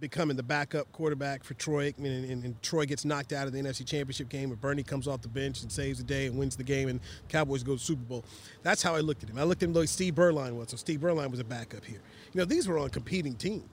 becoming 0.04 0.36
the 0.36 0.44
backup 0.44 0.92
quarterback 0.92 1.46
for 1.46 1.54
Troy 1.54 1.90
Aikman, 1.90 2.08
and, 2.08 2.26
and, 2.30 2.44
and 2.44 2.62
Troy 2.62 2.86
gets 2.86 3.06
knocked 3.06 3.32
out 3.32 3.48
of 3.48 3.54
the 3.54 3.60
NFC 3.62 3.86
Championship 3.88 4.28
game, 4.28 4.52
and 4.52 4.60
Bernie 4.60 4.84
comes 4.84 5.08
off 5.08 5.22
the 5.22 5.30
bench 5.30 5.62
and 5.62 5.72
saves 5.72 5.98
the 5.98 6.04
day 6.04 6.26
and 6.28 6.38
wins 6.38 6.58
the 6.58 6.64
game, 6.64 6.90
and 6.90 7.00
Cowboys 7.30 7.64
go 7.64 7.72
to 7.72 7.78
the 7.78 7.84
Super 7.84 8.04
Bowl. 8.04 8.26
That's 8.64 8.84
how 8.84 8.96
I 8.96 9.00
looked 9.00 9.24
at 9.24 9.30
him. 9.30 9.40
I 9.40 9.44
looked 9.44 9.64
at 9.64 9.70
him 9.70 9.74
like 9.74 9.88
Steve 9.88 10.16
Beuerlein 10.16 10.58
was. 10.58 10.70
So 10.72 10.76
Steve 10.78 11.00
Beuerlein 11.00 11.32
was 11.32 11.40
a 11.40 11.46
backup 11.46 11.86
here. 11.86 12.02
You 12.34 12.40
know, 12.40 12.46
these 12.46 12.68
were 12.68 12.78
on 12.78 12.90
competing 12.90 13.36
teams. 13.36 13.64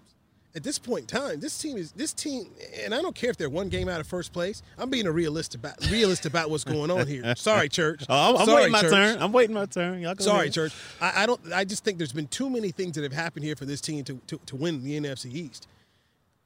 at 0.54 0.62
this 0.62 0.78
point 0.78 1.02
in 1.02 1.06
time, 1.18 1.40
this 1.40 1.56
team 1.58 1.76
is 1.76 1.92
this 1.92 2.12
team, 2.12 2.50
and 2.84 2.94
I 2.94 3.02
don't 3.02 3.14
care 3.14 3.30
if 3.30 3.36
they're 3.36 3.50
one 3.50 3.68
game 3.68 3.88
out 3.88 4.00
of 4.00 4.06
first 4.06 4.32
place. 4.32 4.62
I'm 4.78 4.88
being 4.90 5.06
a 5.06 5.12
realist 5.12 5.54
about 5.56 5.84
realist 5.90 6.26
about 6.26 6.48
what's 6.50 6.64
going 6.64 6.90
on 6.90 7.06
here. 7.08 7.34
Sorry, 7.36 7.68
church. 7.68 8.04
Oh, 8.08 8.34
I'm, 8.34 8.36
I'm 8.40 8.46
Sorry, 8.46 8.56
waiting 8.56 8.72
my 8.72 8.80
church. 8.82 8.90
turn. 8.92 9.22
I'm 9.22 9.32
waiting 9.32 9.54
my 9.54 9.66
turn. 9.66 10.00
Y'all 10.00 10.14
go 10.14 10.24
Sorry, 10.24 10.40
ahead. 10.46 10.52
church. 10.52 10.72
I, 11.00 11.22
I 11.22 11.26
don't. 11.26 11.40
I 11.52 11.64
just 11.64 11.84
think 11.84 11.98
there's 11.98 12.12
been 12.12 12.26
too 12.28 12.50
many 12.50 12.70
things 12.70 12.94
that 12.96 13.02
have 13.04 13.12
happened 13.12 13.44
here 13.44 13.56
for 13.56 13.64
this 13.64 13.80
team 13.80 14.02
to 14.04 14.20
to, 14.28 14.40
to 14.46 14.56
win 14.56 14.82
the 14.84 14.98
NFC 15.00 15.32
East. 15.32 15.68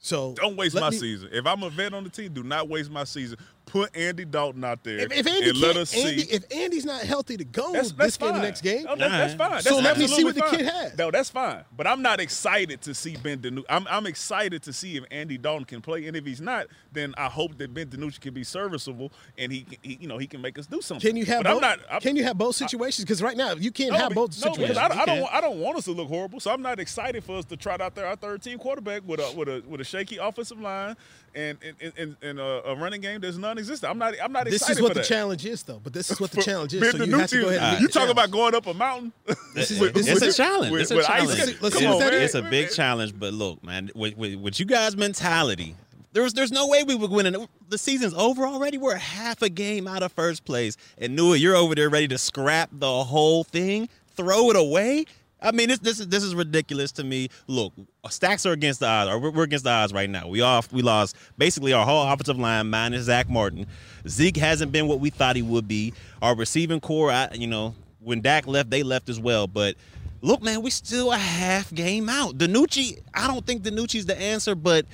So 0.05 0.35
Don't 0.35 0.55
waste 0.57 0.75
my 0.75 0.91
me- 0.91 0.99
season. 0.99 1.31
If 1.33 1.47
I'm 1.47 1.63
a 1.63 1.71
vet 1.71 1.95
on 1.95 2.05
the 2.05 2.11
team, 2.11 2.31
do 2.35 2.43
not 2.43 2.69
waste 2.69 2.91
my 2.91 3.05
season. 3.05 3.39
Put 3.67 3.97
Andy 3.97 4.25
Dalton 4.25 4.63
out 4.63 4.85
there 4.85 4.99
If, 4.99 5.13
if 5.13 5.27
Andy 5.27 5.49
and 5.49 5.59
let 5.59 5.69
can't- 5.73 5.79
us 5.79 5.95
Andy, 5.97 6.19
see. 6.23 6.31
if 6.33 6.45
Andy's 6.55 6.85
not 6.85 7.01
healthy 7.03 7.37
to 7.39 7.45
go 7.45 7.73
That's, 7.73 7.89
this 7.93 7.97
that's 7.97 8.17
game, 8.19 8.29
fine. 8.31 8.41
the 8.41 8.47
next 8.47 8.61
game, 8.61 8.85
No, 8.85 8.95
that- 8.95 9.09
that's 9.09 9.33
Alright. 9.41 9.51
fine. 9.53 9.63
So 9.63 9.71
That's 9.81 9.85
let 9.85 9.99
me 9.99 10.07
see 10.07 10.23
what 10.23 10.35
the 10.35 10.43
absolutely 10.45 10.67
kid 10.67 10.73
fine. 10.73 10.83
has. 10.91 10.99
No, 10.99 11.11
that's 11.11 11.31
fine. 11.31 11.65
But 11.77 11.87
I'm 11.87 12.03
not 12.03 12.21
excited 12.21 12.83
to 12.83 12.95
see 12.95 13.17
Ben 13.17 13.39
DiNucci. 13.39 13.65
I'm, 13.69 13.87
I'm 13.91 14.07
excited 14.07 14.63
to 14.65 14.73
see 14.73 14.97
if 14.97 15.05
Andy 15.11 15.39
Dalton 15.39 15.65
can 15.65 15.81
play, 15.81 16.07
and 16.07 16.17
if 16.17 16.25
he's 16.27 16.41
not, 16.41 16.67
then 16.93 17.15
I 17.17 17.27
hope 17.27 17.57
that 17.59 17.73
Ben 17.75 17.87
DiNucci 17.89 18.21
can 18.21 18.35
be 18.35 18.45
serviceable 18.45 19.11
and 19.39 19.51
he, 19.51 19.63
can- 19.63 19.79
he 19.83 19.99
you 20.03 20.09
know, 20.09 20.19
he 20.19 20.27
can 20.27 20.41
make 20.43 20.59
us 20.59 20.67
do 20.67 20.81
something. 20.83 21.09
can 21.09 21.17
you 21.17 21.25
have 21.25 21.43
But 21.43 21.49
I'm 21.49 21.55
both? 21.57 21.63
not. 21.63 21.79
I'm, 21.91 22.01
can 22.01 22.17
you 22.17 22.25
have 22.25 22.37
both 22.39 22.55
situations? 22.57 23.05
Because 23.05 23.23
right 23.23 23.37
now 23.37 23.55
you 23.55 23.73
can't 23.73 23.93
no, 23.93 23.99
have 23.99 24.11
be- 24.11 24.15
both 24.15 24.31
no, 24.45 24.53
situations. 24.53 24.69
because 24.69 24.77
I, 24.79 24.89
don't- 24.89 24.99
I 25.01 25.05
don't. 25.07 25.21
want- 25.23 25.35
I 25.35 25.41
don't 25.41 25.59
want 25.59 25.79
us 25.79 25.85
to 25.87 25.93
look 25.93 26.09
horrible. 26.09 26.39
So 26.39 26.53
I'm 26.53 26.63
not 26.63 26.79
excited 26.79 27.25
for 27.25 27.39
us 27.39 27.45
to 27.47 27.57
trot 27.57 27.81
out 27.81 27.95
there 27.95 28.07
our 28.07 28.17
third 28.17 28.43
team 28.43 28.59
quarterback 28.59 29.03
with 29.07 29.21
a 29.21 29.33
with 29.35 29.49
a 29.49 29.63
with 29.67 29.81
a 29.81 29.85
shaky 29.85 30.19
offensive 30.19 30.61
line 30.61 30.97
and 31.35 31.59
and, 31.81 31.93
and, 31.99 32.17
and 32.23 32.39
a, 32.41 32.45
uh, 32.45 32.73
a 32.73 32.77
running 32.77 33.01
game 33.01 33.21
that's 33.21 33.37
non-existent. 33.37 33.91
I'm 33.91 33.99
not. 33.99 34.15
I'm 34.23 34.33
not 34.33 34.45
this 34.45 34.55
excited 34.63 34.77
is 34.79 34.83
what 34.83 34.95
the 34.95 35.01
that. 35.01 35.07
challenge 35.07 35.45
is, 35.45 35.63
though. 35.63 35.81
But 35.83 35.93
this 35.93 36.11
is 36.11 36.21
what 36.21 36.31
the 36.31 36.43
challenge 36.43 36.75
is. 36.75 36.81
Ben 36.81 36.93
So 36.93 37.05
you 37.05 37.19
have 37.19 37.31
to 37.31 37.41
go 37.41 37.49
ahead 37.49 37.63
and 37.75 37.83
you 37.83 37.89
talk 37.89 38.09
about 38.09 38.31
going 38.31 38.55
up 38.55 38.67
a 38.67 38.75
mountain. 38.75 39.13
This 39.55 39.71
is- 39.71 39.81
with- 39.81 39.95
this 39.95 40.09
It's 40.09 40.23
is- 40.23 40.35
a 40.39 40.43
challenge. 40.43 40.73
with- 40.73 40.81
it's 40.83 40.91
a 40.91 40.97
with 40.97 41.09
ice 41.11 41.35
challenge. 41.37 41.59
Let's 41.63 41.75
Come 41.75 41.81
see 41.81 41.87
on, 41.87 41.95
what 41.95 42.01
that 42.11 42.15
It's 42.15 42.35
a 42.35 42.43
big 42.43 42.71
challenge, 42.71 43.15
but 43.19 43.33
look, 43.35 43.63
man, 43.63 43.91
with, 43.95 44.17
with, 44.17 44.35
with 44.37 44.59
you 44.61 44.67
guys' 44.67 44.97
mentality, 44.97 45.77
there's 46.13 46.33
there's 46.35 46.53
no 46.53 46.67
way 46.69 46.83
we 46.85 46.95
would 46.95 47.11
win. 47.11 47.27
it. 47.27 47.49
The 47.69 47.79
season's 47.79 48.15
over 48.15 48.47
already. 48.47 48.79
We're 48.79 48.97
half 48.97 49.43
a 49.43 49.49
game 49.49 49.87
out 49.89 50.03
of 50.03 50.13
first 50.13 50.45
place, 50.45 50.77
and 50.99 51.19
Nua, 51.19 51.39
you're 51.41 51.57
over 51.57 51.75
there 51.75 51.89
ready 51.91 52.09
to 52.09 52.19
scrap 52.19 52.71
the 52.73 53.05
whole 53.05 53.43
thing, 53.45 53.89
throw 54.17 54.51
it 54.51 54.57
away. 54.57 55.07
I 55.45 55.53
mean, 55.53 55.69
this 55.69 55.79
this 55.79 56.01
is 56.01 56.09
this 56.09 56.23
is 56.25 56.35
ridiculous 56.35 56.91
to 56.93 57.05
me. 57.05 57.29
Look, 57.47 57.75
stacks 58.09 58.47
are 58.47 58.53
against 58.53 58.81
the 58.81 58.87
odds, 58.87 59.11
or 59.11 59.19
we're, 59.19 59.31
we're 59.31 59.43
against 59.45 59.65
the 59.65 59.71
odds 59.71 59.93
right 59.93 60.09
now. 60.09 60.27
We 60.29 60.41
off 60.41 60.73
we 60.73 60.83
lost 60.83 61.17
basically 61.37 61.73
our 61.73 61.85
whole 61.85 62.03
offensive 62.03 62.39
line 62.39 62.71
minus 62.71 63.05
Zack 63.05 63.29
Martin. 63.29 63.67
Zeke 64.09 64.39
hasn't 64.39 64.73
been 64.73 64.89
what 64.89 65.01
we 65.01 65.11
thought 65.11 65.37
he 65.37 65.43
would 65.43 65.69
be. 65.69 65.93
Our 66.23 66.35
receiving 66.35 66.81
corps, 66.81 67.11
I, 67.11 67.29
you 67.35 67.47
know, 67.47 67.75
when 68.01 68.23
Dak 68.23 68.47
left, 68.47 68.71
they 68.71 68.83
left 68.83 69.09
as 69.09 69.21
well, 69.21 69.47
but. 69.47 69.77
Look, 70.23 70.43
man, 70.43 70.63
we 70.63 70.71
still 70.71 71.13
a 71.13 71.19
half 71.19 71.71
game 71.75 72.09
out. 72.09 72.39
DiNucci, 72.39 72.99
I 73.13 73.27
don't 73.27 73.47
think 73.47 73.63
DiNucci's 73.63 74.07
the 74.07 74.19
answer, 74.19 74.55
but 74.55 74.87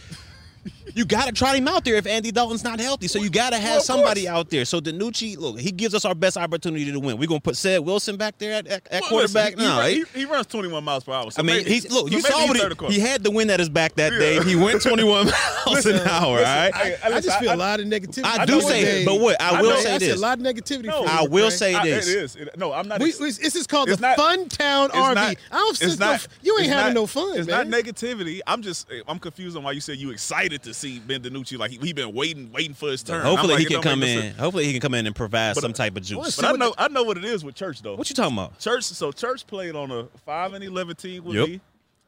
you 0.94 1.04
got 1.04 1.26
to 1.26 1.32
trot 1.32 1.56
him 1.56 1.68
out 1.68 1.84
there 1.84 1.94
if 1.96 2.06
Andy 2.06 2.30
Dalton's 2.32 2.64
not 2.64 2.80
healthy. 2.80 3.06
So 3.08 3.20
you 3.20 3.30
got 3.30 3.50
to 3.50 3.58
have 3.58 3.70
Well, 3.76 3.80
somebody 3.82 4.22
course. 4.22 4.30
out 4.32 4.50
there. 4.50 4.64
So 4.64 4.80
DiNucci, 4.80 5.36
look, 5.38 5.58
he 5.60 5.70
gives 5.72 5.94
us 5.94 6.04
our 6.04 6.14
best 6.14 6.36
opportunity 6.36 6.90
to 6.90 6.98
win. 7.00 7.16
We're 7.18 7.28
gonna 7.28 7.40
put 7.40 7.56
Ced 7.56 7.80
Wilson 7.84 8.16
back 8.16 8.38
there 8.38 8.54
at, 8.54 8.66
at, 8.66 8.86
at 8.88 9.00
Well, 9.02 9.10
quarterback. 9.10 9.56
listen, 9.56 9.70
he, 9.70 9.76
no, 9.76 9.82
he, 9.82 9.94
he- 9.94 10.04
he, 10.14 10.18
he 10.20 10.24
runs 10.26 10.46
21 10.46 10.82
miles 10.84 11.04
per 11.04 11.12
hour. 11.12 11.30
So 11.30 11.40
I 11.40 11.44
mean, 11.44 11.56
maybe- 11.58 11.70
he's 11.70 11.90
look. 11.90 12.08
so 12.08 12.14
You 12.14 12.20
saw 12.22 12.38
he's 12.40 12.48
what 12.48 12.56
third 12.58 12.72
he, 12.72 12.76
quarter. 12.76 12.94
he 12.94 13.00
had 13.00 13.22
the 13.22 13.30
wind 13.30 13.50
at 13.50 13.60
his 13.60 13.68
back 13.68 13.94
that 13.96 14.12
Yeah. 14.12 14.18
day. 14.18 14.42
He 14.44 14.56
went 14.56 14.82
21 14.82 15.26
miles 15.66 15.86
an 15.86 15.96
hour. 16.08 16.20
all 16.22 16.34
right. 16.36 16.70
I, 16.74 16.96
I 17.04 17.10
just 17.10 17.26
listen, 17.26 17.40
feel 17.40 17.50
I- 17.50 17.54
a 17.54 17.56
lot 17.56 17.80
of 17.80 17.86
negativity. 17.86 18.24
I 18.24 18.42
I 18.42 18.46
do 18.46 18.60
say, 18.60 18.62
what 18.62 18.70
they- 18.84 19.04
but 19.04 19.20
what 19.20 19.42
I 19.42 19.48
I 19.58 19.62
will 19.62 19.70
know- 19.70 19.80
say 19.80 19.94
I 19.94 19.98
see 19.98 20.10
a 20.10 20.16
lot 20.16 20.38
of 20.38 20.44
negativity. 20.44 20.84
No. 20.84 21.04
from 21.04 21.08
I 21.16 21.22
will 21.22 21.48
Craig. 21.48 21.52
say 21.58 21.74
I- 21.74 21.84
this. 21.84 22.08
It 22.08 22.16
is. 22.16 22.36
It- 22.36 22.58
no, 22.58 22.72
I'm 22.72 22.88
not. 22.88 23.00
We, 23.00 23.12
we- 23.20 23.30
this 23.32 23.54
is 23.56 23.66
called 23.66 23.88
the 23.88 23.96
not- 23.96 24.16
Fun 24.16 24.48
Town 24.48 24.86
it's 24.86 24.94
RV. 24.96 25.14
not- 25.14 25.36
I 25.50 25.56
don't 25.56 25.70
it's 25.70 25.78
think 25.80 25.98
not- 26.00 26.20
no, 26.20 26.26
you 26.42 26.58
ain't 26.60 26.72
having 26.72 26.94
no 26.94 27.06
fun, 27.06 27.38
It's 27.38 27.48
not 27.48 27.66
negativity. 27.66 28.40
I'm 28.46 28.62
just 28.62 28.86
I'm 29.06 29.18
confused 29.18 29.56
on 29.56 29.62
why 29.62 29.72
you 29.72 29.80
said 29.80 29.98
you 29.98 30.10
excited 30.10 30.62
to 30.62 30.74
see 30.80 30.98
Ben 30.98 31.20
DiNucci. 31.22 31.58
Like 31.58 31.70
he, 31.70 31.78
he 31.78 31.92
been 31.92 32.12
waiting, 32.12 32.50
waiting 32.52 32.74
for 32.74 32.90
his 32.90 33.02
turn. 33.02 33.20
I'm 33.20 33.26
Hopefully 33.26 33.54
like, 33.54 33.60
he 33.60 33.66
can 33.66 33.82
come 33.82 34.02
in. 34.02 34.20
sense. 34.22 34.38
Hopefully 34.38 34.64
he 34.64 34.72
can 34.72 34.80
come 34.80 34.94
in 34.94 35.06
and 35.06 35.14
provide 35.14 35.54
But, 35.54 35.60
some 35.62 35.72
type 35.72 35.96
of 35.96 36.02
juice. 36.02 36.36
But 36.36 36.44
I 36.46 36.52
know 36.52 36.74
I 36.78 36.88
know 36.88 37.02
what 37.04 37.16
it 37.16 37.24
is 37.24 37.44
with 37.44 37.54
Church 37.54 37.82
though. 37.82 37.94
What 37.96 38.08
you 38.10 38.16
talking 38.16 38.36
about? 38.36 38.58
Church, 38.58 38.84
so 38.84 39.12
Church 39.12 39.46
played 39.46 39.76
on 39.76 39.90
a 39.90 40.04
five 40.24 40.52
and 40.54 40.64
eleven 40.64 40.96
team 40.96 41.24
with 41.24 41.36
Yep. 41.36 41.48
me, 41.48 41.60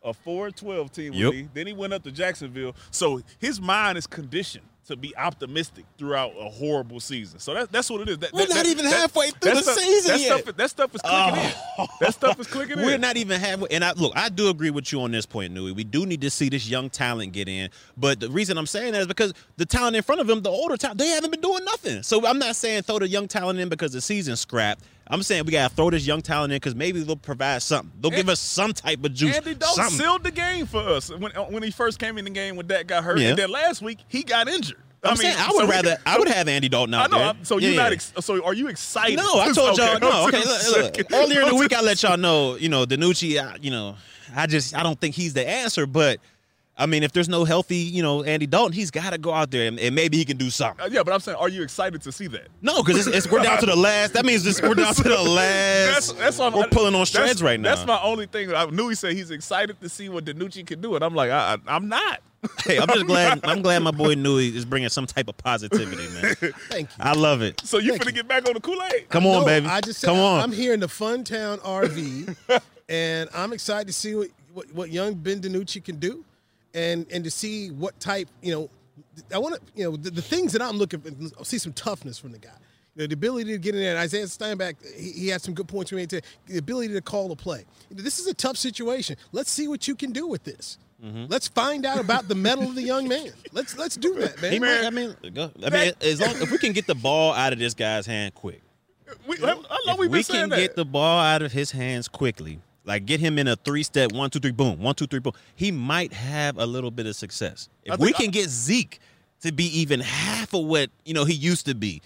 a 0.03 0.13
four 0.13 0.47
and 0.47 0.57
twelve 0.57 0.91
team 0.93 1.13
with 1.13 1.21
Yep. 1.21 1.33
me. 1.33 1.49
Then 1.55 1.67
he 1.67 1.73
went 1.73 1.93
up 1.93 2.03
to 2.05 2.11
Jacksonville. 2.13 2.75
So 2.91 3.21
his 3.39 3.61
mind 3.61 3.99
is 3.99 4.07
conditioned 4.07 4.65
to 4.89 4.97
be 4.97 5.17
optimistic 5.17 5.85
throughout 5.97 6.33
a 6.39 6.49
horrible 6.51 6.99
season. 6.99 7.39
So 7.39 7.55
that, 7.55 7.71
that's 7.71 7.89
what 7.89 8.01
it 8.01 8.09
is. 8.09 8.19
That, 8.19 8.33
We're 8.33 8.47
that- 8.47 8.55
not 8.55 8.67
even 8.67 8.85
halfway 8.85 9.31
through 9.31 9.55
the 9.55 9.63
stuff- 9.63 9.79
season 9.79 10.13
that 10.13 10.21
yet. 10.21 10.33
Oh. 10.33 10.39
Stuff, 10.41 10.57
that 10.57 10.71
stuff 10.71 10.95
is 10.95 11.01
clicking 11.03 11.41
in. 11.45 11.53
Oh. 11.79 11.87
That 12.01 12.15
stuff 12.15 12.41
is 12.41 12.47
clicking 12.49 12.79
in. 12.81 12.85
We're 12.85 12.99
not 12.99 13.17
even 13.17 13.41
halfway. 13.41 13.69
And 13.71 13.85
I 13.85 13.93
look, 13.93 14.13
I 14.17 14.29
do 14.29 14.49
agree 14.51 14.71
with 14.71 14.91
you 14.93 15.01
on 15.03 15.13
this 15.13 15.25
point, 15.25 15.53
Newy. 15.53 15.73
We 15.73 15.85
do 15.85 16.05
need 16.05 16.21
to 16.23 16.31
see 16.31 16.49
this 16.49 16.69
young 16.69 16.91
talent 16.91 17.33
get 17.33 17.49
in. 17.49 17.71
But 17.97 18.19
the 18.21 18.29
reason 18.29 18.59
I'm 18.59 18.67
saying 18.67 18.93
that 18.93 19.03
is 19.03 19.07
because 19.07 19.33
the 19.57 19.67
talent 19.67 19.95
in 19.97 20.03
front 20.03 20.21
of 20.21 20.27
them, 20.27 20.43
the 20.43 20.51
older 20.51 20.77
talent, 20.77 20.99
they 20.99 21.09
haven't 21.09 21.31
been 21.31 21.41
doing 21.41 21.65
nothing. 21.65 22.03
So 22.03 22.27
I'm 22.27 22.39
not 22.41 22.57
saying 22.57 22.83
throw 22.83 22.99
the 22.99 23.09
young 23.09 23.29
talent 23.29 23.61
in 23.61 23.69
because 23.69 23.93
the 23.93 24.01
season's 24.01 24.41
scrapped. 24.41 24.83
I'm 25.13 25.23
saying 25.23 25.45
we 25.45 25.53
gotta 25.53 25.75
throw 25.75 25.91
this 25.91 26.07
young 26.07 26.23
talent 26.23 26.55
in 26.55 26.57
because 26.57 26.75
maybe 26.75 27.01
they'll 27.01 27.17
provide 27.17 27.61
something. 27.61 27.93
They'll 28.01 28.11
give 28.11 28.31
us 28.31 28.41
some 28.41 28.73
type 28.73 29.05
of 29.05 29.13
juice. 29.13 29.37
Andy 29.37 29.55
Dalton 29.55 29.91
sealed 29.91 30.25
the 30.25 30.31
game 30.31 30.65
for 30.65 30.81
us 30.81 31.11
when 31.11 31.37
uh, 31.37 31.45
when 31.45 31.63
he 31.63 31.71
first 31.71 31.99
came 31.99 32.17
in 32.17 32.25
the 32.25 32.31
game 32.31 32.57
when 32.57 32.67
that 32.69 32.87
got 32.87 33.05
hurt. 33.05 33.19
Yeah. 33.19 33.29
And 33.29 33.39
then 33.39 33.51
last 33.51 33.83
week 33.83 33.99
he 34.09 34.23
got 34.23 34.49
injured. 34.49 34.79
I'm 35.05 35.17
saying 35.17 35.37
I 35.37 35.51
would 35.51 35.65
so 35.65 35.69
rather 35.69 35.99
I 36.07 36.19
would 36.19 36.29
have 36.29 36.49
Andy 36.49 36.71
Dalton 36.71 36.95
I 36.95 37.09
know. 37.09 37.19
there. 37.19 37.35
So 37.43 37.59
you're 37.59 37.73
yeah. 37.73 37.83
not. 37.83 37.93
Ex- 37.93 38.15
so 38.21 38.43
are 38.43 38.55
you 38.55 38.69
excited? 38.69 39.17
No, 39.17 39.39
I 39.41 39.53
told 39.53 39.77
y'all. 39.77 39.97
Okay, 39.97 39.99
No, 39.99 40.29
okay. 40.29 40.43
Look, 40.45 40.97
look. 40.99 41.13
Earlier 41.13 41.43
in 41.43 41.49
the 41.49 41.57
week, 41.57 41.75
I 41.75 41.83
let 41.83 42.03
y'all 42.03 42.17
know. 42.17 42.57
You 42.57 42.71
know, 42.71 42.87
DiNucci. 42.87 43.39
I, 43.39 43.59
you 43.61 43.71
know, 43.71 43.97
I 44.35 44.47
just 44.47 44.75
I 44.75 44.83
don't 44.83 44.99
think 44.99 45.15
he's 45.15 45.35
the 45.35 45.47
answer. 45.47 45.87
But 45.87 46.21
I 46.83 46.87
mean, 46.87 47.03
if 47.05 47.13
there's 47.13 47.29
no 47.29 47.45
healthy, 47.45 47.77
you 47.77 48.03
know, 48.03 48.25
Andy 48.25 48.47
Dalton, 48.47 48.73
he's 48.73 48.91
got 48.91 49.11
to 49.13 49.19
go 49.19 49.33
out 49.33 49.51
there 49.53 49.69
and, 49.69 49.79
and 49.79 49.95
maybe 49.95 50.17
he 50.17 50.25
can 50.25 50.37
do 50.37 50.51
something. 50.51 50.85
Uh, 50.85 50.89
yeah, 50.91 51.03
but 51.05 51.13
I'm 51.15 51.21
saying, 51.21 51.39
are 51.39 51.49
you 51.49 51.63
excited 51.63 52.03
to 52.03 52.11
see 52.13 52.27
that? 52.27 52.49
No, 52.61 52.83
because 52.83 53.07
it's, 53.07 53.17
it's 53.17 53.31
we're 53.33 53.43
down 53.43 53.59
to 53.61 53.67
the 53.67 53.77
last. 53.77 54.15
That 54.15 54.25
means 54.25 54.43
this, 54.43 54.61
we're 54.61 54.75
down 54.75 54.93
to 54.95 55.03
the 55.05 55.23
last. 55.23 56.09
That's, 56.09 56.13
that's 56.13 56.39
what 56.39 56.53
I'm- 56.53 56.59
we're 56.59 56.67
pulling 56.69 56.95
on 56.95 57.01
that's- 57.05 57.11
shreds 57.11 57.43
right 57.43 57.61
now. 57.61 57.75
That's 57.75 57.87
my 57.87 58.01
only 58.03 58.27
thing. 58.27 58.53
I 58.53 58.67
knew 58.67 58.89
he 58.89 58.95
said 58.97 59.13
he's 59.15 59.31
excited 59.31 59.81
to 59.81 59.89
see 59.89 60.09
what 60.09 60.25
DiNucci 60.25 60.67
can 60.67 60.81
do, 60.81 60.97
and 60.97 61.05
I'm 61.05 61.15
like, 61.15 61.31
I, 61.31 61.55
I, 61.55 61.77
I'm 61.77 61.89
not. 61.89 62.21
hey, 62.65 62.79
I'm 62.79 62.89
just 62.89 63.07
glad. 63.07 63.41
I'm 63.45 63.63
glad 63.63 63.79
my 63.85 63.93
boy 63.93 64.15
Newy 64.15 64.49
is 64.57 64.65
bringing 64.65 64.89
some 64.89 65.07
type 65.07 65.29
of 65.29 65.37
positivity, 65.37 66.09
man. 66.21 66.35
Thank 66.69 66.89
you. 66.91 66.97
I 66.99 67.13
love 67.13 67.41
it. 67.43 67.61
So 67.65 67.79
you 67.79 67.91
Thank 67.91 68.03
finna 68.03 68.07
you. 68.07 68.13
get 68.13 68.29
back 68.29 68.49
on 68.49 68.55
the 68.55 68.61
Kool 68.61 68.83
Aid? 68.93 69.09
Come 69.09 69.27
on, 69.27 69.41
No, 69.43 69.45
baby. 69.45 69.67
I 69.67 69.81
just 69.81 70.01
said, 70.01 70.09
come 70.09 70.19
on. 70.19 70.41
I'm 70.41 70.51
here 70.51 70.75
in 70.75 70.81
the 70.81 70.89
Fun 70.89 71.23
Town 71.23 71.59
RV, 71.59 72.35
and 72.89 73.31
I'm 73.33 73.53
excited 73.53 73.87
to 73.87 73.93
see 73.93 74.15
what, 74.17 74.29
what, 74.53 74.75
what 74.75 74.91
young 74.91 75.15
Ben 75.15 75.41
DiNucci 75.41 75.85
can 75.85 75.97
do, 76.01 76.25
and 76.75 77.07
and 77.11 77.25
to 77.25 77.31
see 77.31 77.71
what 77.71 77.99
type. 78.01 78.29
You 78.43 78.53
know, 78.53 78.71
I 79.35 79.39
want 79.39 79.55
to. 79.55 79.61
You 79.75 79.91
know, 79.91 79.97
the, 79.97 80.11
the 80.11 80.23
things 80.23 80.53
that 80.53 80.63
I'm 80.63 80.77
looking 80.77 81.01
for. 81.01 81.45
See 81.45 81.59
some 81.59 81.73
toughness 81.73 82.19
from 82.19 82.33
the 82.33 82.39
guy. 82.39 82.51
You 82.95 83.03
know, 83.03 83.07
the 83.07 83.15
ability 83.15 83.53
to 83.53 83.59
get 83.59 83.75
in 83.75 83.81
there. 83.81 83.93
And 83.93 83.99
Isaiah 83.99 84.27
Stanback, 84.27 84.75
he, 84.97 85.13
he 85.13 85.29
had 85.29 85.41
some 85.41 85.55
good 85.55 85.69
points. 85.69 85.93
Made 85.93 86.11
to 86.11 86.21
the 86.47 86.59
ability 86.59 86.93
to 86.95 87.01
call 87.01 87.33
a 87.33 87.37
play. 87.37 87.65
You 87.91 87.97
know, 87.97 88.03
this 88.03 88.19
is 88.19 88.27
a 88.27 88.35
tough 88.35 88.57
situation. 88.57 89.17
Let's 89.33 89.51
see 89.51 89.69
what 89.69 89.89
you 89.89 89.95
can 89.95 90.13
do 90.13 90.27
with 90.27 90.45
this. 90.45 90.79
Mm-hmm. 91.05 91.25
Let's 91.29 91.49
find 91.49 91.85
out 91.85 91.99
about 91.99 92.29
the 92.29 92.37
mettle 92.37 92.65
of 92.65 92.77
the 92.77 92.83
young 92.83 93.09
man. 93.09 93.33
Let's 93.53 93.77
let's 93.77 93.97
do 93.97 94.15
that, 94.21 94.41
man. 94.41 94.53
He 94.53 94.61
might, 94.61 94.85
I 94.85 94.91
mean, 94.91 95.17
go, 95.35 95.51
I 95.65 95.71
mean, 95.71 95.93
as 96.01 96.21
long 96.21 96.37
if 96.41 96.53
we 96.53 96.59
can 96.59 96.73
get 96.73 96.87
the 96.87 96.95
ball 96.95 97.33
out 97.33 97.53
of 97.53 97.59
this 97.59 97.75
guy's 97.75 98.07
hand 98.07 98.35
quick. 98.35 98.63
We, 99.27 99.37
I 99.39 99.47
know 99.47 99.63
if 99.69 99.99
we've 99.99 100.09
been 100.09 100.11
we 100.11 100.23
saying 100.23 100.41
can 100.43 100.51
that. 100.51 100.57
get 100.59 100.77
the 100.77 100.85
ball 100.85 101.19
out 101.19 101.43
of 101.43 101.51
his 101.51 101.73
hands 101.73 102.07
quickly, 102.07 102.61
like 102.85 103.07
get 103.07 103.21
him 103.21 103.39
in 103.39 103.49
a 103.49 103.57
three-step 103.57 104.13
one, 104.13 104.31
two, 104.31 104.41
three, 104.41 104.51
boom, 104.51 104.79
one, 104.79 104.95
two, 104.95 105.07
three, 105.07 105.21
boom, 105.21 105.33
he 105.55 105.71
might 105.71 106.13
have 106.13 106.59
a 106.59 106.67
little 106.67 106.91
bit 106.91 107.07
of 107.07 107.17
success. 107.17 107.69
If 107.85 107.99
we 107.99 108.13
can 108.13 108.31
get 108.31 108.49
Zeke 108.49 109.01
to 109.41 109.53
be 109.53 109.65
even 109.81 110.01
half 110.01 110.55
of 110.55 110.65
what 110.65 110.91
you 111.05 111.15
know 111.15 111.25
he 111.25 111.35
used 111.35 111.67
to 111.67 111.75
be, 111.75 112.03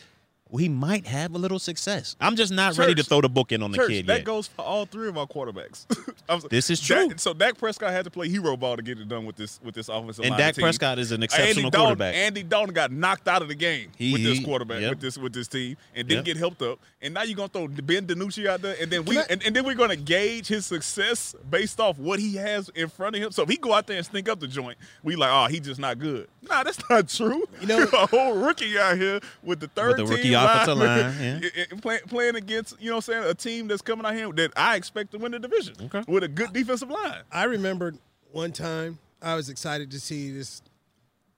we 0.50 0.68
might 0.68 1.06
have 1.06 1.34
a 1.34 1.38
little 1.38 1.58
success. 1.58 2.14
I'm 2.20 2.36
just 2.36 2.52
not 2.52 2.78
ready 2.78 2.94
to 2.94 3.02
throw 3.02 3.20
the 3.20 3.28
book 3.28 3.50
in 3.52 3.62
on 3.62 3.72
the 3.72 3.78
Church, 3.78 3.88
kid 3.88 4.06
that 4.06 4.18
yet. 4.18 4.24
goes 4.24 4.46
for 4.46 4.62
all 4.62 4.86
three 4.86 5.08
of 5.08 5.18
our 5.18 5.26
quarterbacks. 5.26 5.86
I'm 6.28 6.40
so- 6.40 6.48
This 6.48 6.70
is 6.70 6.80
Dak- 6.86 7.08
true. 7.08 7.18
so 7.18 7.34
Dak 7.34 7.58
Prescott 7.58 7.90
had 7.90 8.04
to 8.04 8.10
play 8.10 8.28
hero 8.28 8.56
ball 8.56 8.76
to 8.76 8.82
get 8.82 8.98
it 8.98 9.08
done 9.08 9.26
with 9.26 9.36
this 9.36 9.58
with 9.64 9.74
this 9.74 9.88
offensive 9.88 10.24
and 10.24 10.30
line 10.32 10.40
And 10.40 10.46
Dak 10.48 10.54
team. 10.54 10.62
Prescott 10.62 10.98
is 11.00 11.10
an 11.12 11.22
exceptional 11.22 11.48
Andy 11.48 11.62
Dalton, 11.70 11.80
quarterback. 11.80 12.14
Andy 12.14 12.42
Dalton 12.44 12.74
got 12.74 12.92
knocked 12.92 13.26
out 13.28 13.42
of 13.42 13.48
the 13.48 13.54
game 13.54 13.90
He- 13.98 14.12
with 14.12 14.22
this 14.22 14.44
quarterback, 14.44 14.80
yep. 14.82 14.90
with 14.90 15.00
this 15.00 15.18
with 15.18 15.32
this 15.32 15.48
team, 15.48 15.76
and 15.94 16.06
didn't 16.08 16.26
Yep. 16.26 16.34
get 16.34 16.36
helped 16.36 16.62
up. 16.62 16.78
And 17.02 17.12
now 17.14 17.22
you're 17.24 17.36
gonna 17.36 17.48
throw 17.48 17.68
Ben 17.68 18.06
DiNucci 18.06 18.46
out 18.46 18.62
there, 18.62 18.76
and 18.80 18.90
then 18.90 19.04
we 19.04 19.18
I, 19.18 19.22
and, 19.28 19.42
and, 19.44 19.54
then 19.54 19.64
we're 19.64 19.74
gonna 19.74 19.94
gauge 19.96 20.46
his 20.48 20.64
success 20.66 21.34
based 21.50 21.78
off 21.80 21.98
what 21.98 22.18
he 22.18 22.36
has 22.36 22.68
in 22.70 22.88
front 22.88 23.14
of 23.16 23.22
him. 23.22 23.30
So 23.32 23.42
if 23.42 23.48
he 23.48 23.56
go 23.56 23.72
out 23.72 23.86
there 23.86 23.96
and 23.96 24.06
stink 24.06 24.28
up 24.28 24.40
the 24.40 24.48
joint, 24.48 24.78
we 25.02 25.14
like, 25.16 25.30
oh, 25.32 25.46
he's 25.50 25.60
just 25.60 25.78
not 25.80 25.98
good. 25.98 26.28
Nah, 26.42 26.62
that's 26.64 26.78
not 26.90 27.08
true. 27.08 27.44
You 27.60 27.66
know- 27.66 27.82
a 27.92 28.06
whole 28.06 28.34
rookie 28.34 28.78
out 28.78 28.96
here 28.96 29.20
with 29.42 29.60
the 29.60 29.68
third 29.68 29.96
the 29.98 30.04
team 30.04 30.35
offensive 30.44 30.78
line, 30.78 31.00
line, 31.00 31.14
yeah. 31.20 31.26
and- 31.62 31.72
and 31.72 31.82
play, 31.82 31.98
playing 32.06 32.36
against 32.36 32.80
you 32.80 32.90
know 32.90 32.96
what 32.96 33.08
I'm 33.08 33.14
saying 33.14 33.30
a 33.30 33.34
team 33.34 33.68
that's 33.68 33.82
coming 33.82 34.04
out 34.06 34.14
here 34.14 34.30
that 34.32 34.52
I 34.56 34.76
expect 34.76 35.12
to 35.12 35.18
win 35.18 35.32
the 35.32 35.38
division 35.38 35.74
Okay. 35.82 36.02
with 36.06 36.22
a 36.24 36.28
good 36.28 36.52
defensive 36.52 36.90
line. 36.90 37.22
I 37.32 37.44
remembered 37.44 37.98
one 38.32 38.52
time 38.52 38.98
I 39.22 39.34
was 39.34 39.48
excited 39.48 39.90
to 39.92 40.00
see 40.00 40.30
this 40.30 40.62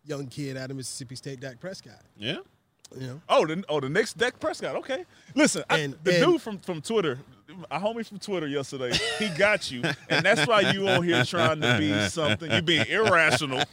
young 0.04 0.26
kid 0.26 0.56
out 0.56 0.70
of 0.70 0.76
Mississippi 0.76 1.16
State, 1.16 1.40
Dak 1.40 1.60
Prescott. 1.60 2.00
yeah. 2.16 2.38
You 2.98 3.06
know, 3.06 3.20
Oh, 3.28 3.44
the 3.44 3.62
oh 3.68 3.80
the 3.80 3.88
next 3.90 4.16
Dak 4.16 4.40
Prescott. 4.40 4.74
Okay, 4.76 5.04
listen, 5.34 5.62
I- 5.68 5.78
And- 5.80 5.98
the 6.04 6.14
and- 6.16 6.24
dude 6.32 6.40
from 6.42 6.58
from 6.58 6.80
Twitter, 6.80 7.16
from 7.16 7.24
a 7.70 7.78
homie 7.78 8.06
from 8.06 8.18
Twitter 8.18 8.46
yesterday. 8.46 8.96
He 9.18 9.28
got 9.30 9.70
you, 9.70 9.82
and 10.08 10.24
that's 10.24 10.46
why 10.46 10.60
you 10.72 10.88
on 10.88 11.02
here 11.02 11.24
trying 11.24 11.60
to 11.60 11.76
be 11.78 12.08
something. 12.08 12.50
You 12.50 12.62
being 12.62 12.86
irrational. 12.86 13.64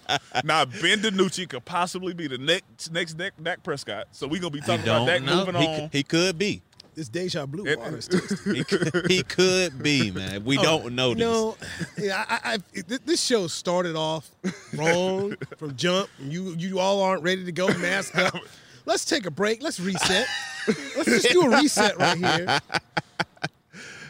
Now 0.44 0.66
Ben 0.66 1.00
DiNucci 1.00 1.48
could 1.50 1.66
possibly 1.66 2.14
be 2.14 2.28
the 2.28 2.38
next 2.38 2.92
next 2.92 3.14
Dak, 3.14 3.34
Dak 3.42 3.64
Prescott. 3.64 4.08
So 4.12 4.28
we 4.28 4.40
gonna 4.40 4.52
be 4.52 4.62
talking 4.62 4.84
about 4.84 5.06
Don't 5.08 5.26
know. 5.26 5.46
moving 5.46 5.56
He, 5.62 5.68
on. 5.68 5.90
he 5.92 6.04
could 6.04 6.38
be. 6.38 6.62
This 6.96 7.10
deja 7.10 7.46
blue 7.46 7.66
It- 7.66 7.78
water 7.78 7.98
is 7.98 8.08
tasty. 8.08 8.56
He 8.56 8.64
could, 8.64 9.12
he 9.12 9.22
could 9.24 9.84
be, 9.84 10.12
man. 10.12 10.46
We 10.46 10.58
oh, 10.58 10.64
don't 10.64 10.96
know 10.96 11.10
this. 11.14 11.20
No, 11.20 11.58
yeah, 11.98 12.24
I, 12.30 12.36
I, 12.36 12.54
I, 12.54 12.82
this 13.06 13.22
show 13.22 13.48
started 13.48 13.98
off 13.98 14.32
wrong 14.74 15.36
from 15.58 15.76
jump. 15.76 16.10
You 16.20 16.56
you 16.58 16.80
all 16.80 17.02
aren't 17.02 17.22
ready 17.24 17.44
to 17.44 17.52
go 17.52 17.68
mask 17.80 18.18
up. 18.18 18.36
Let's 18.86 19.04
take 19.04 19.26
a 19.26 19.32
break. 19.32 19.62
Let's 19.64 19.80
reset. 19.80 20.28
Let's 20.68 21.06
just 21.06 21.30
do 21.32 21.42
a 21.42 21.58
reset 21.58 21.98
right 21.98 22.18
here. 22.18 22.60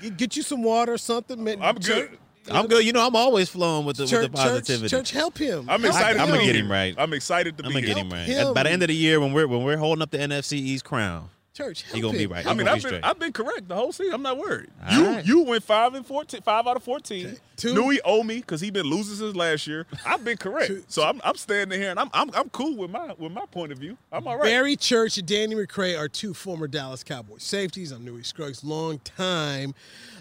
Get- 0.09 0.17
Get 0.17 0.37
you 0.37 0.43
some 0.43 0.63
water 0.63 0.93
or 0.93 0.97
something. 0.97 1.39
I'm 1.61 1.75
Church- 1.79 1.85
good. 2.11 2.17
I'm 2.51 2.67
good. 2.67 2.85
You 2.85 2.93
know, 2.93 3.05
I'm 3.05 3.15
always 3.15 3.49
flowing 3.49 3.85
with 3.87 3.97
the, 3.97 4.05
Church, 4.05 4.21
with 4.23 4.31
the 4.33 4.37
positivity. 4.37 4.89
church, 4.89 5.07
church, 5.07 5.11
help 5.11 5.37
him. 5.37 5.67
I'm 5.67 5.83
excited. 5.83 6.21
I'ma 6.21 6.37
get 6.43 6.55
him 6.55 6.71
right. 6.71 6.93
I'm 6.95 7.11
excited 7.13 7.57
to 7.57 7.63
I'm 7.65 7.69
be 7.69 7.81
gonna 7.81 7.87
get 7.87 7.97
him 7.97 8.09
right. 8.11 8.21
him. 8.27 8.53
By 8.53 8.63
the 8.63 8.69
end 8.71 8.83
of 8.83 8.89
the 8.89 8.95
year, 8.95 9.19
when 9.19 9.33
we're 9.33 9.47
when 9.47 9.63
we're 9.63 9.77
holding 9.77 10.03
up 10.03 10.11
the 10.11 10.19
NFC 10.19 10.53
East 10.53 10.85
crown, 10.85 11.29
Church, 11.55 11.83
help 11.83 11.95
he 11.95 12.01
gonna 12.01 12.17
be 12.17 12.25
him. 12.25 12.33
right. 12.33 12.45
I 12.45 12.53
mean, 12.53 12.67
I've 12.67 12.83
be 12.83 12.89
been. 12.89 13.03
I've 13.03 13.17
been 13.17 13.31
correct 13.31 13.69
the 13.69 13.75
whole 13.75 13.93
season. 13.93 14.13
I'm 14.13 14.21
not 14.21 14.37
worried. 14.37 14.69
All 14.85 14.97
you 14.97 15.05
right. 15.05 15.25
you 15.25 15.43
went 15.43 15.63
five 15.63 15.93
and 15.93 16.05
14, 16.05 16.41
five 16.41 16.67
out 16.67 16.75
of 16.75 16.83
fourteen. 16.83 17.37
Two. 17.55 17.73
Knew 17.73 17.89
he 17.89 18.01
owe 18.03 18.21
me 18.23 18.39
because 18.39 18.59
he 18.59 18.69
been 18.69 18.85
losing 18.85 19.15
since 19.15 19.33
last 19.33 19.65
year. 19.65 19.85
I've 20.05 20.25
been 20.25 20.35
correct, 20.35 20.67
Two. 20.67 20.83
so 20.89 21.03
I'm 21.03 21.21
I'm 21.23 21.35
standing 21.35 21.79
here 21.79 21.91
and 21.91 21.97
I'm 21.97 22.09
I'm 22.13 22.29
I'm 22.33 22.49
cool 22.49 22.75
with 22.75 22.91
my 22.91 23.13
with 23.17 23.31
my 23.31 23.45
point 23.45 23.71
of 23.71 23.77
view. 23.77 23.97
I'm 24.11 24.27
all 24.27 24.35
right. 24.35 24.43
Barry 24.43 24.75
Church 24.75 25.17
and 25.17 25.25
Danny 25.25 25.55
McCray 25.55 25.97
are 25.97 26.09
two 26.09 26.33
former 26.33 26.67
Dallas 26.67 27.05
Cowboys 27.05 27.43
safeties. 27.43 27.93
I'm 27.93 28.03
Newy 28.03 28.23
Scruggs, 28.23 28.61
long 28.65 28.99
time 28.99 29.73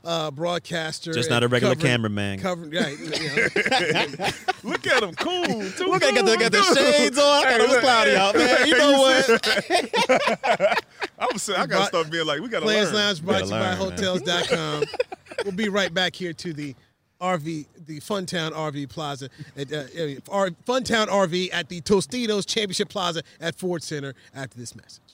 uh, 0.05 0.31
broadcaster. 0.31 1.13
Just 1.13 1.31
not 1.31 1.43
a 1.43 1.49
regular 1.49 1.75
covering- 1.75 1.91
cameraman. 1.91 2.39
Covering, 2.41 2.71
right, 2.71 2.99
you 2.99 3.11
know. 3.11 4.29
Look 4.71 4.87
at 4.87 5.03
him, 5.03 5.15
cool. 5.15 5.45
Too 5.77 5.87
Look, 5.87 6.05
I 6.05 6.13
got 6.13 6.25
the, 6.27 6.37
got 6.37 6.53
the 6.53 6.63
shades 6.75 7.19
on. 7.19 7.47
I 7.47 7.51
thought 7.51 7.61
it 7.61 7.69
was 7.69 7.79
cloudy 7.79 8.17
out, 8.17 8.35
man. 8.35 8.67
You 8.67 8.79
know 8.79 8.93
what? 8.99 10.85
I'm 11.31 11.39
saying 11.39 11.61
I 11.61 11.67
gotta 11.67 11.87
start 11.87 12.11
being 12.11 12.27
like 12.27 12.41
we 12.41 12.49
gotta 12.49 12.65
Players 12.65 12.93
learn. 12.93 13.07
Lounge 13.07 13.25
brought 13.25 13.39
to 13.41 13.45
you 13.45 13.51
by 13.51 13.75
Gotta 13.75 13.85
learn. 13.85 13.93
Hotels.com. 14.21 14.85
we'll 15.45 15.53
be 15.53 15.69
right 15.69 15.93
back 15.93 16.15
here 16.15 16.33
to 16.33 16.53
the 16.53 16.75
RV, 17.21 17.67
the 17.87 18.01
Funtown 18.01 18.53
RV 18.53 18.89
Plaza, 18.91 19.29
at, 19.57 19.73
uh, 19.73 19.85
R- 20.31 20.51
Funtown 20.67 21.07
RV 21.07 21.51
at 21.53 21.69
the 21.69 21.81
Tostitos 21.81 22.47
Championship 22.47 22.89
Plaza 22.89 23.23
at 23.41 23.55
Ford 23.55 23.83
Center 23.83 24.15
after 24.35 24.59
this 24.59 24.75
message. 24.75 25.14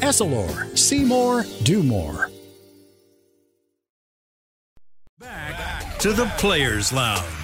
Essilor, 0.00 0.76
see 0.76 1.04
more, 1.04 1.44
do 1.62 1.82
more. 1.82 2.30
Back 5.18 5.98
to 6.00 6.12
the 6.12 6.26
Players 6.38 6.92
Lounge. 6.92 7.42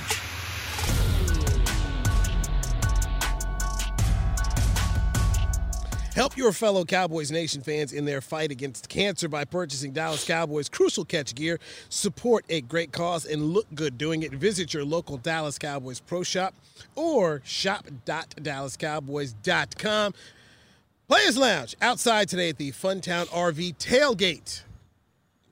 Help 6.19 6.37
your 6.37 6.53
fellow 6.53 6.85
Cowboys 6.85 7.31
Nation 7.31 7.63
fans 7.63 7.93
in 7.93 8.05
their 8.05 8.21
fight 8.21 8.51
against 8.51 8.89
cancer 8.89 9.29
by 9.29 9.45
purchasing 9.45 9.93
Dallas 9.93 10.27
Cowboys 10.27 10.69
Crucial 10.69 11.05
Catch 11.05 11.37
gear. 11.37 11.61
Support 11.91 12.45
a 12.49 12.61
great 12.63 12.91
cause 12.91 13.25
and 13.25 13.53
look 13.53 13.73
good 13.77 13.97
doing 13.97 14.25
it. 14.25 14.33
Visit 14.33 14.75
your 14.75 14.85
local 14.85 15.19
Dallas 15.19 15.61
Cowboys 15.61 16.01
Pro 16.01 16.25
Shop 16.25 16.57
or 16.97 17.41
shop.dallascowboys.com. 17.45 20.15
Players 21.09 21.39
Lounge 21.39 21.75
outside 21.81 22.29
today 22.29 22.51
at 22.51 22.59
the 22.59 22.71
Funtown 22.73 23.27
RV 23.29 23.77
tailgate. 23.79 24.63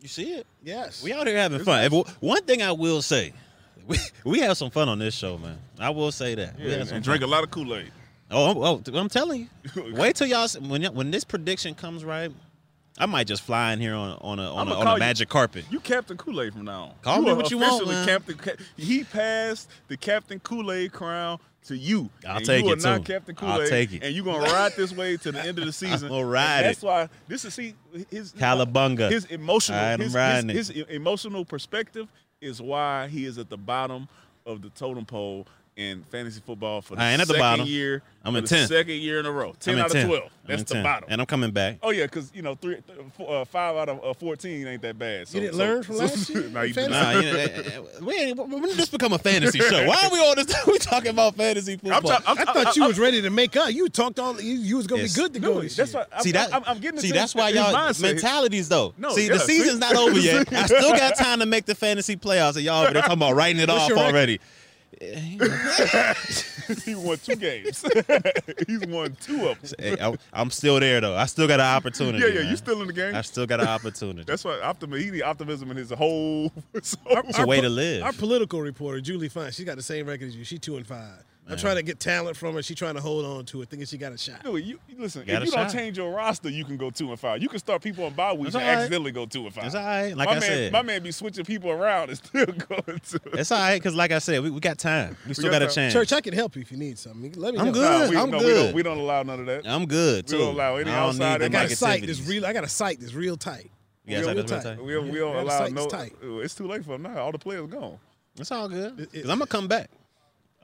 You 0.01 0.09
see 0.09 0.35
it? 0.35 0.47
Yes. 0.63 1.03
We 1.03 1.13
out 1.13 1.27
here 1.27 1.37
having 1.39 1.65
fun. 1.65 1.83
If- 1.85 2.23
one 2.23 2.43
thing 2.45 2.63
I 2.63 2.73
will 2.73 3.01
say, 3.03 3.33
we, 3.87 3.97
we 4.25 4.41
have 4.41 4.57
some 4.59 4.71
fun 4.71 4.89
on 4.89 4.99
this 4.99 5.15
show, 5.15 5.39
man. 5.39 5.59
I 5.79 5.91
will 5.91 6.13
say 6.13 6.35
that. 6.35 6.59
we 6.59 6.65
Yeah, 6.71 6.77
have 6.79 6.93
and 6.93 7.03
drink 7.03 7.23
fun. 7.23 7.29
a 7.31 7.33
lot 7.33 7.43
of 7.43 7.51
Kool 7.51 7.75
Aid. 7.75 7.91
Oh, 8.31 8.51
I'm, 8.51 8.57
oh, 8.59 8.99
I'm 8.99 9.09
telling 9.09 9.49
you. 9.75 9.93
Wait 9.95 10.17
till 10.17 10.27
y'all 10.27 10.49
when 10.61 10.83
when 10.95 11.11
this 11.13 11.25
prediction 11.25 11.75
comes 11.75 12.05
right. 12.05 12.31
I 12.99 13.07
might 13.07 13.27
just 13.27 13.43
fly 13.43 13.73
in 13.73 13.79
here 13.79 13.95
on 13.95 14.19
on 14.21 14.39
a 14.41 14.53
on, 14.53 14.69
a, 14.69 14.75
on 14.75 14.83
call 14.83 14.89
a 14.89 14.95
you- 14.95 14.99
magic 14.99 15.29
carpet. 15.29 15.65
You 15.71 15.79
Captain 15.81 16.17
Kool 16.17 16.41
Aid 16.43 16.53
from 16.55 16.65
now 16.65 16.83
on. 16.85 16.93
Call 17.03 17.23
me 17.23 17.33
what 17.33 17.51
you 17.51 17.59
want, 17.59 17.75
officially 17.75 17.95
man. 17.95 18.07
Captain. 18.07 18.37
Ca- 18.37 18.65
he 18.77 19.05
passed 19.05 19.71
the 19.89 19.97
Captain 19.97 20.41
Kool 20.41 20.73
Aid 20.73 20.93
crown 20.93 21.39
to 21.67 21.77
you. 21.77 22.11
I'll 22.27 22.39
and 22.39 22.47
take 22.47 22.65
you 22.65 22.73
it, 22.73 22.81
too. 22.81 23.01
Captain 23.01 23.35
Kool-Aid, 23.35 23.61
I'll 23.61 23.69
take 23.69 23.93
it. 23.93 24.03
And 24.03 24.15
you're 24.15 24.25
gonna 24.25 24.45
ride 24.45 24.73
this 24.77 24.93
way 24.93 25.17
to 25.19 25.33
the 25.33 25.41
end 25.41 25.59
of 25.59 25.67
the 25.67 25.73
season. 25.85 26.13
And 26.13 26.31
ride 26.31 26.65
That's 26.65 26.83
why 26.83 27.09
this 27.29 27.45
is 27.45 27.55
see 27.55 27.75
his 28.11 28.33
Cowabunga. 28.33 29.11
His 29.11 29.25
emotional. 29.27 29.79
Alright, 29.79 29.95
I'm 29.95 30.01
his, 30.01 30.15
his, 30.15 30.71
it. 30.71 30.77
his 30.77 30.97
emotional 30.97 31.45
perspective 31.45 32.09
is 32.41 32.61
why 32.61 33.09
he 33.09 33.25
is 33.25 33.39
at 33.39 33.49
the 33.49 33.57
bottom 33.57 34.09
of 34.45 34.63
the 34.63 34.71
totem 34.71 35.05
pole 35.05 35.47
in 35.77 36.03
fantasy 36.05 36.41
football 36.45 36.81
for 36.81 36.97
the 36.97 37.03
I 37.03 37.11
ain't 37.13 37.21
at 37.21 37.29
the 37.29 37.35
second 37.35 37.41
bottom. 37.43 37.67
year. 37.67 38.03
I'm 38.25 38.35
in 38.35 38.45
the 38.45 38.51
10th. 38.51 38.69
Second 38.69 38.95
year 38.95 39.21
in 39.21 39.27
a 39.27 39.31
row. 39.31 39.55
Ten 39.61 39.75
I'm 39.75 39.79
in 39.81 39.85
out 39.85 39.91
10. 39.93 40.01
of 40.03 40.09
twelve. 40.09 40.25
I'm 40.25 40.31
That's 40.49 40.63
the 40.65 40.75
10. 40.75 40.83
bottom. 40.83 41.09
And 41.13 41.21
I'm 41.21 41.27
coming 41.27 41.51
back. 41.53 41.79
Oh 41.83 41.91
yeah, 41.91 42.05
because 42.07 42.33
you 42.35 42.41
know 42.43 42.55
three, 42.57 42.77
th- 42.77 42.99
four, 43.17 43.37
uh, 43.43 43.45
five 43.45 43.77
out 43.77 43.89
of 43.91 44.03
uh, 44.03 44.15
fourteen 44.15 44.67
ain't 44.67 44.81
that 44.83 44.99
bad. 44.99 45.29
So, 45.29 45.37
You 45.37 45.43
didn't 45.43 45.55
so- 45.55 45.59
learn 45.59 45.83
from 45.85 45.95
so- 45.97 46.01
last 46.07 46.29
year? 46.31 46.49
nah, 46.49 46.63
you 46.63 46.73
did 46.73 46.91
Fantasy? 46.91 46.91
not. 46.99 47.15
Nah, 47.15 47.21
you 47.21 47.33
know, 47.33 47.39
eh, 47.39 47.49
eh, 47.77 47.81
we 48.01 48.15
ain't, 48.17 48.39
when 48.39 48.63
did 48.63 48.77
this 48.77 48.89
become 48.89 49.13
a 49.13 49.19
fantasy 49.19 49.59
show? 49.61 49.87
Why 49.87 50.03
are 50.05 50.11
we 50.11 50.19
all 50.19 50.35
this? 50.35 50.47
We 50.67 50.79
talking 50.79 51.11
about 51.11 51.37
fantasy 51.37 51.77
football? 51.77 51.95
I'm, 51.95 52.03
try- 52.23 52.33
I'm, 52.33 52.39
I 52.49 52.53
thought 52.65 52.77
you 52.77 52.87
was 52.87 52.99
ready 52.99 53.21
to 53.23 53.31
make 53.31 53.55
up. 53.57 53.71
You 53.73 53.89
talked 53.89 54.19
all. 54.19 54.41
You, 54.41 54.55
you 54.55 54.77
was 54.79 54.87
gonna 54.87 55.03
Yes. 55.03 55.15
be 55.15 55.21
good 55.23 55.35
to 55.35 55.41
go 55.41 55.61
this 55.61 55.77
that's 55.77 55.93
year. 55.93 56.07
why 56.11 56.17
I'm, 56.17 56.23
see 56.23 56.33
that? 56.33 56.55
I'm, 56.55 56.63
I'm 56.67 56.79
getting 56.79 57.01
see, 57.01 57.09
into 57.09 57.19
that's 57.21 57.35
why 57.35 57.49
his 57.53 57.57
y'all 57.61 57.75
mindset. 57.75 58.03
mentalities 58.03 58.69
though. 58.71 58.95
No, 58.97 59.11
see, 59.11 59.27
yeah, 59.27 59.35
the 59.35 59.39
see? 59.41 59.59
season's 59.59 59.79
not 59.81 59.95
over 59.95 60.19
yet. 60.19 60.51
I 60.53 60.67
still 60.67 60.93
got 60.93 61.17
time 61.17 61.39
to 61.41 61.47
make 61.47 61.67
the 61.67 61.75
fantasy 61.75 62.17
playoffs, 62.17 62.57
and 62.57 62.65
y'all 62.65 62.83
over 62.83 62.93
there 62.95 63.03
talking 63.03 63.19
about 63.19 63.35
writing 63.37 63.61
it 63.61 63.69
What's 63.69 63.83
off 63.83 63.89
your 63.91 63.99
record? 63.99 64.15
already. 64.15 64.41
he 66.85 66.95
won 66.95 67.19
two 67.19 67.37
games. 67.37 67.85
He's 68.67 68.81
won 68.87 69.15
two 69.21 69.49
of 69.49 69.61
them. 69.61 69.71
Hey, 69.79 69.97
I, 70.01 70.15
I'm 70.33 70.51
still 70.51 70.81
there 70.81 71.03
though. 71.03 71.15
I 71.15 71.27
still 71.27 71.47
got 71.47 71.61
an 71.61 71.67
opportunity. 71.67 72.19
Yeah, 72.19 72.29
yeah, 72.29 72.41
man. 72.41 72.51
you 72.51 72.57
still 72.57 72.81
in 72.81 72.87
the 72.87 72.95
game. 72.95 73.15
I 73.15 73.21
still 73.21 73.47
got 73.47 73.61
an 73.61 73.69
opportunity. 73.69 74.25
That's 74.25 74.45
why 74.45 74.59
optimism. 74.61 75.05
He 75.05 75.11
need 75.11 75.23
optimism 75.23 75.71
in 75.71 75.77
his 75.77 75.91
whole. 75.91 76.51
It's 76.75 76.97
a 77.39 77.47
way 77.47 77.61
to 77.61 77.69
live. 77.69 78.03
Our 78.03 78.13
political 78.13 78.61
reporter, 78.61 79.01
Julie 79.01 79.29
Fine, 79.29 79.53
she's 79.53 79.67
got 79.67 79.77
the 79.77 79.83
same 79.83 80.07
record 80.07 80.29
as 80.29 80.37
you. 80.37 80.45
She 80.45 80.59
two 80.59 80.77
and 80.77 80.87
five. 80.87 81.25
I'm 81.49 81.57
trying 81.57 81.77
to 81.77 81.83
get 81.83 82.01
talent 82.01 82.37
from 82.37 82.55
her. 82.55 82.63
She's 82.63 82.77
trying 82.77 82.95
to 82.97 83.01
hold 83.01 83.25
on 83.25 83.45
to 83.47 83.63
it, 83.63 83.69
thinking 83.69 83.87
she 83.87 83.97
got 83.99 84.13
a 84.13 84.19
shot. 84.19 84.45
No, 84.45 84.57
you, 84.57 84.81
you 84.89 84.97
listen. 84.99 85.25
Got 85.25 85.37
if 85.37 85.43
a 85.43 85.45
you 85.47 85.51
don't 85.53 85.67
shot. 85.67 85.73
change 85.73 85.97
your 85.97 86.13
roster, 86.13 86.49
you 86.51 86.65
can 86.65 86.77
go 86.77 86.91
two 86.91 87.11
and 87.11 87.21
five. 87.21 87.41
You 87.41 87.49
can 87.49 87.61
start 87.61 87.83
people 87.83 88.05
on 88.05 88.15
bye 88.15 88.33
weeks 88.33 88.53
That's 88.53 88.57
and 88.57 88.65
all 88.65 88.71
right. 88.71 88.79
accidentally 88.79 89.13
go 89.13 89.27
two 89.27 89.45
and 89.45 89.55
five. 89.55 89.67
It's 89.67 89.75
all 89.77 89.85
right. 89.85 90.17
Like 90.17 90.27
my 90.27 90.33
I 90.33 90.39
man, 90.41 90.43
said, 90.43 90.73
my 90.73 90.83
man 90.83 91.03
be 91.05 91.13
switching 91.13 91.45
people 91.45 91.71
around 91.71 92.09
and 92.09 92.19
still 92.25 92.47
going 92.47 93.01
to. 93.01 93.21
it's 93.35 93.53
all 93.53 93.59
right 93.59 93.77
because, 93.81 93.95
like 93.95 94.11
I 94.11 94.19
said, 94.19 94.43
we, 94.43 94.51
we 94.51 94.59
got 94.59 94.79
time. 94.79 95.17
We 95.29 95.35
still 95.35 95.51
got 95.51 95.61
got, 95.61 95.63
a 95.63 95.67
time. 95.67 95.75
chance. 95.75 95.93
Church, 95.93 96.13
I 96.13 96.21
can 96.21 96.35
help 96.35 96.57
you 96.57 96.63
if 96.63 96.73
you 96.73 96.79
need 96.79 96.99
something. 96.99 97.33
Let 97.37 97.55
me. 97.55 97.61
I'm 97.61 97.67
help. 97.67 97.75
good. 97.77 98.01
Nah, 98.03 98.11
we, 98.11 98.17
I'm 98.17 98.31
no, 98.31 98.39
We 98.39 98.45
good. 98.45 98.65
don't, 98.67 98.75
we 98.75 98.83
don't 98.83 98.99
allow 98.99 99.23
none 99.23 99.41
of 99.41 99.47
that. 99.47 99.67
I'm 99.69 99.87
good 99.87 100.27
too. 100.27 100.39
We 100.39 100.43
don't 100.45 100.55
allow 100.55 100.77
any 100.77 100.91
I 100.91 100.95
don't 101.01 101.09
outside 101.11 101.41
need 101.41 101.45
I 101.47 101.49
got 101.49 101.65
a 101.65 101.69
negativity. 101.69 101.77
site 101.77 102.07
that's 102.07 102.27
real. 102.29 102.47
I 102.47 102.53
got 102.53 102.65
a 102.65 102.69
site 102.69 102.99
that's 103.01 103.15
real 103.15 103.37
tight. 103.37 103.71
Yeah, 104.05 104.21
real, 104.21 104.29
it's 104.31 104.51
real 104.51 104.59
like- 104.61 104.65
tight. 104.77 104.85
We, 104.85 104.93
don't- 104.95 105.11
we 105.11 105.19
don't 105.19 105.37
allow 105.37 105.67
no. 105.69 105.87
tight. 105.87 106.13
It's 106.23 106.55
too 106.57 106.67
late 106.67 106.85
for 106.85 106.95
him 106.97 107.03
now. 107.03 107.19
All 107.19 107.31
the 107.33 107.39
players 107.39 107.69
gone. 107.71 107.99
It's 108.39 108.51
all 108.51 108.69
good. 108.69 108.97
Because 108.97 109.31
I'm 109.31 109.39
gonna 109.39 109.47
come 109.47 109.69
back. 109.69 109.91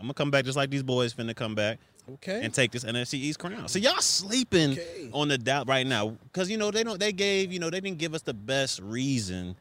I'm 0.03 0.07
gonna 0.09 0.15
come 0.15 0.31
back 0.33 0.45
just 0.45 0.57
like 0.57 0.69
these 0.69 0.83
boys 0.83 1.15
finna 1.15 1.35
come 1.37 1.55
back 1.55 1.79
Okay. 2.15 2.41
and 2.45 2.53
take 2.53 2.73
this 2.73 2.83
NFC 2.85 3.15
East 3.15 3.39
crown. 3.39 3.69
So 3.69 3.79
y'all 3.79 4.01
sleeping 4.01 4.73
Okay. 4.73 5.09
on 5.13 5.29
the 5.29 5.39
doubt 5.39 5.69
right 5.69 5.87
now 5.87 6.09
because 6.25 6.51
you 6.51 6.57
know 6.57 6.73
they 6.73 6.83
don't. 6.83 6.99
They 6.99 7.13
gave 7.13 7.53
you 7.53 7.61
know 7.61 7.71
they 7.71 7.81
didn't 7.81 7.99
give 7.99 8.13
us 8.15 8.23
the 8.23 8.35
best 8.35 8.81
reason 8.81 9.55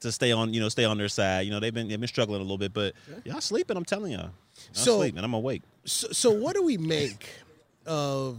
to 0.00 0.12
stay 0.12 0.30
on 0.30 0.52
you 0.52 0.60
know 0.60 0.68
stay 0.68 0.84
on 0.84 0.98
their 0.98 1.08
side. 1.08 1.46
You 1.46 1.50
know 1.50 1.58
they've 1.58 1.72
been 1.72 1.88
they've 1.88 1.98
been 1.98 2.06
struggling 2.06 2.40
a 2.40 2.44
little 2.44 2.58
bit, 2.58 2.74
but 2.74 2.92
y'all 3.24 3.40
sleeping. 3.40 3.76
I'm 3.78 3.86
telling 3.86 4.12
y'all. 4.12 4.20
Y'all 4.24 4.30
So- 4.72 4.98
sleeping. 4.98 5.24
I'm 5.24 5.32
awake. 5.34 5.62
So, 5.86 6.08
so 6.12 6.30
what 6.30 6.54
do 6.54 6.62
we 6.62 6.76
make 6.76 7.26
of 7.86 8.38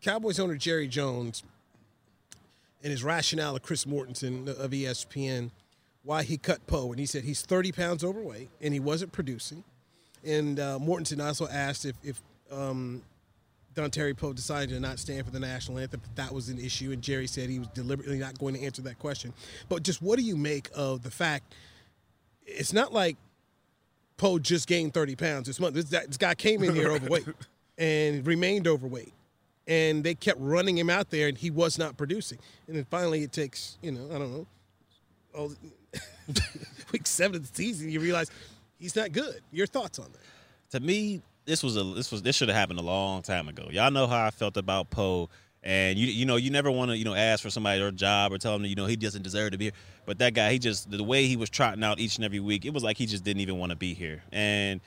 Cowboys 0.00 0.38
owner 0.40 0.56
Jerry 0.56 0.86
Jones 0.88 1.42
and 2.82 2.90
his 2.90 3.02
rationale 3.02 3.56
of 3.56 3.62
Chris 3.62 3.84
Mortensen 3.84 4.48
of 4.48 4.70
ESPN, 4.70 5.50
why 6.04 6.22
he 6.22 6.36
cut 6.36 6.64
Poe? 6.66 6.90
And 6.90 6.98
he 7.00 7.06
said 7.06 7.24
he's 7.24 7.42
30 7.42 7.72
pounds 7.72 8.04
overweight 8.04 8.50
and 8.60 8.72
he 8.74 8.80
wasn't 8.80 9.12
producing. 9.12 9.64
And 10.24 10.60
uh, 10.60 10.78
Mortensen 10.80 11.24
also 11.24 11.48
asked 11.48 11.84
if, 11.84 11.96
if 12.02 12.20
um, 12.50 13.02
Don 13.74 13.90
Terry 13.90 14.14
Poe 14.14 14.32
decided 14.32 14.70
to 14.70 14.80
not 14.80 14.98
stand 14.98 15.24
for 15.24 15.32
the 15.32 15.40
national 15.40 15.78
anthem, 15.78 16.00
that 16.14 16.32
was 16.32 16.48
an 16.48 16.58
issue. 16.58 16.92
And 16.92 17.02
Jerry 17.02 17.26
said 17.26 17.48
he 17.48 17.58
was 17.58 17.68
deliberately 17.68 18.18
not 18.18 18.38
going 18.38 18.54
to 18.54 18.62
answer 18.62 18.82
that 18.82 18.98
question. 18.98 19.32
But 19.68 19.82
just 19.82 20.02
what 20.02 20.18
do 20.18 20.24
you 20.24 20.36
make 20.36 20.70
of 20.74 21.02
the 21.02 21.10
fact 21.10 21.54
it's 22.46 22.72
not 22.72 22.92
like 22.92 23.16
Poe 24.16 24.38
just 24.38 24.68
gained 24.68 24.94
30 24.94 25.16
pounds 25.16 25.46
this 25.46 25.58
month. 25.58 25.74
This, 25.74 25.86
this 25.86 26.16
guy 26.16 26.34
came 26.34 26.62
in 26.62 26.74
here 26.74 26.90
overweight 26.92 27.26
and 27.78 28.26
remained 28.26 28.66
overweight. 28.66 29.12
And 29.66 30.02
they 30.02 30.14
kept 30.14 30.40
running 30.40 30.76
him 30.76 30.90
out 30.90 31.10
there 31.10 31.28
and 31.28 31.38
he 31.38 31.50
was 31.50 31.78
not 31.78 31.96
producing. 31.96 32.38
And 32.66 32.76
then 32.76 32.86
finally 32.90 33.22
it 33.22 33.32
takes, 33.32 33.78
you 33.80 33.92
know, 33.92 34.14
I 34.14 34.18
don't 34.18 34.32
know, 34.32 34.46
all, 35.34 35.52
week 36.92 37.06
seven 37.06 37.36
of 37.36 37.48
the 37.48 37.54
season, 37.54 37.88
you 37.88 38.00
realize 38.00 38.30
he's 38.82 38.96
not 38.96 39.12
good. 39.12 39.40
Your 39.50 39.66
thoughts 39.66 39.98
on 39.98 40.12
that? 40.12 40.20
to 40.72 40.80
me, 40.80 41.20
this 41.44 41.62
was 41.62 41.76
a 41.76 41.84
this 41.84 42.10
was 42.10 42.22
this 42.22 42.34
should 42.34 42.48
have 42.48 42.56
happened 42.56 42.78
a 42.78 42.82
long 42.82 43.22
time 43.22 43.48
ago. 43.48 43.68
Y'all 43.70 43.90
know 43.90 44.06
how 44.06 44.24
I 44.24 44.30
felt 44.30 44.56
about 44.56 44.90
Poe, 44.90 45.28
and 45.62 45.98
you 45.98 46.06
you 46.06 46.24
know 46.24 46.36
you 46.36 46.50
never 46.50 46.70
want 46.70 46.90
to 46.90 46.96
you 46.96 47.04
know 47.04 47.14
ask 47.14 47.42
for 47.42 47.50
somebody 47.50 47.78
their 47.78 47.90
job 47.90 48.32
or 48.32 48.38
tell 48.38 48.52
them 48.52 48.64
you 48.64 48.74
know 48.74 48.86
he 48.86 48.96
doesn't 48.96 49.22
deserve 49.22 49.52
to 49.52 49.58
be 49.58 49.66
here. 49.66 49.72
But 50.06 50.18
that 50.18 50.34
guy, 50.34 50.50
he 50.50 50.58
just 50.58 50.90
the 50.90 51.04
way 51.04 51.26
he 51.26 51.36
was 51.36 51.50
trotting 51.50 51.84
out 51.84 52.00
each 52.00 52.16
and 52.16 52.24
every 52.24 52.40
week, 52.40 52.64
it 52.64 52.72
was 52.72 52.82
like 52.82 52.96
he 52.96 53.06
just 53.06 53.22
didn't 53.22 53.40
even 53.40 53.58
want 53.58 53.70
to 53.70 53.76
be 53.76 53.92
here. 53.92 54.22
And 54.32 54.80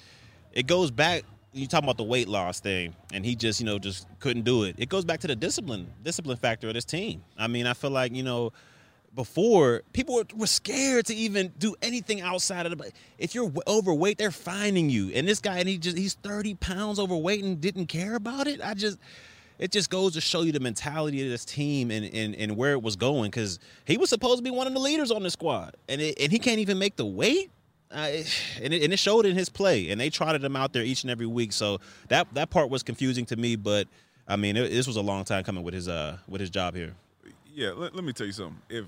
it 0.52 0.66
goes 0.66 0.92
back. 0.92 1.24
You 1.54 1.68
talk 1.68 1.84
about 1.84 1.98
the 1.98 2.04
weight 2.04 2.28
loss 2.28 2.60
thing, 2.60 2.96
and 3.14 3.24
he 3.24 3.36
just 3.36 3.60
you 3.60 3.66
know 3.68 3.78
just 3.78 4.08
couldn't 4.20 4.44
do 4.44 4.64
it. 4.64 4.76
It 4.80 4.90
goes 4.90 5.06
back 5.06 5.20
to 5.20 5.28
the 5.28 5.36
discipline 5.36 5.88
discipline 6.04 6.38
factor 6.38 6.68
of 6.68 6.74
this 6.74 6.86
team. 6.86 7.24
I 7.38 7.48
mean, 7.48 7.68
I 7.68 7.74
feel 7.74 7.92
like 7.92 8.14
you 8.16 8.24
know 8.24 8.54
before 9.16 9.82
people 9.94 10.16
were, 10.16 10.26
were 10.36 10.48
scared 10.48 11.06
to 11.08 11.16
even 11.16 11.54
do 11.58 11.76
anything 11.82 12.22
outside 12.22 12.66
of 12.66 12.78
the 12.78 12.92
if 13.18 13.34
you're 13.34 13.52
overweight 13.68 14.18
they're 14.18 14.32
finding 14.32 14.90
you. 14.90 15.12
And 15.14 15.28
this 15.28 15.40
guy 15.40 15.60
and 15.60 15.70
he 15.70 15.78
just 15.78 15.98
he's 15.98 16.16
30 16.16 16.56
pounds 16.56 17.00
overweight 17.00 17.44
and 17.44 17.60
didn't 17.60 17.88
care 17.88 18.16
about 18.16 18.48
it. 18.48 18.62
I 18.64 18.74
just 18.74 19.00
it 19.58 19.72
just 19.72 19.90
goes 19.90 20.14
to 20.14 20.22
show 20.22 20.42
you 20.42 20.52
the 20.52 20.60
mentality 20.60 21.24
of 21.24 21.30
this 21.30 21.46
team 21.46 21.92
and 21.92 22.06
and, 22.06 22.36
and 22.36 22.58
where 22.58 22.74
it 22.74 22.82
was 22.82 22.96
going 22.96 23.32
because 23.32 23.60
he 23.86 23.98
was 23.98 24.10
supposed 24.10 24.38
to 24.38 24.44
be 24.44 24.52
one 24.52 24.68
of 24.68 24.74
the 24.74 24.80
leaders 24.80 25.12
on 25.12 25.24
the 25.24 25.30
squad. 25.30 25.76
And 25.88 26.02
it, 26.02 26.20
and 26.20 26.32
he 26.32 26.40
can't 26.40 26.60
even 26.60 26.78
make 26.78 26.96
the 26.98 27.06
weight. 27.06 27.52
Uh, 27.92 28.24
and, 28.62 28.74
it, 28.74 28.84
and 28.84 28.92
it 28.92 28.98
showed 28.98 29.26
in 29.26 29.36
his 29.36 29.48
play 29.48 29.90
and 29.90 30.02
they 30.02 30.10
trotted 30.10 30.44
him 30.44 30.56
out 30.56 30.74
there 30.74 30.84
each 30.84 31.04
and 31.04 31.12
every 31.12 31.28
week. 31.28 31.54
So 31.54 31.80
that 32.10 32.28
that 32.34 32.50
part 32.50 32.70
was 32.70 32.84
confusing 32.84 33.26
to 33.28 33.36
me 33.36 33.56
but 33.56 33.88
i 34.28 34.36
mean 34.36 34.58
it, 34.58 34.72
this 34.72 34.88
was 34.88 34.96
a 34.96 35.02
long 35.02 35.24
time 35.24 35.44
coming 35.44 35.64
with 35.64 35.76
his 35.76 35.88
uh 35.88 36.18
with 36.28 36.42
his 36.42 36.50
job 36.50 36.76
here. 36.76 36.94
Yeah, 37.56 37.70
let, 37.70 37.96
let 37.96 38.04
me 38.04 38.12
tell 38.12 38.28
you 38.28 38.34
something. 38.34 38.62
If 38.70 38.86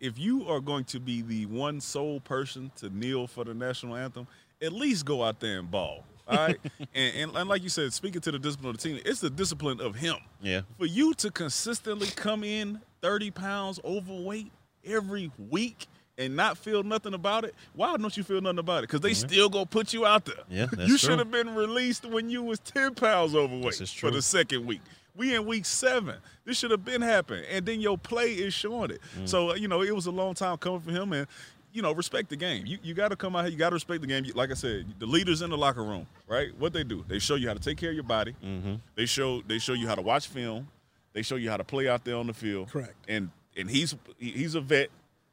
if 0.00 0.18
you 0.18 0.48
are 0.48 0.60
going 0.60 0.84
to 0.84 1.00
be 1.00 1.22
the 1.22 1.46
one 1.46 1.80
sole 1.80 2.20
person 2.20 2.70
to 2.76 2.88
kneel 2.90 3.26
for 3.26 3.44
the 3.44 3.54
national 3.54 3.96
anthem, 3.96 4.26
at 4.62 4.72
least 4.72 5.04
go 5.04 5.22
out 5.24 5.40
there 5.40 5.58
and 5.58 5.70
ball. 5.70 6.04
All 6.26 6.36
right, 6.36 6.58
and, 6.94 7.16
and 7.16 7.36
and 7.36 7.48
like 7.48 7.62
you 7.62 7.68
said, 7.68 7.92
speaking 7.92 8.20
to 8.20 8.30
the 8.30 8.38
discipline 8.38 8.70
of 8.70 8.76
the 8.80 8.88
team, 8.88 9.00
it's 9.04 9.20
the 9.20 9.30
discipline 9.30 9.80
of 9.80 9.94
him. 9.96 10.16
yeah 10.42 10.60
For 10.78 10.86
you 10.86 11.14
to 11.14 11.30
consistently 11.30 12.08
come 12.08 12.44
in 12.44 12.80
thirty 13.00 13.30
pounds 13.30 13.80
overweight 13.84 14.52
every 14.84 15.30
week 15.50 15.86
and 16.18 16.34
not 16.36 16.58
feel 16.58 16.82
nothing 16.82 17.14
about 17.14 17.44
it, 17.44 17.54
why 17.74 17.96
don't 17.96 18.14
you 18.16 18.24
feel 18.24 18.40
nothing 18.40 18.58
about 18.58 18.78
it? 18.78 18.88
Because 18.88 19.00
they 19.00 19.14
still 19.14 19.48
gonna 19.48 19.64
put 19.66 19.94
you 19.94 20.04
out 20.04 20.24
there. 20.26 20.34
Yeah, 20.50 20.66
that's 20.70 20.88
you 20.88 20.98
should 20.98 21.18
have 21.18 21.30
been 21.30 21.54
released 21.54 22.04
when 22.04 22.28
you 22.28 22.42
was 22.42 22.58
ten 22.58 22.94
pounds 22.94 23.34
overweight 23.34 23.76
for 23.88 24.10
the 24.10 24.20
second 24.20 24.66
week. 24.66 24.80
We 25.18 25.34
in 25.34 25.44
week 25.44 25.66
seven. 25.66 26.14
This 26.44 26.56
should 26.56 26.70
have 26.70 26.84
been 26.84 27.02
happening, 27.02 27.44
and 27.50 27.66
then 27.66 27.80
your 27.80 27.98
play 27.98 28.32
is 28.32 28.54
showing 28.54 28.92
it. 28.92 29.00
Mm. 29.18 29.28
So 29.28 29.54
you 29.54 29.68
know 29.68 29.82
it 29.82 29.94
was 29.94 30.06
a 30.06 30.10
long 30.10 30.32
time 30.32 30.56
coming 30.56 30.80
for 30.80 30.92
him, 30.92 31.12
and 31.12 31.26
you 31.72 31.82
know 31.82 31.92
respect 31.92 32.30
the 32.30 32.36
game. 32.36 32.64
You 32.64 32.78
you 32.82 32.94
got 32.94 33.08
to 33.08 33.16
come 33.16 33.36
out 33.36 33.44
here. 33.44 33.52
You 33.52 33.58
got 33.58 33.70
to 33.70 33.74
respect 33.74 34.00
the 34.00 34.06
game. 34.06 34.24
Like 34.34 34.50
I 34.50 34.54
said, 34.54 34.86
the 34.98 35.06
leaders 35.06 35.42
in 35.42 35.50
the 35.50 35.58
locker 35.58 35.82
room, 35.82 36.06
right? 36.26 36.56
What 36.58 36.72
they 36.72 36.84
do, 36.84 37.04
they 37.08 37.18
show 37.18 37.34
you 37.34 37.48
how 37.48 37.54
to 37.54 37.60
take 37.60 37.76
care 37.76 37.90
of 37.90 37.96
your 37.96 38.04
body. 38.04 38.34
Mm-hmm. 38.42 38.76
They 38.94 39.06
show 39.06 39.42
they 39.42 39.58
show 39.58 39.72
you 39.72 39.88
how 39.88 39.96
to 39.96 40.02
watch 40.02 40.28
film. 40.28 40.68
They 41.12 41.22
show 41.22 41.36
you 41.36 41.50
how 41.50 41.56
to 41.56 41.64
play 41.64 41.88
out 41.88 42.04
there 42.04 42.16
on 42.16 42.28
the 42.28 42.34
field. 42.34 42.70
Correct. 42.70 42.94
And 43.08 43.30
and 43.56 43.68
he's 43.68 43.96
he's 44.18 44.54
a 44.54 44.60
vet. 44.60 44.88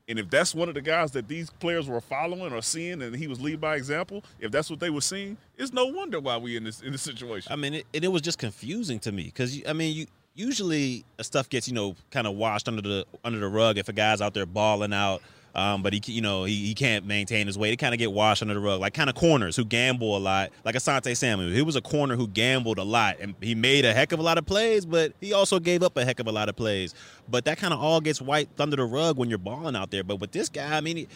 And 0.07 0.19
if 0.19 0.29
that's 0.29 0.53
one 0.53 0.69
of 0.69 0.75
the 0.75 0.81
guys 0.81 1.11
that 1.11 1.27
these 1.27 1.49
players 1.49 1.87
were 1.87 1.99
following 1.99 2.53
or 2.53 2.61
seeing, 2.61 3.01
and 3.01 3.15
he 3.15 3.27
was 3.27 3.41
lead 3.41 3.59
by 3.59 3.75
example, 3.75 4.23
if 4.39 4.51
that's 4.51 4.69
what 4.69 4.79
they 4.79 4.91
were 4.91 5.01
seeing, 5.01 5.35
it's 5.57 5.73
no 5.73 5.85
wonder 5.87 6.19
why 6.19 6.37
we 6.37 6.55
in 6.55 6.63
this 6.63 6.81
in 6.81 6.91
this 6.91 7.01
situation. 7.01 7.51
I 7.51 7.55
mean, 7.55 7.75
it, 7.75 7.87
and 7.93 8.03
it 8.03 8.09
was 8.09 8.21
just 8.21 8.37
confusing 8.37 8.99
to 8.99 9.11
me 9.11 9.23
because 9.23 9.61
I 9.67 9.73
mean, 9.73 9.95
you 9.95 10.05
usually 10.35 11.05
uh, 11.17 11.23
stuff 11.23 11.49
gets 11.49 11.67
you 11.67 11.73
know 11.73 11.95
kind 12.11 12.27
of 12.27 12.35
washed 12.35 12.67
under 12.67 12.81
the 12.81 13.05
under 13.23 13.39
the 13.39 13.47
rug 13.47 13.77
if 13.77 13.89
a 13.89 13.93
guy's 13.93 14.21
out 14.21 14.33
there 14.35 14.45
balling 14.45 14.93
out, 14.93 15.23
um, 15.55 15.81
but 15.81 15.93
he 15.93 16.01
you 16.11 16.21
know 16.21 16.43
he, 16.43 16.67
he 16.67 16.73
can't 16.73 17.05
maintain 17.05 17.47
his 17.47 17.57
weight. 17.57 17.71
He 17.71 17.77
kind 17.77 17.93
of 17.93 17.99
get 17.99 18.11
washed 18.11 18.41
under 18.41 18.53
the 18.53 18.59
rug, 18.59 18.81
like 18.81 18.93
kind 18.93 19.09
of 19.09 19.15
corners 19.15 19.55
who 19.55 19.65
gamble 19.65 20.17
a 20.17 20.19
lot, 20.19 20.51
like 20.63 20.75
Asante 20.75 21.15
Samuel. 21.15 21.49
He 21.49 21.61
was 21.61 21.75
a 21.75 21.81
corner 21.81 22.15
who 22.15 22.27
gambled 22.27 22.77
a 22.77 22.83
lot, 22.83 23.17
and 23.19 23.35
he 23.41 23.55
made 23.55 23.85
a 23.85 23.93
heck 23.93 24.11
of 24.11 24.19
a 24.19 24.23
lot 24.23 24.37
of 24.37 24.45
plays, 24.45 24.85
but 24.85 25.13
he 25.21 25.33
also 25.33 25.59
gave 25.59 25.81
up 25.81 25.97
a 25.97 26.05
heck 26.05 26.19
of 26.19 26.27
a 26.27 26.31
lot 26.31 26.49
of 26.49 26.55
plays. 26.55 26.93
But 27.29 27.45
that 27.45 27.57
kind 27.57 27.73
of 27.73 27.79
all 27.79 28.01
gets 28.01 28.21
wiped 28.21 28.59
under 28.59 28.75
the 28.75 28.85
rug 28.85 29.17
when 29.17 29.29
you're 29.29 29.37
balling 29.37 29.75
out 29.75 29.91
there. 29.91 30.03
But 30.03 30.17
with 30.19 30.31
this 30.31 30.49
guy, 30.49 30.77
I 30.77 30.81
mean. 30.81 30.97
He, 30.97 31.07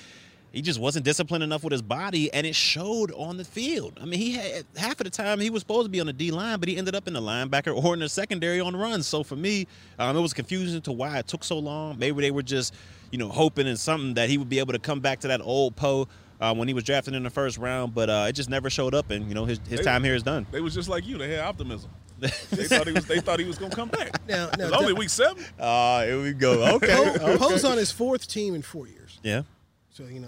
he 0.51 0.63
just 0.63 0.79
wasn't 0.79 1.05
disciplined 1.05 1.43
enough 1.43 1.63
with 1.63 1.71
his 1.71 1.81
body, 1.81 2.33
and 2.33 2.47
it 2.47 2.55
showed 2.55 3.11
on 3.11 3.37
the 3.37 3.45
field. 3.45 3.99
I 4.01 4.05
mean, 4.05 4.19
he 4.19 4.31
had 4.31 4.65
half 4.75 4.99
of 4.99 5.03
the 5.03 5.11
time 5.11 5.39
he 5.39 5.51
was 5.51 5.61
supposed 5.61 5.85
to 5.85 5.89
be 5.89 5.99
on 5.99 6.07
the 6.07 6.13
D 6.13 6.31
line, 6.31 6.59
but 6.59 6.67
he 6.67 6.75
ended 6.77 6.95
up 6.95 7.07
in 7.07 7.13
the 7.13 7.21
linebacker 7.21 7.75
or 7.75 7.93
in 7.93 7.99
the 7.99 8.09
secondary 8.09 8.59
on 8.59 8.75
runs. 8.75 9.05
So 9.05 9.23
for 9.23 9.35
me, 9.35 9.67
um, 9.99 10.17
it 10.17 10.21
was 10.21 10.33
confusing 10.33 10.81
to 10.81 10.91
why 10.91 11.19
it 11.19 11.27
took 11.27 11.43
so 11.43 11.59
long. 11.59 11.99
Maybe 11.99 12.21
they 12.21 12.31
were 12.31 12.41
just, 12.41 12.73
you 13.11 13.17
know, 13.17 13.29
hoping 13.29 13.67
and 13.67 13.79
something 13.79 14.13
that 14.15 14.29
he 14.29 14.37
would 14.37 14.49
be 14.49 14.59
able 14.59 14.73
to 14.73 14.79
come 14.79 14.99
back 14.99 15.19
to 15.21 15.27
that 15.29 15.41
old 15.41 15.75
Poe 15.75 16.07
uh, 16.39 16.53
when 16.53 16.67
he 16.67 16.73
was 16.73 16.83
drafted 16.83 17.13
in 17.15 17.23
the 17.23 17.29
first 17.29 17.57
round, 17.57 17.93
but 17.93 18.09
uh, 18.09 18.25
it 18.29 18.33
just 18.33 18.49
never 18.49 18.69
showed 18.69 18.93
up, 18.95 19.09
and 19.11 19.27
you 19.27 19.33
know, 19.35 19.45
his, 19.45 19.59
his 19.67 19.79
They- 19.79 19.83
time 19.85 20.03
here 20.03 20.15
is 20.15 20.23
done. 20.23 20.45
They 20.51 20.61
was 20.61 20.73
just 20.73 20.89
like 20.89 21.05
you. 21.05 21.17
They 21.17 21.31
had 21.31 21.41
optimism. 21.41 21.91
they 22.19 22.27
thought 22.27 22.85
he 22.85 22.91
was. 22.91 23.05
They 23.05 23.21
thought 23.21 23.39
he 23.39 23.45
was 23.45 23.57
gonna 23.57 23.73
come 23.73 23.87
back. 23.87 24.27
Now, 24.27 24.49
now 24.57 24.67
It's 24.67 24.75
only 24.75 24.91
week 24.91 25.09
seven. 25.09 25.41
Ah, 25.57 26.01
here 26.03 26.21
we 26.21 26.33
go. 26.33 26.75
Okay, 26.75 27.13
Poe, 27.17 27.37
Poe's 27.37 27.63
on 27.63 27.77
his 27.77 27.93
fourth 27.93 28.27
team 28.27 28.55
in 28.55 28.61
four 28.61 28.87
years. 28.87 29.19
Yeah, 29.23 29.43
So, 29.91 30.03
you 30.03 30.19
know, 30.19 30.27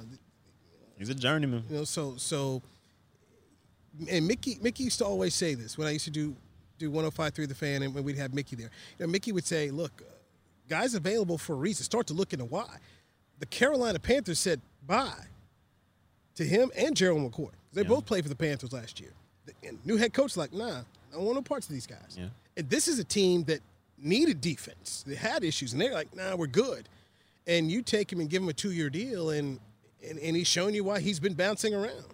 he's 0.98 1.10
a 1.10 1.16
journeyman. 1.16 1.64
You 1.70 1.78
know, 1.80 1.84
so 1.84 2.16
so 2.16 2.62
and 4.10 4.26
Mickey 4.28 4.58
Mickey 4.62 4.84
used 4.84 5.00
to 5.00 5.06
always 5.06 5.36
say 5.36 5.54
this 5.54 5.78
when 5.78 5.86
I 5.88 5.92
used 5.92 6.06
to 6.06 6.12
do 6.12 6.36
do 6.78 6.90
105.3 6.90 7.48
The 7.48 7.54
Fan, 7.56 7.84
and 7.84 7.94
when 7.94 8.04
we'd 8.04 8.18
have 8.18 8.34
Mickey 8.34 8.56
there. 8.56 8.72
You 8.98 9.06
know, 9.06 9.12
Mickey 9.12 9.32
would 9.34 9.46
say, 9.46 9.70
"Look, 9.70 10.02
uh, 10.02 10.12
guys 10.72 10.96
available 10.96 11.38
for 11.38 11.54
a 11.54 11.58
reason. 11.58 11.84
Start 11.84 12.08
to 12.08 12.14
look 12.14 12.34
into 12.34 12.46
why." 12.46 12.78
The 13.40 13.46
Carolina 13.46 14.00
Panthers 14.00 14.40
said 14.40 14.62
bye 14.86 15.26
to 16.36 16.44
him 16.46 16.72
and 16.76 16.96
Gerald 16.96 17.22
McCoy. 17.30 17.52
They 17.74 17.84
both 17.84 18.06
played 18.06 18.24
for 18.24 18.30
the 18.30 18.36
Panthers 18.36 18.74
last 18.74 19.00
year. 19.00 19.12
And 19.64 19.80
new 19.86 19.98
head 19.98 20.14
coach 20.14 20.38
like, 20.38 20.54
"Nah, 20.54 20.80
I 20.80 21.14
don't 21.14 21.24
want 21.24 21.36
no 21.36 21.42
parts 21.42 21.68
of 21.68 21.74
these 21.74 21.88
guys." 21.88 22.16
Yeah. 22.18 22.30
And 22.58 22.70
this 22.70 22.88
is 22.88 23.00
a 23.00 23.04
team 23.04 23.44
that 23.46 23.62
needed 23.98 24.42
defense. 24.42 25.04
They 25.06 25.16
had 25.16 25.44
issues, 25.44 25.74
and 25.74 25.82
they're 25.82 25.94
like, 25.94 26.16
"Nah, 26.16 26.36
we're 26.36 26.48
good." 26.48 26.88
And 27.48 27.72
you 27.72 27.82
take 27.82 28.12
him 28.12 28.20
and 28.20 28.30
give 28.30 28.42
him 28.44 28.50
a 28.50 28.54
two-year 28.54 28.90
deal, 28.90 29.30
and 29.30 29.60
and, 30.08 30.18
and 30.20 30.36
he's 30.36 30.48
showing 30.48 30.74
you 30.74 30.84
why 30.84 31.00
he's 31.00 31.20
been 31.20 31.34
bouncing 31.34 31.74
around. 31.74 32.06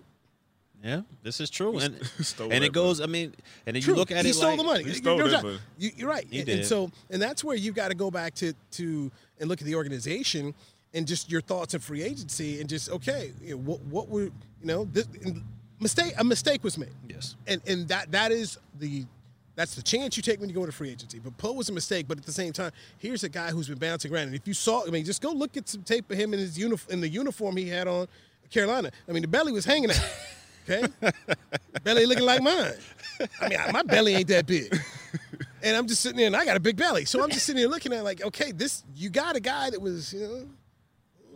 Yeah, 0.84 1.02
this 1.24 1.42
is 1.42 1.50
true, 1.50 1.80
and 1.80 2.00
stole 2.22 2.52
and 2.54 2.64
it 2.64 2.72
goes. 2.72 3.02
I 3.02 3.08
mean, 3.08 3.34
and 3.66 3.76
then 3.76 3.82
True. 3.82 3.94
you 3.94 4.00
look 4.00 4.12
at 4.12 4.24
he 4.24 4.32
it 4.32 4.36
stole 4.36 4.50
like 4.52 4.58
the 4.60 4.64
money. 4.64 4.84
He 4.84 4.90
You- 4.90 4.96
stole 4.96 5.18
you're 5.18 5.30
right. 5.32 5.44
money. 5.44 5.60
You, 5.78 5.92
you're 5.96 6.10
right. 6.10 6.26
He 6.30 6.38
and, 6.40 6.46
did. 6.46 6.58
and 6.60 6.66
so, 6.68 6.92
and 7.10 7.22
that's 7.22 7.44
where 7.44 7.56
you've 7.56 7.76
got 7.76 7.88
to 7.90 7.96
go 7.96 8.12
back 8.12 8.36
to 8.36 8.54
to 8.72 9.12
and 9.40 9.50
look 9.50 9.60
at 9.60 9.66
the 9.66 9.76
organization 9.76 10.54
and 10.94 11.08
just 11.08 11.32
your 11.32 11.42
thoughts 11.42 11.74
of 11.74 11.84
free 11.84 12.04
agency 12.04 12.60
and 12.62 12.70
just 12.70 12.90
okay, 12.92 13.32
you 13.42 13.52
know, 13.56 13.58
what 13.62 13.82
what 13.86 14.08
were 14.08 14.24
you 14.26 14.32
know 14.64 14.86
this 14.86 15.08
mistake 15.80 16.14
a 16.18 16.24
mistake 16.24 16.64
was 16.64 16.78
made. 16.78 16.94
Yes. 17.10 17.36
and 17.48 17.60
and 17.68 17.88
that 17.88 18.12
that 18.12 18.32
is 18.32 18.58
the 18.80 19.06
that's 19.56 19.74
the 19.74 19.82
chance 19.82 20.16
you 20.16 20.22
take 20.22 20.40
when 20.40 20.48
you 20.48 20.54
go 20.54 20.62
into 20.62 20.72
free 20.72 20.92
agency. 20.92 21.18
But 21.18 21.36
Poe 21.40 21.54
was 21.54 21.70
a 21.70 21.74
mistake, 21.74 22.08
but 22.08 22.20
at 22.20 22.26
the 22.26 22.32
same 22.32 22.54
time, 22.54 22.72
here's 23.00 23.24
a 23.24 23.30
guy 23.30 23.50
who's 23.50 23.68
been 23.68 23.80
bouncing 23.80 24.14
around. 24.14 24.28
And 24.28 24.36
if 24.36 24.48
you 24.48 24.54
saw, 24.54 24.86
I 24.86 24.92
mean, 24.92 25.04
just 25.04 25.20
go 25.24 25.32
look 25.32 25.58
at 25.58 25.68
some 25.68 25.82
tape 25.82 26.12
of 26.12 26.18
him 26.20 26.32
in 26.36 26.40
his 26.40 26.60
uniform 26.60 26.94
in 26.94 27.02
the 27.02 27.10
uniform 27.10 27.58
he 27.58 27.68
had 27.68 27.88
on 27.88 28.08
Carolina. 28.52 28.92
I 29.10 29.12
mean, 29.14 29.24
the 29.24 29.28
belly 29.28 29.52
was 29.52 29.66
hanging 29.66 29.90
out. 29.90 30.00
Okay, 30.70 30.86
belly 31.84 32.06
looking 32.06 32.26
like 32.26 32.42
mine. 32.42 32.74
I 33.42 33.50
mean, 33.50 33.60
my 33.72 33.84
belly 33.84 34.16
ain't 34.16 34.28
that 34.28 34.46
big. 34.46 34.76
And 35.64 35.76
I'm 35.76 35.88
just 35.88 36.02
sitting 36.02 36.18
there, 36.18 36.28
and 36.28 36.36
I 36.36 36.46
got 36.46 36.58
a 36.58 36.60
big 36.60 36.76
belly, 36.76 37.06
so 37.06 37.24
I'm 37.24 37.30
just 37.32 37.46
sitting 37.46 37.60
there 37.62 37.70
looking 37.70 37.94
at 37.94 38.00
it 38.00 38.04
like, 38.04 38.22
okay, 38.24 38.52
this 38.52 38.84
you 38.96 39.10
got 39.10 39.36
a 39.36 39.40
guy 39.40 39.70
that 39.70 39.82
was, 39.82 40.14
you 40.14 40.20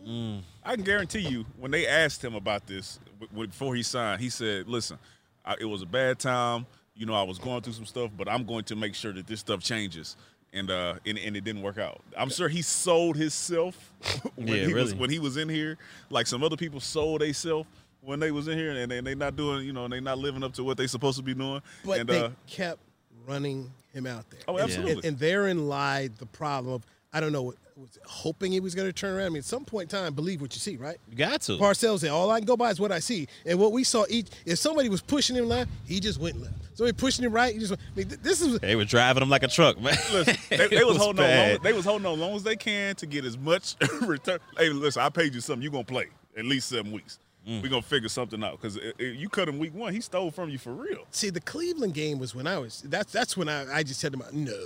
know, 0.04 0.42
I 0.64 0.74
can 0.74 0.84
guarantee 0.84 1.20
you, 1.20 1.44
when 1.58 1.70
they 1.70 1.86
asked 1.86 2.24
him 2.24 2.34
about 2.34 2.66
this 2.66 2.98
w- 3.20 3.28
w- 3.28 3.48
before 3.48 3.74
he 3.74 3.82
signed, 3.82 4.20
he 4.20 4.30
said, 4.30 4.68
"Listen, 4.68 4.98
I, 5.44 5.54
it 5.60 5.64
was 5.64 5.82
a 5.82 5.86
bad 5.86 6.18
time. 6.18 6.66
You 6.94 7.06
know, 7.06 7.14
I 7.14 7.22
was 7.22 7.38
going 7.38 7.62
through 7.62 7.72
some 7.74 7.86
stuff, 7.86 8.10
but 8.16 8.28
I'm 8.28 8.44
going 8.44 8.64
to 8.64 8.76
make 8.76 8.94
sure 8.94 9.12
that 9.12 9.26
this 9.26 9.40
stuff 9.40 9.60
changes." 9.60 10.16
And 10.52 10.70
uh, 10.70 10.94
and, 11.06 11.18
and 11.18 11.36
it 11.36 11.44
didn't 11.44 11.62
work 11.62 11.78
out. 11.78 12.00
I'm 12.16 12.28
sure 12.30 12.48
he 12.48 12.62
sold 12.62 13.16
himself 13.16 13.92
when 14.34 14.48
Yeah, 14.48 14.66
he 14.66 14.74
was 14.74 14.90
really. 14.90 14.94
when 15.00 15.10
he 15.10 15.18
was 15.18 15.36
in 15.36 15.48
here, 15.48 15.78
like 16.10 16.26
some 16.26 16.42
other 16.44 16.56
people 16.56 16.80
sold 16.80 17.20
themselves 17.22 17.68
when 18.02 18.20
they 18.20 18.30
was 18.30 18.48
in 18.48 18.58
here, 18.58 18.72
and 18.72 18.90
they 18.90 19.00
they 19.00 19.14
not 19.14 19.36
doing, 19.36 19.64
you 19.66 19.72
know, 19.72 19.84
and 19.84 19.92
they 19.92 20.00
not 20.00 20.18
living 20.18 20.42
up 20.44 20.52
to 20.54 20.64
what 20.64 20.76
they 20.76 20.86
supposed 20.86 21.16
to 21.16 21.22
be 21.22 21.34
doing. 21.34 21.62
but 21.84 22.00
and 22.00 22.08
they 22.08 22.20
uh, 22.20 22.30
kept 22.46 22.80
running 23.26 23.70
him 23.92 24.06
out 24.06 24.28
there. 24.30 24.40
Oh, 24.48 24.56
And- 24.56 24.64
absolutely. 24.64 24.92
And, 24.94 25.04
and 25.04 25.18
therein 25.18 25.68
lied 25.68 26.16
the 26.18 26.26
problem 26.26 26.74
of 26.74 26.86
I 27.14 27.20
don't 27.20 27.32
know, 27.32 27.52
was 27.76 27.98
hoping 28.06 28.52
he 28.52 28.60
was 28.60 28.74
going 28.74 28.88
to 28.88 28.92
turn 28.92 29.14
around. 29.14 29.26
I 29.26 29.28
mean, 29.30 29.38
at 29.38 29.44
some 29.44 29.66
point 29.66 29.92
in 29.92 29.98
time, 29.98 30.14
believe 30.14 30.40
what 30.40 30.54
you 30.54 30.60
see, 30.60 30.76
right? 30.78 30.96
you 31.10 31.16
got 31.16 31.42
to. 31.42 31.58
Parcells 31.58 32.00
said, 32.00 32.08
all 32.10 32.30
I 32.30 32.38
can 32.38 32.46
go 32.46 32.56
by 32.56 32.70
is 32.70 32.80
what 32.80 32.90
I 32.90 33.00
see. 33.00 33.28
And 33.44 33.58
what 33.58 33.70
we 33.72 33.84
saw 33.84 34.06
each, 34.08 34.28
if 34.46 34.58
somebody 34.58 34.88
was 34.88 35.02
pushing 35.02 35.36
him 35.36 35.46
left, 35.46 35.70
he 35.84 36.00
just 36.00 36.18
went 36.18 36.40
left. 36.40 36.54
Somebody 36.74 36.96
pushing 36.96 37.22
him 37.22 37.32
right, 37.32 37.52
he 37.52 37.58
just 37.58 37.70
went. 37.70 37.82
I 37.82 37.98
mean, 37.98 38.08
th- 38.08 38.20
this 38.22 38.40
is 38.40 38.58
They 38.60 38.76
were 38.76 38.86
driving 38.86 39.22
him 39.22 39.28
like 39.28 39.42
a 39.42 39.48
truck, 39.48 39.78
man. 39.78 39.94
Listen, 40.10 40.36
they, 40.48 40.56
they 40.68 40.76
It 40.78 40.86
was, 40.86 40.96
holding 40.96 41.22
on. 41.22 41.48
Long, 41.50 41.58
they 41.62 41.74
was 41.74 41.84
holding 41.84 42.06
on 42.06 42.18
long 42.18 42.34
as 42.34 42.42
they 42.44 42.56
can 42.56 42.94
to 42.96 43.04
get 43.06 43.26
as 43.26 43.36
much 43.36 43.74
return. 44.00 44.38
Hey, 44.56 44.70
listen, 44.70 45.02
I 45.02 45.10
paid 45.10 45.34
you 45.34 45.42
something. 45.42 45.62
You 45.62 45.70
gonna 45.70 45.84
play 45.84 46.06
at 46.34 46.46
least 46.46 46.70
seven 46.70 46.92
weeks. 46.92 47.18
Mm. 47.48 47.60
We 47.62 47.68
gonna 47.68 47.82
figure 47.82 48.08
something 48.08 48.42
out 48.44 48.60
because 48.60 48.78
you 48.98 49.28
cut 49.28 49.48
him 49.48 49.58
week 49.58 49.74
one. 49.74 49.92
He 49.92 50.00
stole 50.00 50.30
from 50.30 50.48
you 50.48 50.58
for 50.58 50.72
real. 50.72 51.06
See, 51.10 51.28
the 51.30 51.40
Cleveland 51.40 51.92
game 51.94 52.18
was 52.20 52.34
when 52.36 52.46
I 52.46 52.58
was. 52.58 52.82
That's 52.86 53.12
that's 53.12 53.36
when 53.36 53.48
I, 53.48 53.78
I 53.78 53.82
just 53.82 53.98
said 53.98 54.12
to 54.12 54.18
myself, 54.18 54.34
no, 54.34 54.56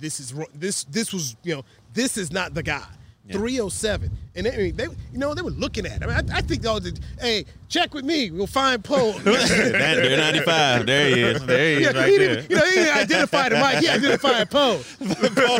this 0.00 0.20
is 0.20 0.32
wrong. 0.32 0.46
This 0.54 0.84
this 0.84 1.12
was 1.12 1.36
you 1.42 1.54
know 1.54 1.64
this 1.92 2.16
is 2.16 2.32
not 2.32 2.54
the 2.54 2.62
guy. 2.62 2.86
307, 3.32 4.10
and 4.36 4.44
they, 4.44 4.52
I 4.52 4.56
mean, 4.58 4.76
they 4.76 4.84
you 4.84 5.18
know 5.18 5.32
they 5.32 5.40
were 5.40 5.50
looking 5.50 5.86
at 5.86 6.02
him. 6.02 6.10
I, 6.10 6.22
I 6.30 6.42
think 6.42 6.60
they 6.60 6.68
all 6.68 6.78
did. 6.78 7.00
Hey, 7.18 7.46
check 7.70 7.94
with 7.94 8.04
me. 8.04 8.30
We'll 8.30 8.46
find 8.46 8.84
Poe. 8.84 9.12
That- 9.24 9.48
They're 9.78 10.18
95. 10.18 10.84
There 10.86 11.08
he 11.08 11.22
is. 11.22 11.46
There 11.46 11.76
he 11.78 11.84
is, 11.84 11.94
right 11.94 12.08
he 12.10 12.18
there. 12.18 12.34
didn't, 12.36 12.50
you 12.50 12.56
know, 12.56 12.64
he 12.66 12.74
didn't 12.74 12.96
identify 12.98 13.48
the 13.48 13.54
mic. 13.56 13.78
He 13.78 13.88
identified 13.88 14.50
Poe. 14.50 14.78
Poe 15.00 15.58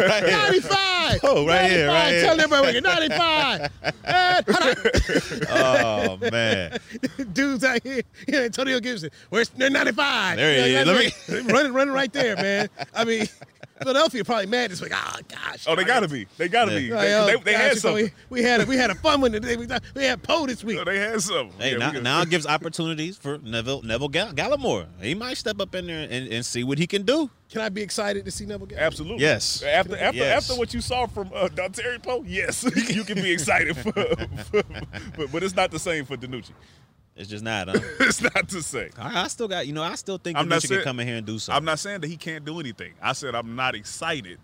right 1.23 1.71
here. 1.71 1.87
95. 1.87 1.89
Right 1.89 1.89
here, 1.89 1.89
95. 1.89 1.89
right 1.89 2.11
here. 2.11 2.23
Tell 2.25 2.41
everybody, 2.41 2.81
95. 2.81 3.71
Eh, 4.05 4.43
Oh 5.51 6.19
man. 6.31 6.79
dudes 7.33 7.65
out 7.65 7.83
here. 7.83 8.03
Yeah, 8.29 8.41
Antonio 8.41 8.81
Gibson. 8.81 9.11
Where's 9.31 9.49
they're 9.51 9.71
95? 9.71 10.37
There 10.37 10.67
he 10.67 10.75
is. 10.75 10.87
Let 10.87 10.97
right. 11.45 11.53
running, 11.53 11.73
running 11.73 11.95
right 11.95 12.13
there, 12.13 12.37
man. 12.37 12.69
I 12.95 13.05
mean, 13.05 13.27
Philadelphia 13.83 14.25
probably 14.25 14.47
mad 14.47 14.71
this 14.71 14.81
week. 14.81 14.93
Oh 14.95 15.17
gosh. 15.29 15.65
Oh, 15.67 15.75
they 15.75 15.85
gotta 15.85 16.09
be. 16.09 16.27
They 16.37 16.49
gotta 16.49 16.71
be. 16.71 16.89
They, 16.91 17.15
oh, 17.15 17.27
they, 17.27 17.37
they 17.37 17.53
gosh, 17.53 17.61
had 17.61 17.63
you 17.63 17.69
know, 17.75 17.75
something. 17.81 18.05
We, 18.31 18.41
we 18.41 18.43
had 18.43 18.61
a, 18.61 18.67
we 18.67 18.77
had 18.77 18.91
a 18.91 18.95
fun 18.95 19.21
one 19.21 19.33
today. 19.33 19.57
We, 19.57 19.67
we 19.95 20.05
had 20.05 20.23
Poe 20.23 20.47
this 20.47 20.63
week. 20.63 20.79
Oh, 20.81 20.85
they 20.85 20.99
had 20.99 21.21
something. 21.21 21.59
Hey, 21.61 21.73
Yeah, 21.73 21.79
now, 21.79 21.91
now 21.93 22.23
it 22.23 22.31
gives 22.31 22.47
opportunities 22.47 23.17
for 23.17 23.39
Neville 23.39 23.83
Neville 23.83 24.09
Gall- 24.09 24.33
Gallimore. 24.33 24.87
He 25.01 25.15
might 25.15 25.37
step 25.37 25.61
up 25.61 25.75
in 25.75 25.87
there 25.87 26.07
and, 26.09 26.33
and 26.33 26.47
see 26.47 26.63
what 26.65 26.79
he 26.79 26.87
can 26.87 27.03
do. 27.03 27.31
Can 27.55 27.63
I 27.63 27.69
be 27.69 27.83
excited 27.83 28.25
to 28.25 28.33
see 28.33 28.47
Neville 28.47 28.67
Gallimore? 28.67 28.81
Absolutely. 28.81 29.23
Yes. 29.23 29.63
After 29.63 29.97
after 29.97 30.19
Yes. 30.19 30.43
after 30.51 30.59
what 30.59 30.75
you 30.75 30.81
saw 30.81 31.07
from 31.07 31.29
uh, 31.33 31.47
Dontari 31.47 32.03
Poe, 32.03 32.25
yes, 32.27 32.65
you 32.89 33.05
can 33.05 33.15
be 33.23 33.31
excited. 33.31 33.77
For, 33.77 33.93
for- 34.51 34.63
but, 35.17 35.31
but 35.31 35.43
it's 35.45 35.55
not 35.55 35.71
the 35.71 35.79
same 35.79 36.05
for 36.05 36.17
DiNucci. 36.17 36.51
It's 37.15 37.29
just 37.31 37.45
not. 37.45 37.69
Huh? 37.69 37.79
It's 38.01 38.21
not 38.21 38.49
the 38.49 38.61
same. 38.61 38.91
I, 38.99 39.23
I 39.23 39.29
still 39.29 39.47
got 39.47 39.69
you 39.69 39.73
know. 39.73 39.85
I 39.85 39.95
still 39.95 40.19
think 40.19 40.37
I'm 40.37 40.49
not 40.49 40.63
DiNucci 40.63 40.69
can 40.69 40.83
come 40.83 40.99
in 40.99 41.07
here 41.07 41.17
and 41.19 41.25
do 41.25 41.39
something. 41.39 41.57
I'm 41.57 41.65
not 41.65 41.79
saying 41.79 42.01
that 42.01 42.09
he 42.09 42.17
can't 42.17 42.45
do 42.45 42.59
anything. 42.59 42.95
I 43.01 43.13
said 43.13 43.37
I'm 43.37 43.55
not 43.55 43.77
excited 43.77 44.41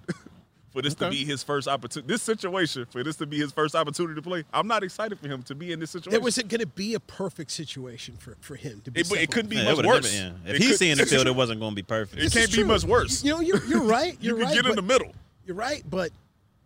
for 0.73 0.83
this 0.83 0.95
to 0.97 1.11
be 1.11 1.25
his 1.25 1.43
first 1.43 1.67
opportunity. 1.69 2.13
This 2.13 2.23
situation 2.23 2.85
for 2.87 3.03
this 3.03 3.17
to 3.17 3.27
be 3.27 3.39
his 3.39 3.53
first 3.53 3.75
opportunity 3.75 4.15
to 4.15 4.23
play. 4.23 4.45
I'm 4.53 4.67
not 4.69 4.83
excited 4.85 5.19
for 5.19 5.29
him 5.29 5.43
to 5.45 5.55
be 5.55 5.73
in 5.73 5.81
this 5.81 5.91
situation. 5.91 6.15
It 6.15 6.23
wasn't 6.23 6.49
going 6.49 6.61
to 6.61 6.67
be 6.67 6.95
a 6.95 7.01
perfect 7.01 7.51
situation 7.51 8.17
for, 8.17 8.37
for 8.41 8.57
him 8.57 8.81
to 8.85 8.91
be. 8.91 9.01
It- 9.01 9.11
it 9.13 9.31
couldn't 9.31 9.49
be 9.51 9.57
the 9.57 9.63
Yeah, 9.65 9.75
much 9.75 9.85
worse. 9.87 10.13
never- 10.15 10.35
yeah. 10.45 10.51
If 10.51 10.57
It 10.57 10.63
he's 10.63 10.71
could- 10.71 10.79
seeing 10.79 10.97
the 10.97 11.07
field, 11.07 11.27
it 11.27 11.35
wasn't 11.35 11.61
going 11.61 11.73
to 11.73 11.77
be 11.77 11.83
perfect. 11.83 12.19
It 12.21 12.25
This 12.25 12.35
can't 12.35 12.53
be 12.53 12.63
much 12.65 12.85
worse. 12.85 13.23
You 13.25 13.33
know, 13.33 13.41
you're, 13.41 13.65
you're 13.67 13.83
right. 13.83 14.17
You're 14.21 14.39
you 14.39 14.45
right. 14.45 14.55
get 14.55 14.67
in 14.67 14.77
the 14.77 14.83
middle. 14.83 15.13
You're 15.47 15.57
right, 15.57 15.83
but 15.89 16.11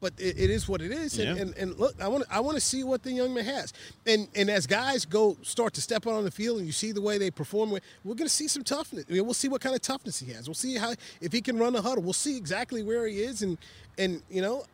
but 0.00 0.12
it, 0.18 0.38
it 0.38 0.50
is 0.50 0.68
what 0.68 0.82
it 0.82 0.90
is. 0.90 1.18
And, 1.18 1.34
Yeah. 1.36 1.42
and, 1.42 1.56
and 1.56 1.78
look, 1.78 1.94
I 1.98 2.08
want 2.08 2.24
to 2.24 2.34
I 2.34 2.40
want 2.40 2.56
to 2.56 2.60
see 2.60 2.84
what 2.84 3.02
the 3.02 3.10
young 3.10 3.32
man 3.32 3.44
has. 3.46 3.72
And 4.06 4.28
and 4.34 4.50
as 4.50 4.66
guys 4.66 5.06
go 5.06 5.38
start 5.42 5.72
to 5.74 5.80
step 5.80 6.06
out 6.06 6.12
on 6.12 6.24
the 6.24 6.30
field, 6.30 6.58
and 6.58 6.66
you 6.66 6.72
see 6.72 6.92
the 6.92 7.00
way 7.00 7.16
they 7.16 7.30
perform, 7.30 7.70
we're 7.70 7.80
going 8.14 8.18
to 8.18 8.28
see 8.28 8.46
some 8.46 8.64
toughness. 8.64 9.06
I 9.08 9.12
mean, 9.14 9.24
we'll 9.24 9.32
see 9.32 9.48
what 9.48 9.62
kind 9.62 9.74
of 9.74 9.80
toughness 9.80 10.18
he 10.20 10.30
has. 10.34 10.46
We'll 10.46 10.54
see 10.56 10.76
how 10.76 10.92
if 11.22 11.32
he 11.32 11.40
can 11.40 11.56
run 11.58 11.74
a 11.74 11.80
huddle. 11.80 12.02
We'll 12.02 12.12
see 12.12 12.36
exactly 12.36 12.82
where 12.82 13.06
he 13.06 13.20
is. 13.22 13.40
And 13.40 13.56
and 13.98 14.22
you 14.30 14.42
know, 14.42 14.64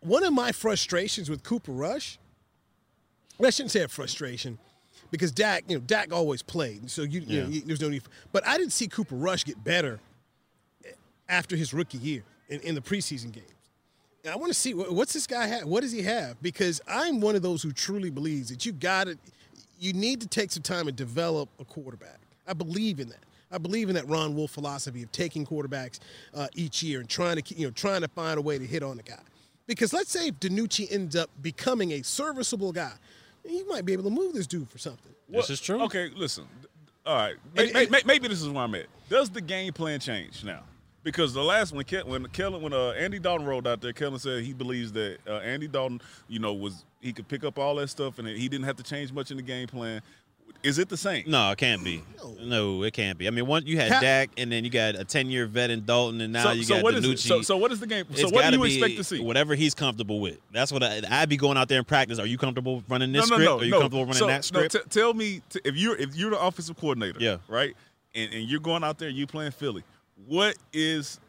one 0.00 0.24
of 0.24 0.32
my 0.32 0.52
frustrations 0.52 1.28
with 1.30 1.42
Cooper 1.42 1.72
Rush, 1.72 2.18
I 3.44 3.50
shouldn't 3.50 3.72
say 3.72 3.82
a 3.82 3.88
frustration. 3.88 4.58
Because 5.10 5.32
Dak, 5.32 5.64
you 5.68 5.76
know, 5.76 5.80
Dak 5.86 6.12
always 6.12 6.42
played, 6.42 6.90
so 6.90 7.00
you, 7.02 7.20
you 7.20 7.40
know, 7.42 7.48
Yeah. 7.48 7.54
you- 7.54 7.60
there's 7.62 7.80
no 7.80 7.88
need. 7.88 8.02
For, 8.02 8.10
but 8.30 8.46
I 8.46 8.58
didn't 8.58 8.72
see 8.72 8.88
Cooper 8.88 9.14
Rush 9.16 9.42
get 9.44 9.62
better 9.64 10.00
after 11.28 11.56
his 11.56 11.72
rookie 11.72 11.96
year 11.98 12.22
in, 12.48 12.60
in 12.60 12.74
the 12.74 12.80
preseason 12.82 13.32
games. 13.32 13.46
And 14.24 14.32
I 14.32 14.36
want 14.36 14.52
to 14.52 14.58
see 14.58 14.74
what's 14.74 15.12
this 15.14 15.26
guy 15.26 15.46
have. 15.46 15.64
What 15.64 15.80
does 15.80 15.92
he 15.92 16.02
have? 16.02 16.40
Because 16.42 16.80
I'm 16.86 17.20
one 17.20 17.36
of 17.36 17.42
those 17.42 17.62
who 17.62 17.72
truly 17.72 18.10
believes 18.10 18.50
that 18.50 18.66
you 18.66 18.72
got 18.72 19.04
to, 19.04 19.16
you 19.78 19.92
need 19.94 20.20
to 20.20 20.26
take 20.26 20.50
some 20.52 20.62
time 20.62 20.88
and 20.88 20.96
develop 20.96 21.48
a 21.58 21.64
quarterback. 21.64 22.18
I 22.46 22.52
believe 22.52 23.00
in 23.00 23.08
that. 23.10 23.24
I 23.50 23.58
believe 23.58 23.88
in 23.88 23.94
that 23.94 24.06
Ron 24.08 24.34
Wolf 24.34 24.50
philosophy 24.50 25.02
of 25.02 25.10
taking 25.12 25.46
quarterbacks 25.46 25.98
uh, 26.34 26.48
each 26.54 26.82
year 26.82 27.00
and 27.00 27.08
trying 27.08 27.40
to, 27.40 27.54
you 27.54 27.66
know, 27.66 27.70
trying 27.70 28.02
to 28.02 28.08
find 28.08 28.38
a 28.38 28.42
way 28.42 28.58
to 28.58 28.66
hit 28.66 28.82
on 28.82 28.96
the 28.98 29.02
guy. 29.02 29.20
Because 29.66 29.92
let's 29.92 30.10
say 30.10 30.28
if 30.28 30.40
DiNucci 30.40 30.90
ends 30.92 31.16
up 31.16 31.30
becoming 31.42 31.92
a 31.92 32.02
serviceable 32.02 32.72
guy, 32.72 32.92
you 33.44 33.66
might 33.68 33.84
be 33.84 33.92
able 33.92 34.04
to 34.04 34.10
move 34.10 34.34
this 34.34 34.46
dude 34.46 34.68
for 34.68 34.78
something. 34.78 35.12
This 35.28 35.50
is 35.50 35.60
true. 35.60 35.82
Okay, 35.84 36.10
listen. 36.14 36.46
All 37.06 37.16
right, 37.16 37.36
may- 37.54 37.68
And- 37.68 37.76
and- 37.76 37.90
may- 37.90 38.02
maybe 38.04 38.28
this 38.28 38.40
is 38.42 38.48
where 38.48 38.64
I'm 38.64 38.74
at. 38.74 38.86
Does 39.08 39.30
the 39.30 39.40
game 39.40 39.72
plan 39.72 40.00
change 40.00 40.44
now? 40.44 40.64
Because 41.04 41.32
the 41.32 41.42
last 41.44 41.72
when 41.72 41.86
when 42.06 42.26
Kellen 42.26 42.60
when 42.60 42.72
uh, 42.74 42.90
Andy 42.90 43.18
Dalton 43.18 43.46
rolled 43.46 43.66
out 43.66 43.80
there, 43.80 43.92
Kellen 43.94 44.18
said 44.18 44.42
he 44.44 44.52
believes 44.52 44.92
that 44.92 45.18
uh, 45.26 45.34
Andy 45.38 45.66
Dalton, 45.68 46.02
you 46.28 46.38
know, 46.38 46.52
was 46.52 46.84
he 47.00 47.12
could 47.14 47.28
pick 47.28 47.44
up 47.44 47.58
all 47.58 47.76
that 47.76 47.88
stuff 47.88 48.18
and 48.18 48.26
he 48.28 48.48
didn't 48.48 48.66
have 48.66 48.76
to 48.76 48.82
change 48.82 49.10
much 49.12 49.30
in 49.30 49.36
the 49.38 49.42
game 49.42 49.68
plan. 49.68 50.02
Is 50.62 50.78
it 50.78 50.88
the 50.88 50.96
same? 50.96 51.24
No, 51.28 51.52
it 51.52 51.58
can't 51.58 51.84
be. 51.84 52.02
No, 52.42 52.82
it 52.82 52.92
can't 52.92 53.16
be. 53.16 53.28
I 53.28 53.30
mean, 53.30 53.46
one 53.46 53.64
you 53.66 53.76
had 53.78 53.92
How- 53.92 54.00
Dak, 54.00 54.30
and 54.36 54.50
then 54.50 54.64
you 54.64 54.70
got 54.70 54.96
a 54.96 55.04
ten-year 55.04 55.46
vet 55.46 55.70
in 55.70 55.84
Dalton, 55.84 56.20
and 56.20 56.32
now 56.32 56.44
so, 56.44 56.50
you 56.52 56.64
so 56.64 56.74
got 56.74 56.82
what 56.82 56.94
is 56.94 57.04
DiNucci. 57.04 57.12
it? 57.14 57.18
So, 57.20 57.42
so 57.42 57.56
what 57.56 57.70
is 57.70 57.78
the 57.80 57.86
game? 57.86 58.04
So 58.12 58.22
It's 58.24 58.32
what 58.32 58.44
do 58.50 58.56
you 58.56 58.62
be 58.64 58.74
expect 58.76 58.96
to 58.96 59.04
see? 59.04 59.20
Whatever 59.20 59.54
he's 59.54 59.74
comfortable 59.74 60.20
with. 60.20 60.38
That's 60.52 60.72
what 60.72 60.82
I, 60.82 61.00
I'd 61.10 61.28
be 61.28 61.36
going 61.36 61.56
out 61.56 61.68
there 61.68 61.78
in 61.78 61.84
practice. 61.84 62.18
Are 62.18 62.26
you 62.26 62.38
comfortable 62.38 62.82
running 62.88 63.12
this 63.12 63.28
no, 63.30 63.36
script? 63.36 63.44
no, 63.44 63.56
no, 63.56 63.60
Are 63.60 63.64
you 63.64 63.70
no. 63.70 63.80
comfortable 63.80 64.04
running 64.04 64.18
so, 64.18 64.26
that 64.26 64.44
script? 64.44 64.74
No, 64.74 64.80
t- 64.80 64.86
tell 64.90 65.14
me 65.14 65.42
t- 65.48 65.60
if 65.64 65.76
you're 65.76 65.96
if 65.96 66.16
you're 66.16 66.30
the 66.30 66.40
offensive 66.40 66.76
coordinator, 66.76 67.18
Yeah. 67.20 67.36
right, 67.48 67.76
and, 68.14 68.32
and 68.34 68.48
you're 68.48 68.60
going 68.60 68.82
out 68.82 68.98
there, 68.98 69.08
and 69.08 69.16
you 69.16 69.26
playing 69.28 69.52
Philly. 69.52 69.84
What 70.26 70.56
is 70.72 71.20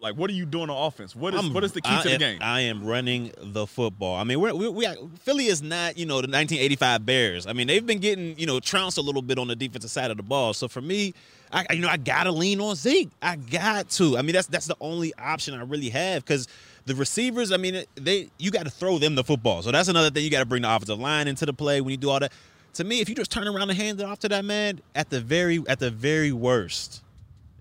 Like, 0.00 0.14
what 0.14 0.28
are 0.30 0.34
you 0.34 0.46
doing 0.46 0.68
on 0.70 0.86
offense? 0.86 1.16
What 1.16 1.34
is 1.34 1.40
I'm- 1.40 1.52
what 1.54 1.64
is 1.64 1.72
the 1.72 1.80
key 1.80 1.90
I 1.90 2.02
to 2.02 2.08
the 2.10 2.18
game? 2.18 2.38
I 2.42 2.60
am 2.62 2.84
running 2.84 3.32
the 3.38 3.66
football. 3.66 4.14
I 4.16 4.24
mean, 4.24 4.40
we're, 4.40 4.54
we, 4.54 4.68
we 4.68 4.86
Philly 5.20 5.46
is 5.46 5.62
not 5.62 5.96
you 5.96 6.04
know 6.06 6.16
the 6.16 6.28
1985 6.28 7.06
Bears. 7.06 7.46
I 7.46 7.52
mean, 7.52 7.66
they've 7.66 7.84
been 7.84 7.98
getting 7.98 8.38
you 8.38 8.46
know 8.46 8.60
trounced 8.60 8.98
a 8.98 9.02
little 9.02 9.22
bit 9.22 9.38
on 9.38 9.48
the 9.48 9.56
defensive 9.56 9.90
side 9.90 10.10
of 10.10 10.16
the 10.16 10.22
ball. 10.22 10.52
So 10.54 10.68
for 10.68 10.80
me, 10.80 11.14
I 11.52 11.66
you 11.72 11.80
know 11.80 11.88
I 11.88 11.96
gotta 11.96 12.30
lean 12.30 12.60
on 12.60 12.74
Zeke. 12.74 13.10
I 13.22 13.36
got 13.36 13.88
to. 13.90 14.18
I 14.18 14.22
mean, 14.22 14.34
that's 14.34 14.48
that's 14.48 14.66
the 14.66 14.76
only 14.80 15.14
option 15.14 15.54
I 15.54 15.62
really 15.62 15.88
have 15.90 16.24
because 16.24 16.46
the 16.84 16.94
receivers. 16.94 17.50
I 17.50 17.56
mean, 17.56 17.84
they 17.94 18.28
you 18.38 18.50
got 18.50 18.64
to 18.64 18.70
throw 18.70 18.98
them 18.98 19.14
the 19.14 19.24
football. 19.24 19.62
So 19.62 19.72
that's 19.72 19.88
another 19.88 20.10
thing. 20.10 20.24
You 20.24 20.30
got 20.30 20.40
to 20.40 20.46
bring 20.46 20.62
the 20.62 20.74
offensive 20.74 20.98
line 20.98 21.26
into 21.26 21.46
the 21.46 21.52
play 21.54 21.80
when 21.80 21.90
you 21.92 21.96
do 21.96 22.10
all 22.10 22.20
that. 22.20 22.32
To 22.74 22.84
me, 22.84 23.00
if 23.00 23.08
you 23.08 23.14
just 23.14 23.30
turn 23.30 23.48
around 23.48 23.70
and 23.70 23.78
hand 23.78 24.00
it 24.00 24.04
off 24.04 24.18
to 24.20 24.28
that 24.28 24.44
man 24.44 24.80
at 24.94 25.08
the 25.08 25.20
very 25.20 25.62
at 25.68 25.78
the 25.78 25.90
very 25.90 26.32
worst. 26.32 27.02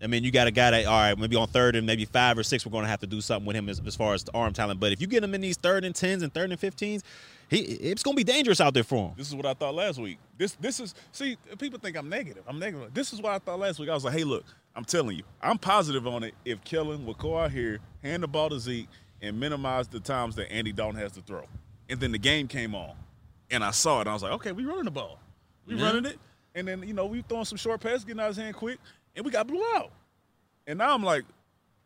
I 0.06 0.08
mean, 0.08 0.24
you 0.24 0.30
got 0.30 0.46
a 0.46 0.52
guy 0.52 0.70
that, 0.70 0.86
all 0.86 0.94
right, 1.00 1.18
maybe 1.18 1.36
on 1.36 1.48
third 1.48 1.76
and 1.76 1.86
maybe 1.88 2.06
five 2.06 2.38
or 2.38 2.44
six, 2.44 2.64
we're 2.64 2.72
going 2.72 2.84
to 2.84 2.90
have 2.90 3.00
to 3.00 3.08
do 3.08 3.22
something 3.22 3.44
with 3.48 3.56
him 3.56 3.68
as, 3.70 3.82
as 3.88 3.96
far 3.96 4.14
as 4.14 4.24
the 4.24 4.32
arm 4.36 4.54
talent. 4.54 4.80
But 4.80 4.92
if 4.92 5.02
you 5.02 5.08
get 5.08 5.24
him 5.24 5.34
in 5.34 5.42
these 5.42 5.58
third 5.58 5.84
and 5.84 5.96
tens 5.96 6.22
and 6.22 6.32
third 6.32 6.52
and 6.52 6.60
fifteens, 6.60 7.04
he 7.50 7.58
it's 7.58 8.04
going 8.04 8.16
to 8.16 8.24
be 8.24 8.32
dangerous 8.32 8.62
out 8.62 8.76
there 8.76 8.84
for 8.84 9.10
him. 9.10 9.14
This 9.18 9.28
is 9.28 9.36
what 9.36 9.48
I 9.48 9.56
thought 9.56 9.74
last 9.74 9.98
week. 9.98 10.20
This 10.38 10.54
this 10.60 10.80
is 10.80 10.94
see 11.12 11.38
people 11.58 11.80
think 11.80 11.98
I'm 11.98 12.08
negative. 12.08 12.44
I'm 12.48 12.60
negative. 12.60 12.94
This 12.94 13.14
is 13.14 13.22
what 13.22 13.34
I 13.34 13.40
thought 13.40 13.58
last 13.60 13.80
week. 13.80 13.90
I 13.90 13.96
was 13.96 14.06
like, 14.06 14.14
hey, 14.14 14.24
look, 14.24 14.46
I'm 14.76 14.86
telling 14.86 15.18
you, 15.18 15.24
I'm 15.42 15.58
positive 15.58 16.06
on 16.06 16.24
it. 16.24 16.36
If 16.46 16.64
Kellen 16.64 17.04
would 17.08 17.18
go 17.18 17.38
out 17.40 17.52
here, 17.52 17.80
hand 18.04 18.22
the 18.22 18.28
ball 18.28 18.50
to 18.50 18.60
Zeke, 18.60 18.88
and 19.24 19.40
minimize 19.40 19.88
the 19.88 20.00
times 20.00 20.36
that 20.36 20.52
Andy 20.52 20.72
Dalton 20.72 21.00
has 21.02 21.14
to 21.14 21.22
throw, 21.22 21.46
and 21.90 22.00
then 22.00 22.12
the 22.12 22.20
game 22.20 22.48
came 22.48 22.76
on, 22.76 22.96
and 23.50 23.64
I 23.64 23.72
saw 23.72 23.98
it. 24.00 24.02
And 24.02 24.10
I 24.10 24.14
was 24.14 24.22
like, 24.24 24.34
okay, 24.34 24.52
we 24.52 24.66
running 24.66 24.86
the 24.86 24.92
ball, 24.92 25.20
we 25.66 25.76
Yeah. 25.76 25.86
running 25.86 26.06
it, 26.06 26.20
and 26.54 26.68
then 26.68 26.84
you 26.84 26.94
know 26.94 27.08
we 27.08 27.24
throwing 27.28 27.46
some 27.46 27.58
short 27.58 27.80
passes, 27.82 28.06
getting 28.06 28.20
out 28.22 28.28
his 28.28 28.38
hand 28.38 28.56
quick, 28.56 28.80
and 29.16 29.26
we 29.26 29.32
got 29.32 29.48
blew 29.48 29.64
out. 29.76 29.92
And 30.68 30.78
now 30.80 30.94
I'm 30.94 31.04
like, 31.04 31.24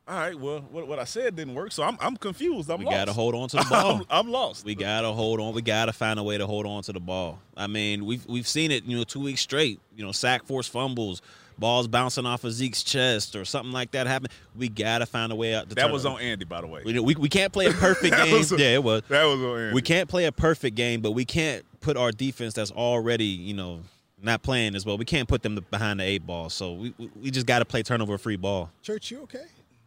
all 0.08 0.16
right, 0.18 0.40
well, 0.40 0.62
what, 0.72 0.88
what 0.88 0.98
I 1.00 1.04
said 1.04 1.36
didn't 1.36 1.54
work, 1.54 1.72
so 1.72 1.84
I'm 1.84 1.98
I'm 2.02 2.18
confused. 2.18 2.70
I'm 2.72 2.80
We 2.80 2.86
lost. 2.86 2.98
got 2.98 3.06
to 3.06 3.14
hold 3.14 3.36
on 3.36 3.48
to 3.50 3.58
the 3.58 3.64
ball. 3.70 3.96
I'm, 3.98 4.06
I'm 4.10 4.32
lost. 4.32 4.66
We 4.66 4.74
got 4.74 5.02
to 5.02 5.12
hold 5.12 5.40
on. 5.40 5.54
We 5.54 5.62
got 5.62 5.86
to 5.86 5.94
find 5.94 6.18
a 6.20 6.24
way 6.24 6.38
to 6.38 6.48
hold 6.48 6.66
on 6.66 6.82
to 6.84 6.94
the 6.94 7.00
ball. 7.00 7.40
I 7.56 7.68
mean, 7.68 8.06
we've 8.06 8.26
we've 8.26 8.48
seen 8.48 8.72
it, 8.72 8.86
you 8.86 8.98
know, 8.98 9.04
two 9.04 9.20
weeks 9.20 9.42
straight. 9.42 9.80
You 9.96 10.04
know, 10.04 10.12
sack 10.12 10.46
force 10.46 10.68
fumbles, 10.68 11.22
balls 11.60 11.88
bouncing 11.88 12.26
off 12.26 12.44
of 12.44 12.54
Zeke's 12.54 12.82
chest 12.82 13.36
or 13.36 13.46
something 13.46 13.72
like 13.72 13.92
that 13.92 14.08
happen. 14.08 14.32
We 14.56 14.68
got 14.70 15.00
to 15.00 15.06
find 15.06 15.32
a 15.32 15.36
way 15.36 15.54
out. 15.54 15.70
To 15.70 15.76
that 15.76 15.92
was 15.92 16.06
it. 16.06 16.12
on 16.12 16.20
Andy, 16.22 16.46
by 16.46 16.62
the 16.62 16.68
way. 16.68 16.82
We, 16.84 17.00
we, 17.00 17.14
we 17.16 17.30
can't 17.30 17.54
play 17.54 17.68
a 17.68 17.72
perfect 17.74 18.16
game. 18.16 18.34
a- 18.34 18.58
yeah, 18.58 18.74
it 18.76 18.84
was. 18.84 19.04
That 19.10 19.26
was 19.26 19.40
on 19.42 19.60
Andy. 19.60 19.76
We 19.76 19.82
can't 19.84 20.10
play 20.10 20.26
a 20.26 20.32
perfect 20.32 20.76
game, 20.76 21.02
but 21.02 21.12
we 21.12 21.26
can't 21.26 21.64
put 21.82 21.98
our 21.98 22.12
defense 22.12 22.56
that's 22.56 22.72
already, 22.72 23.26
you 23.26 23.54
know, 23.54 23.82
not 24.22 24.42
playing 24.44 24.76
as 24.76 24.86
well. 24.86 24.98
We 24.98 25.06
can't 25.06 25.28
put 25.28 25.42
them 25.44 25.64
behind 25.72 26.00
the 26.00 26.04
eight 26.04 26.26
ball. 26.26 26.50
So 26.50 26.74
we 26.74 26.94
we- 26.98 27.10
we 27.22 27.32
just 27.32 27.46
got 27.46 27.60
to 27.60 27.66
play 27.66 27.84
turnover 27.84 28.18
free 28.18 28.36
ball. 28.36 28.70
Church, 28.84 29.12
you 29.12 29.22
okay? 29.24 29.46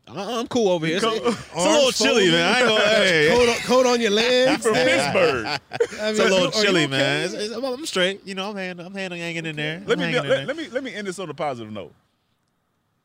I- 0.08 0.38
I'm 0.40 0.48
cool 0.48 0.68
over 0.70 0.84
here. 0.86 0.96
It's, 0.96 1.04
Come- 1.04 1.14
it's 1.14 1.24
a 1.24 1.56
Arms 1.58 1.68
little 1.68 1.92
chilly, 1.92 2.30
man. 2.30 2.42
I 2.54 2.58
ain't 2.58 2.68
gonna, 2.68 2.80
hey, 2.80 3.28
Coat 3.36 3.48
on, 3.48 3.54
coat 3.62 3.86
on 3.86 4.00
your 4.00 4.10
legs. 4.10 4.62
from 4.64 4.74
Pittsburgh. 4.74 5.46
I 5.46 5.58
it's 5.70 6.18
a 6.18 6.24
little 6.24 6.50
chilly, 6.50 6.82
okay? 6.84 6.90
man. 6.90 7.24
It's- 7.26 7.44
it's- 7.50 7.62
I'm 7.62 7.86
straight. 7.86 8.26
You 8.26 8.34
know, 8.34 8.50
I'm 8.50 8.56
hand, 8.56 8.80
I'm 8.80 8.92
hand, 8.94 9.14
hanging 9.14 9.46
in 9.46 9.56
there. 9.56 9.82
Let 9.86 9.98
I'm 9.98 10.04
me 10.06 10.12
be, 10.12 10.18
let, 10.20 10.28
there. 10.28 10.46
let 10.46 10.56
me 10.56 10.68
let 10.68 10.82
me 10.84 10.92
end 10.94 11.06
this 11.06 11.18
on 11.18 11.28
a 11.30 11.34
positive 11.34 11.72
note. 11.72 11.92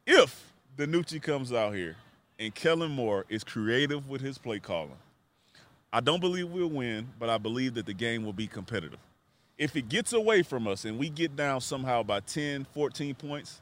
If 0.05 0.43
DiNucci 0.77 1.21
comes 1.21 1.51
out 1.51 1.73
here 1.75 1.95
and 2.39 2.53
Kellen 2.55 2.91
Moore 2.91 3.25
is 3.29 3.43
creative 3.43 4.07
with 4.07 4.21
his 4.21 4.37
play 4.37 4.59
calling, 4.59 4.97
I 5.91 5.99
don't 5.99 6.19
believe 6.19 6.49
we'll 6.49 6.67
win, 6.69 7.07
but 7.19 7.29
I 7.29 7.37
believe 7.37 7.73
that 7.75 7.85
the 7.85 7.93
game 7.93 8.23
will 8.25 8.33
be 8.33 8.47
competitive. 8.47 8.99
If 9.57 9.75
it 9.75 9.89
gets 9.89 10.13
away 10.13 10.43
from 10.43 10.67
us 10.67 10.85
and 10.85 10.99
we 10.99 11.09
get 11.09 11.35
down 11.35 11.61
somehow 11.61 12.03
by 12.03 12.19
10, 12.19 12.65
14 12.73 13.15
points, 13.15 13.61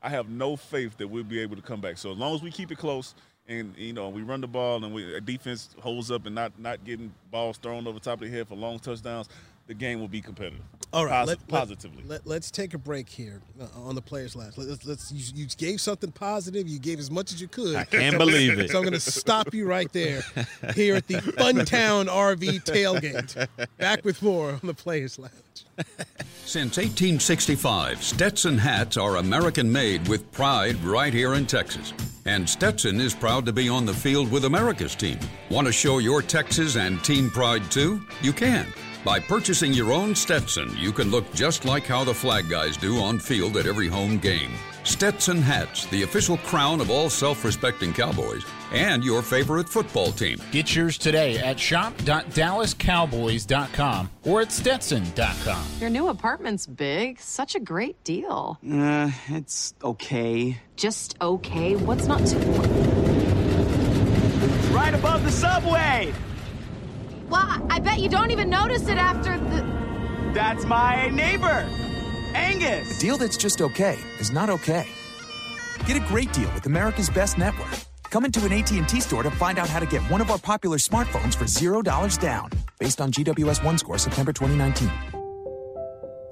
I 0.00 0.08
have 0.08 0.28
no 0.28 0.56
faith 0.56 0.96
that 0.98 1.08
we'll 1.08 1.24
be 1.24 1.40
able 1.40 1.56
to 1.56 1.62
come 1.62 1.80
back. 1.80 1.98
So 1.98 2.12
as 2.12 2.18
long 2.18 2.34
as 2.34 2.42
we 2.42 2.50
keep 2.50 2.70
it 2.70 2.78
close 2.78 3.14
and 3.52 3.76
you 3.76 3.92
know 3.92 4.08
we 4.08 4.22
run 4.22 4.40
the 4.40 4.46
ball 4.46 4.82
and 4.84 4.94
we 4.94 5.14
our 5.14 5.20
defense 5.20 5.74
holds 5.80 6.10
up 6.10 6.26
and 6.26 6.34
not 6.34 6.52
not 6.58 6.84
getting 6.84 7.12
balls 7.30 7.58
thrown 7.58 7.86
over 7.86 7.98
the 7.98 8.04
top 8.04 8.20
of 8.22 8.28
the 8.30 8.36
head 8.36 8.48
for 8.48 8.54
long 8.56 8.78
touchdowns, 8.78 9.28
the 9.66 9.74
game 9.74 10.00
will 10.00 10.08
be 10.08 10.20
competitive. 10.20 10.60
All 10.92 11.06
right, 11.06 11.24
Posi- 11.24 11.26
let- 11.28 11.38
let- 11.38 11.48
positively. 11.48 12.04
Let, 12.06 12.26
us 12.26 12.50
take 12.50 12.74
a 12.74 12.78
break 12.78 13.08
here 13.08 13.40
uh, 13.58 13.66
on 13.86 13.94
the 13.94 14.02
players' 14.02 14.36
last. 14.36 14.58
Let's, 14.58 14.84
let's 14.84 15.10
you, 15.10 15.42
you 15.42 15.46
gave 15.56 15.80
something 15.80 16.12
positive. 16.12 16.68
You 16.68 16.78
gave 16.78 16.98
as 16.98 17.10
much 17.10 17.32
as 17.32 17.40
you 17.40 17.48
could. 17.48 17.76
I 17.76 17.84
can't 17.84 18.12
So- 18.12 18.18
believe 18.18 18.58
it. 18.58 18.70
So 18.72 18.76
I'm 18.78 18.82
going 18.84 18.92
to 18.92 19.00
stop 19.00 19.54
you 19.54 19.66
right 19.66 19.90
there, 19.92 20.20
here 20.74 20.94
at 20.96 21.06
the 21.06 21.14
Funtown 21.14 22.08
RV 22.08 22.64
tailgate. 22.64 23.46
Back 23.78 24.04
with 24.04 24.20
more 24.22 24.50
on 24.50 24.60
the 24.64 24.74
players' 24.74 25.18
lounge. 25.18 25.32
Since 26.44 26.76
1865, 26.76 28.02
Stetson 28.02 28.58
hats 28.58 28.98
are 28.98 29.16
American 29.16 29.72
made 29.72 30.08
with 30.08 30.30
pride 30.32 30.76
right 30.84 31.14
here 31.14 31.32
in 31.34 31.46
Texas. 31.46 31.94
And 32.24 32.48
Stetson 32.48 33.00
is 33.00 33.14
proud 33.14 33.44
to 33.46 33.52
be 33.52 33.68
on 33.68 33.84
the 33.84 33.92
field 33.92 34.30
with 34.30 34.44
America's 34.44 34.94
team. 34.94 35.18
Want 35.50 35.66
to 35.66 35.72
show 35.72 35.98
your 35.98 36.22
Texas 36.22 36.76
and 36.76 37.02
team 37.02 37.30
pride 37.30 37.68
too? 37.70 38.00
You 38.22 38.32
can. 38.32 38.66
By 39.04 39.18
purchasing 39.18 39.72
your 39.72 39.92
own 39.92 40.14
Stetson, 40.14 40.72
you 40.78 40.92
can 40.92 41.10
look 41.10 41.32
just 41.32 41.64
like 41.64 41.84
how 41.84 42.04
the 42.04 42.14
flag 42.14 42.48
guys 42.48 42.76
do 42.76 43.00
on 43.00 43.18
field 43.18 43.56
at 43.56 43.66
every 43.66 43.88
home 43.88 44.18
game. 44.18 44.52
Stetson 44.84 45.40
hats, 45.40 45.86
the 45.86 46.02
official 46.02 46.36
crown 46.38 46.80
of 46.80 46.90
all 46.90 47.08
self 47.10 47.44
respecting 47.44 47.92
cowboys, 47.92 48.44
and 48.72 49.04
your 49.04 49.22
favorite 49.22 49.68
football 49.68 50.10
team. 50.12 50.38
Get 50.50 50.74
yours 50.74 50.98
today 50.98 51.38
at 51.38 51.58
shop.dallascowboys.com 51.60 54.10
or 54.24 54.40
at 54.42 54.50
stetson.com. 54.52 55.66
Your 55.80 55.90
new 55.90 56.08
apartment's 56.08 56.66
big. 56.66 57.20
Such 57.20 57.54
a 57.54 57.60
great 57.60 58.02
deal. 58.04 58.58
Uh, 58.68 59.10
it's 59.28 59.74
okay. 59.84 60.58
Just 60.76 61.16
okay. 61.20 61.76
What's 61.76 62.06
not 62.06 62.24
to. 62.26 62.38
Right 64.72 64.94
above 64.94 65.22
the 65.24 65.30
subway! 65.30 66.12
Well, 67.28 67.66
I 67.70 67.78
bet 67.78 68.00
you 68.00 68.08
don't 68.08 68.30
even 68.30 68.48
notice 68.50 68.88
it 68.88 68.96
after 68.98 69.38
the. 69.38 69.62
That's 70.34 70.64
my 70.64 71.08
neighbor, 71.10 71.68
Angus. 72.34 72.96
A 72.96 73.00
deal 73.00 73.16
that's 73.16 73.36
just 73.36 73.60
okay 73.60 73.98
is 74.20 74.30
not 74.30 74.50
okay. 74.50 74.86
Get 75.86 75.96
a 75.96 76.06
great 76.06 76.32
deal 76.32 76.50
with 76.52 76.66
America's 76.66 77.10
Best 77.10 77.38
Network. 77.38 77.70
Come 78.10 78.24
into 78.24 78.44
an 78.44 78.52
AT&T 78.52 79.00
store 79.00 79.22
to 79.22 79.30
find 79.30 79.58
out 79.58 79.68
how 79.68 79.80
to 79.80 79.86
get 79.86 80.02
one 80.10 80.20
of 80.20 80.30
our 80.30 80.38
popular 80.38 80.76
smartphones 80.76 81.34
for 81.34 81.44
$0 81.46 82.18
down, 82.20 82.50
based 82.78 83.00
on 83.00 83.10
GWS 83.10 83.64
One 83.64 83.78
score 83.78 83.98
September 83.98 84.32
2019. 84.32 84.90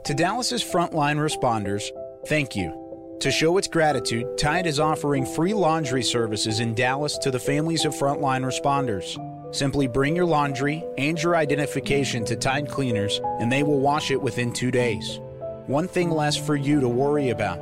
To 0.05 0.15
Dallas's 0.15 0.63
frontline 0.63 1.17
responders, 1.17 1.91
thank 2.27 2.55
you. 2.55 2.77
To 3.21 3.31
show 3.31 3.59
its 3.59 3.69
gratitude, 3.69 4.27
Tide 4.39 4.67
is 4.67 4.81
offering 4.81 5.27
free 5.27 5.53
laundry 5.53 6.03
services 6.03 6.61
in 6.61 6.75
Dallas 6.75 7.19
to 7.19 7.31
the 7.31 7.39
families 7.39 7.85
of 7.85 7.95
frontline 7.95 8.45
responders. 8.45 9.19
Simply 9.55 9.87
bring 9.87 10.17
your 10.17 10.25
laundry 10.25 10.83
and 10.97 11.21
your 11.23 11.37
identification 11.37 12.25
to 12.25 12.37
Tide 12.37 12.69
Cleaners, 12.69 13.21
and 13.41 13.51
they 13.51 13.63
will 13.63 13.81
wash 13.81 14.11
it 14.11 14.21
within 14.21 14.53
two 14.53 14.71
days. 14.71 15.21
One 15.71 15.87
thing 15.87 16.11
less 16.11 16.37
for 16.37 16.57
you 16.57 16.81
to 16.81 16.89
worry 16.89 17.31
about. 17.31 17.61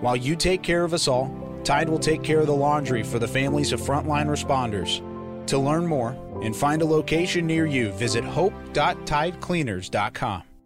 While 0.00 0.16
you 0.16 0.34
take 0.34 0.62
care 0.62 0.82
of 0.82 0.94
us 0.94 1.06
all, 1.06 1.30
Tide 1.62 1.90
will 1.90 1.98
take 1.98 2.22
care 2.22 2.40
of 2.40 2.46
the 2.46 2.54
laundry 2.54 3.02
for 3.02 3.18
the 3.18 3.28
families 3.28 3.72
of 3.72 3.82
frontline 3.82 4.28
responders. 4.28 5.02
To 5.48 5.58
learn 5.58 5.86
more 5.86 6.16
and 6.42 6.56
find 6.56 6.80
a 6.80 6.86
location 6.86 7.46
near 7.46 7.66
you, 7.66 7.92
visit 7.92 8.24
hope.tidecleaners.com. 8.24 10.42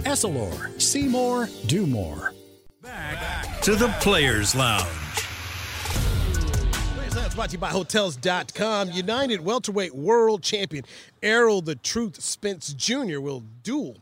Essilor, 0.00 0.80
see 0.80 1.08
more, 1.08 1.48
do 1.66 1.86
more. 1.86 2.32
Back 2.82 3.60
to 3.62 3.74
the 3.74 3.88
Players 4.00 4.54
Lounge. 4.54 4.86
Players 6.94 7.16
Lounge 7.16 7.34
brought 7.34 7.48
to 7.50 7.52
you 7.52 7.58
by 7.58 7.70
Hotels.com. 7.70 8.90
United 8.92 9.40
welterweight 9.40 9.94
world 9.94 10.42
champion 10.42 10.84
Errol 11.22 11.60
the 11.60 11.74
Truth 11.74 12.20
Spence 12.20 12.72
Jr. 12.72 13.20
will 13.20 13.42
duel 13.62 13.96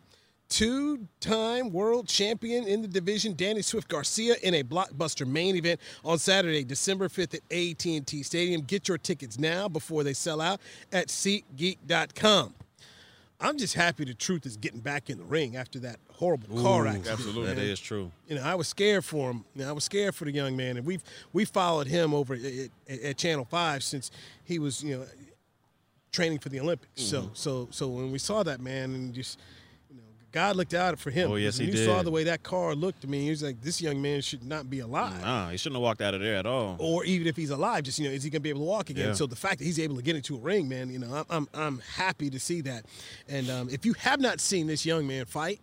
two-time 0.49 1.73
world 1.73 2.07
champion 2.07 2.67
in 2.67 2.83
the 2.83 2.89
division 2.89 3.35
Danny 3.35 3.63
Swift 3.63 3.89
Garcia 3.89 4.37
in 4.43 4.55
a 4.55 4.63
blockbuster 4.63 5.27
main 5.27 5.57
event 5.57 5.81
on 6.05 6.19
Saturday, 6.19 6.63
December 6.65 7.09
5th 7.09 7.35
at 7.35 7.43
AT&T 7.51 8.23
Stadium. 8.23 8.61
Get 8.63 8.89
your 8.89 8.99
tickets 8.99 9.39
now 9.39 9.69
before 9.69 10.05
they 10.05 10.13
sell 10.13 10.41
out 10.41 10.61
at 10.93 11.09
SeatGeek.com. 11.09 12.55
I'm 13.41 13.59
just 13.59 13.75
happy 13.75 14.05
the 14.05 14.15
truth 14.15 14.47
is 14.47 14.57
getting 14.57 14.81
back 14.81 15.11
in 15.11 15.19
the 15.19 15.25
ring 15.25 15.57
after 15.57 15.79
that 15.81 15.99
horrible 16.15 16.63
car 16.63 16.87
accident. 16.87 17.13
absolutely. 17.13 17.47
That 17.49 17.57
man. 17.59 17.67
is 17.67 17.79
true. 17.81 18.11
You 18.29 18.37
know, 18.37 18.43
I 18.43 18.55
was 18.55 18.67
scared 18.69 19.05
for 19.05 19.31
him. 19.31 19.45
You 19.55 19.63
know, 19.65 19.69
I 19.69 19.73
was 19.73 19.85
scared 19.85 20.15
for 20.15 20.25
the 20.25 20.33
young 20.33 20.57
man, 20.57 20.77
and 20.79 20.87
we've 20.87 21.03
we 21.35 21.45
followed 21.45 21.87
him 21.87 22.15
over 22.15 22.35
at, 22.35 22.41
at, 22.89 23.01
at 23.03 23.17
Channel 23.19 23.45
Five 23.45 23.83
since 23.83 24.11
he 24.45 24.59
was 24.59 24.83
you 24.83 24.97
know 24.99 25.05
training 26.13 26.39
for 26.39 26.49
the 26.49 26.61
Olympics. 26.61 27.03
So 27.03 27.23
Mm-hmm. 27.23 27.35
so 27.35 27.69
so 27.71 27.89
when 27.89 28.11
we 28.11 28.19
saw 28.19 28.43
that 28.43 28.61
man 28.61 28.95
and 28.95 29.13
just 29.15 29.39
God 30.37 30.55
looked 30.55 30.75
out 30.75 30.99
for 30.99 31.11
him. 31.11 31.31
Oh, 31.31 31.37
yes, 31.37 31.59
when 31.59 31.73
he 31.73 31.79
you 31.79 31.87
saw 31.87 32.03
the 32.03 32.11
way 32.11 32.25
that 32.25 32.43
car 32.43 32.75
looked 32.75 33.01
to 33.01 33.07
me, 33.09 33.23
he 33.23 33.31
was 33.31 33.43
like, 33.43 33.63
this 33.63 33.81
young 33.81 34.03
man 34.03 34.21
should 34.21 34.45
not 34.45 34.69
be 34.69 34.81
alive. 34.81 35.19
Nah, 35.23 35.49
he 35.49 35.57
shouldn't 35.57 35.77
have 35.77 35.83
walked 35.83 36.03
out 36.03 36.13
of 36.13 36.21
there 36.21 36.37
at 36.37 36.45
all. 36.45 36.77
Or 36.79 37.07
even 37.07 37.27
if 37.27 37.37
he's 37.37 37.49
alive, 37.49 37.85
just 37.85 37.99
you 37.99 38.07
know, 38.07 38.15
is 38.15 38.23
he 38.23 38.29
gonna 38.29 38.41
be 38.41 38.51
able 38.51 38.61
to 38.61 38.67
walk 38.67 38.91
again? 38.91 39.07
Yeah. 39.09 39.13
So 39.15 39.27
the 39.27 39.35
fact 39.35 39.61
that 39.61 39.65
he's 39.65 39.81
able 39.81 39.97
to 39.97 40.03
get 40.03 40.15
into 40.15 40.37
a 40.37 40.39
ring, 40.39 40.69
man, 40.69 40.91
you 40.91 40.99
know, 40.99 41.11
I'm 41.11 41.25
I'm, 41.31 41.49
I'm 41.55 41.79
happy 41.97 42.29
to 42.29 42.39
see 42.39 42.61
that. 42.61 42.85
And 43.31 43.49
um, 43.49 43.71
if 43.71 43.87
you 43.87 43.95
have 43.95 44.21
not 44.21 44.39
seen 44.41 44.67
this 44.67 44.85
young 44.85 45.07
man 45.07 45.25
fight, 45.25 45.59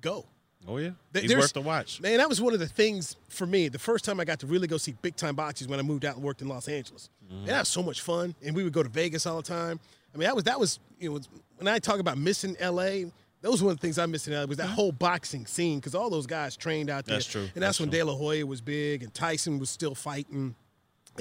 go. 0.00 0.24
Oh 0.66 0.78
yeah, 0.78 0.92
he's 1.12 1.28
there's- 1.28 1.42
worth 1.42 1.52
the 1.52 1.60
watch. 1.60 2.00
Man, 2.00 2.16
that 2.16 2.30
was 2.30 2.40
one 2.40 2.54
of 2.54 2.60
the 2.60 2.68
things 2.68 3.16
for 3.28 3.44
me. 3.44 3.68
The 3.68 3.78
first 3.78 4.06
time 4.06 4.18
I 4.20 4.24
got 4.24 4.40
to 4.40 4.46
really 4.46 4.68
go 4.68 4.78
see 4.78 4.94
big 5.02 5.16
time 5.16 5.34
boxing 5.34 5.68
when 5.68 5.78
I 5.78 5.82
moved 5.82 6.06
out 6.06 6.14
and 6.14 6.24
worked 6.24 6.40
in 6.40 6.48
Los 6.48 6.66
Angeles. 6.66 7.10
Mm-hmm. 7.26 7.40
And 7.40 7.48
that 7.48 7.58
was 7.58 7.68
so 7.68 7.82
much 7.82 8.00
fun. 8.00 8.34
And 8.42 8.56
we 8.56 8.64
would 8.64 8.72
go 8.72 8.82
to 8.82 8.88
Vegas 8.88 9.26
all 9.26 9.36
the 9.36 9.42
time. 9.42 9.78
I 10.14 10.16
mean, 10.16 10.26
that 10.26 10.34
was 10.34 10.44
that 10.44 10.58
was 10.58 10.78
you 10.98 11.12
know 11.12 11.20
when 11.58 11.68
I 11.68 11.78
talk 11.78 12.00
about 12.00 12.16
missing 12.16 12.56
LA. 12.58 13.10
Those 13.46 13.62
were 13.62 13.66
one 13.66 13.72
of 13.74 13.80
the 13.80 13.86
things 13.86 13.96
I 13.96 14.06
missed 14.06 14.26
in 14.26 14.34
LA 14.34 14.44
was 14.44 14.56
that 14.56 14.66
whole 14.66 14.90
boxing 14.90 15.46
scene 15.46 15.78
because 15.78 15.94
all 15.94 16.10
those 16.10 16.26
guys 16.26 16.56
trained 16.56 16.90
out 16.90 17.04
there. 17.06 17.14
That's 17.16 17.26
true. 17.26 17.42
And 17.42 17.50
that's, 17.62 17.78
That's 17.78 17.80
when 17.80 17.90
true. 17.90 18.00
De 18.00 18.04
La 18.04 18.12
Hoya 18.14 18.44
was 18.44 18.60
big 18.60 19.04
and 19.04 19.14
Tyson 19.14 19.60
was 19.60 19.70
still 19.70 19.94
fighting. 19.94 20.56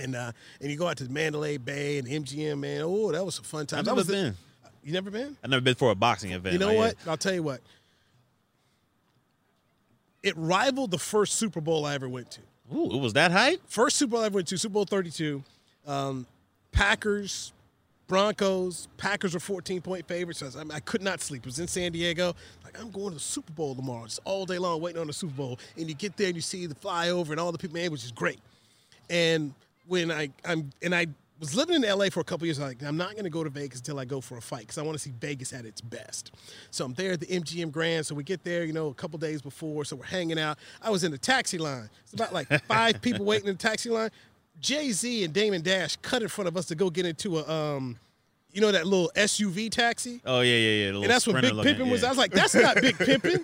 And 0.01 0.15
uh, 0.15 0.31
and 0.59 0.71
you 0.71 0.75
go 0.75 0.87
out 0.87 0.97
to 0.97 1.09
Mandalay 1.09 1.57
Bay 1.57 1.99
and 1.99 2.07
MGM, 2.07 2.59
man. 2.59 2.81
Oh, 2.83 3.11
that 3.11 3.23
was 3.23 3.37
a 3.37 3.43
fun 3.43 3.67
time. 3.67 3.79
I've 3.79 3.85
that 3.85 3.91
never 3.91 3.97
was 3.97 4.07
the- 4.07 4.13
been. 4.13 4.35
You 4.83 4.91
never 4.91 5.11
been? 5.11 5.37
I've 5.43 5.49
never 5.49 5.61
been 5.61 5.75
for 5.75 5.91
a 5.91 5.95
boxing 5.95 6.31
event. 6.31 6.53
You 6.53 6.59
know 6.59 6.67
like, 6.67 6.77
what? 6.77 6.95
I'll 7.07 7.17
tell 7.17 7.33
you 7.33 7.43
what. 7.43 7.61
It 10.23 10.35
rivaled 10.35 10.91
the 10.91 10.97
first 10.97 11.35
Super 11.35 11.61
Bowl 11.61 11.85
I 11.85 11.93
ever 11.93 12.09
went 12.09 12.31
to. 12.31 12.41
Ooh, 12.75 12.91
it 12.95 12.99
was 12.99 13.13
that 13.13 13.31
hype? 13.31 13.61
First 13.67 13.97
Super 13.97 14.11
Bowl 14.11 14.21
I 14.21 14.25
ever 14.25 14.35
went 14.35 14.47
to, 14.47 14.57
Super 14.57 14.73
Bowl 14.73 14.85
32. 14.85 15.43
Um, 15.85 16.25
Packers, 16.71 17.53
Broncos. 18.07 18.87
Packers 18.97 19.33
were 19.33 19.39
14 19.39 19.81
point 19.81 20.07
favorites. 20.07 20.43
I, 20.43 20.61
I 20.73 20.79
could 20.79 21.01
not 21.01 21.21
sleep. 21.21 21.43
It 21.43 21.47
was 21.47 21.59
in 21.59 21.67
San 21.67 21.91
Diego. 21.91 22.35
Like, 22.63 22.79
I'm 22.79 22.91
going 22.91 23.09
to 23.09 23.15
the 23.15 23.19
Super 23.19 23.51
Bowl 23.53 23.75
tomorrow. 23.75 24.05
Just 24.05 24.19
all 24.25 24.45
day 24.45 24.57
long 24.57 24.81
waiting 24.81 25.01
on 25.01 25.07
the 25.07 25.13
Super 25.13 25.33
Bowl. 25.33 25.59
And 25.77 25.87
you 25.87 25.95
get 25.95 26.17
there 26.17 26.27
and 26.27 26.35
you 26.35 26.41
see 26.41 26.65
the 26.65 26.75
flyover 26.75 27.31
and 27.31 27.39
all 27.39 27.51
the 27.51 27.57
people, 27.57 27.77
man, 27.77 27.91
which 27.91 28.03
is 28.03 28.11
great. 28.11 28.39
And 29.09 29.53
when 29.87 30.11
I 30.11 30.29
I'm 30.43 30.71
and 30.81 30.93
I 30.93 31.07
was 31.39 31.55
living 31.55 31.75
in 31.75 31.81
LA 31.81 32.09
for 32.09 32.21
a 32.21 32.23
couple 32.23 32.47
years, 32.47 32.59
I'm 32.59 32.67
like 32.67 32.83
I'm 32.83 32.97
not 32.97 33.11
going 33.11 33.25
to 33.25 33.29
go 33.29 33.43
to 33.43 33.49
Vegas 33.49 33.79
until 33.79 33.99
I 33.99 34.05
go 34.05 34.21
for 34.21 34.37
a 34.37 34.41
fight 34.41 34.61
because 34.61 34.77
I 34.77 34.83
want 34.83 34.97
to 34.97 34.99
see 35.03 35.13
Vegas 35.19 35.53
at 35.53 35.65
its 35.65 35.81
best. 35.81 36.31
So 36.71 36.85
I'm 36.85 36.93
there 36.93 37.13
at 37.13 37.19
the 37.19 37.27
MGM 37.27 37.71
Grand. 37.71 38.05
So 38.05 38.15
we 38.15 38.23
get 38.23 38.43
there, 38.43 38.63
you 38.63 38.73
know, 38.73 38.87
a 38.87 38.93
couple 38.93 39.19
days 39.19 39.41
before. 39.41 39.85
So 39.85 39.95
we're 39.95 40.05
hanging 40.05 40.39
out. 40.39 40.57
I 40.81 40.89
was 40.89 41.03
in 41.03 41.11
the 41.11 41.17
taxi 41.17 41.57
line. 41.57 41.89
It's 42.03 42.13
about 42.13 42.33
like 42.33 42.47
five 42.65 43.01
people 43.01 43.25
waiting 43.25 43.47
in 43.47 43.55
the 43.55 43.61
taxi 43.61 43.89
line. 43.89 44.09
Jay 44.59 44.91
Z 44.91 45.23
and 45.23 45.33
Damon 45.33 45.61
Dash 45.61 45.95
cut 45.97 46.21
in 46.21 46.27
front 46.27 46.47
of 46.47 46.57
us 46.57 46.65
to 46.67 46.75
go 46.75 46.89
get 46.89 47.05
into 47.05 47.39
a 47.39 47.49
um, 47.49 47.97
you 48.55 48.61
know, 48.61 48.71
that 48.71 48.87
little 48.87 49.11
SUV 49.15 49.69
taxi. 49.69 50.21
Oh 50.25 50.39
yeah, 50.39 50.55
yeah, 50.55 50.83
yeah. 50.85 51.01
And 51.01 51.09
that's 51.09 51.27
what 51.27 51.41
Big 51.41 51.51
Pimpin 51.51 51.91
was. 51.91 52.01
yeah. 52.01 52.07
I 52.07 52.09
was 52.09 52.17
like, 52.17 52.31
that's 52.31 52.55
not 52.55 52.75
Big 52.75 52.95
Pimpin. 52.97 53.43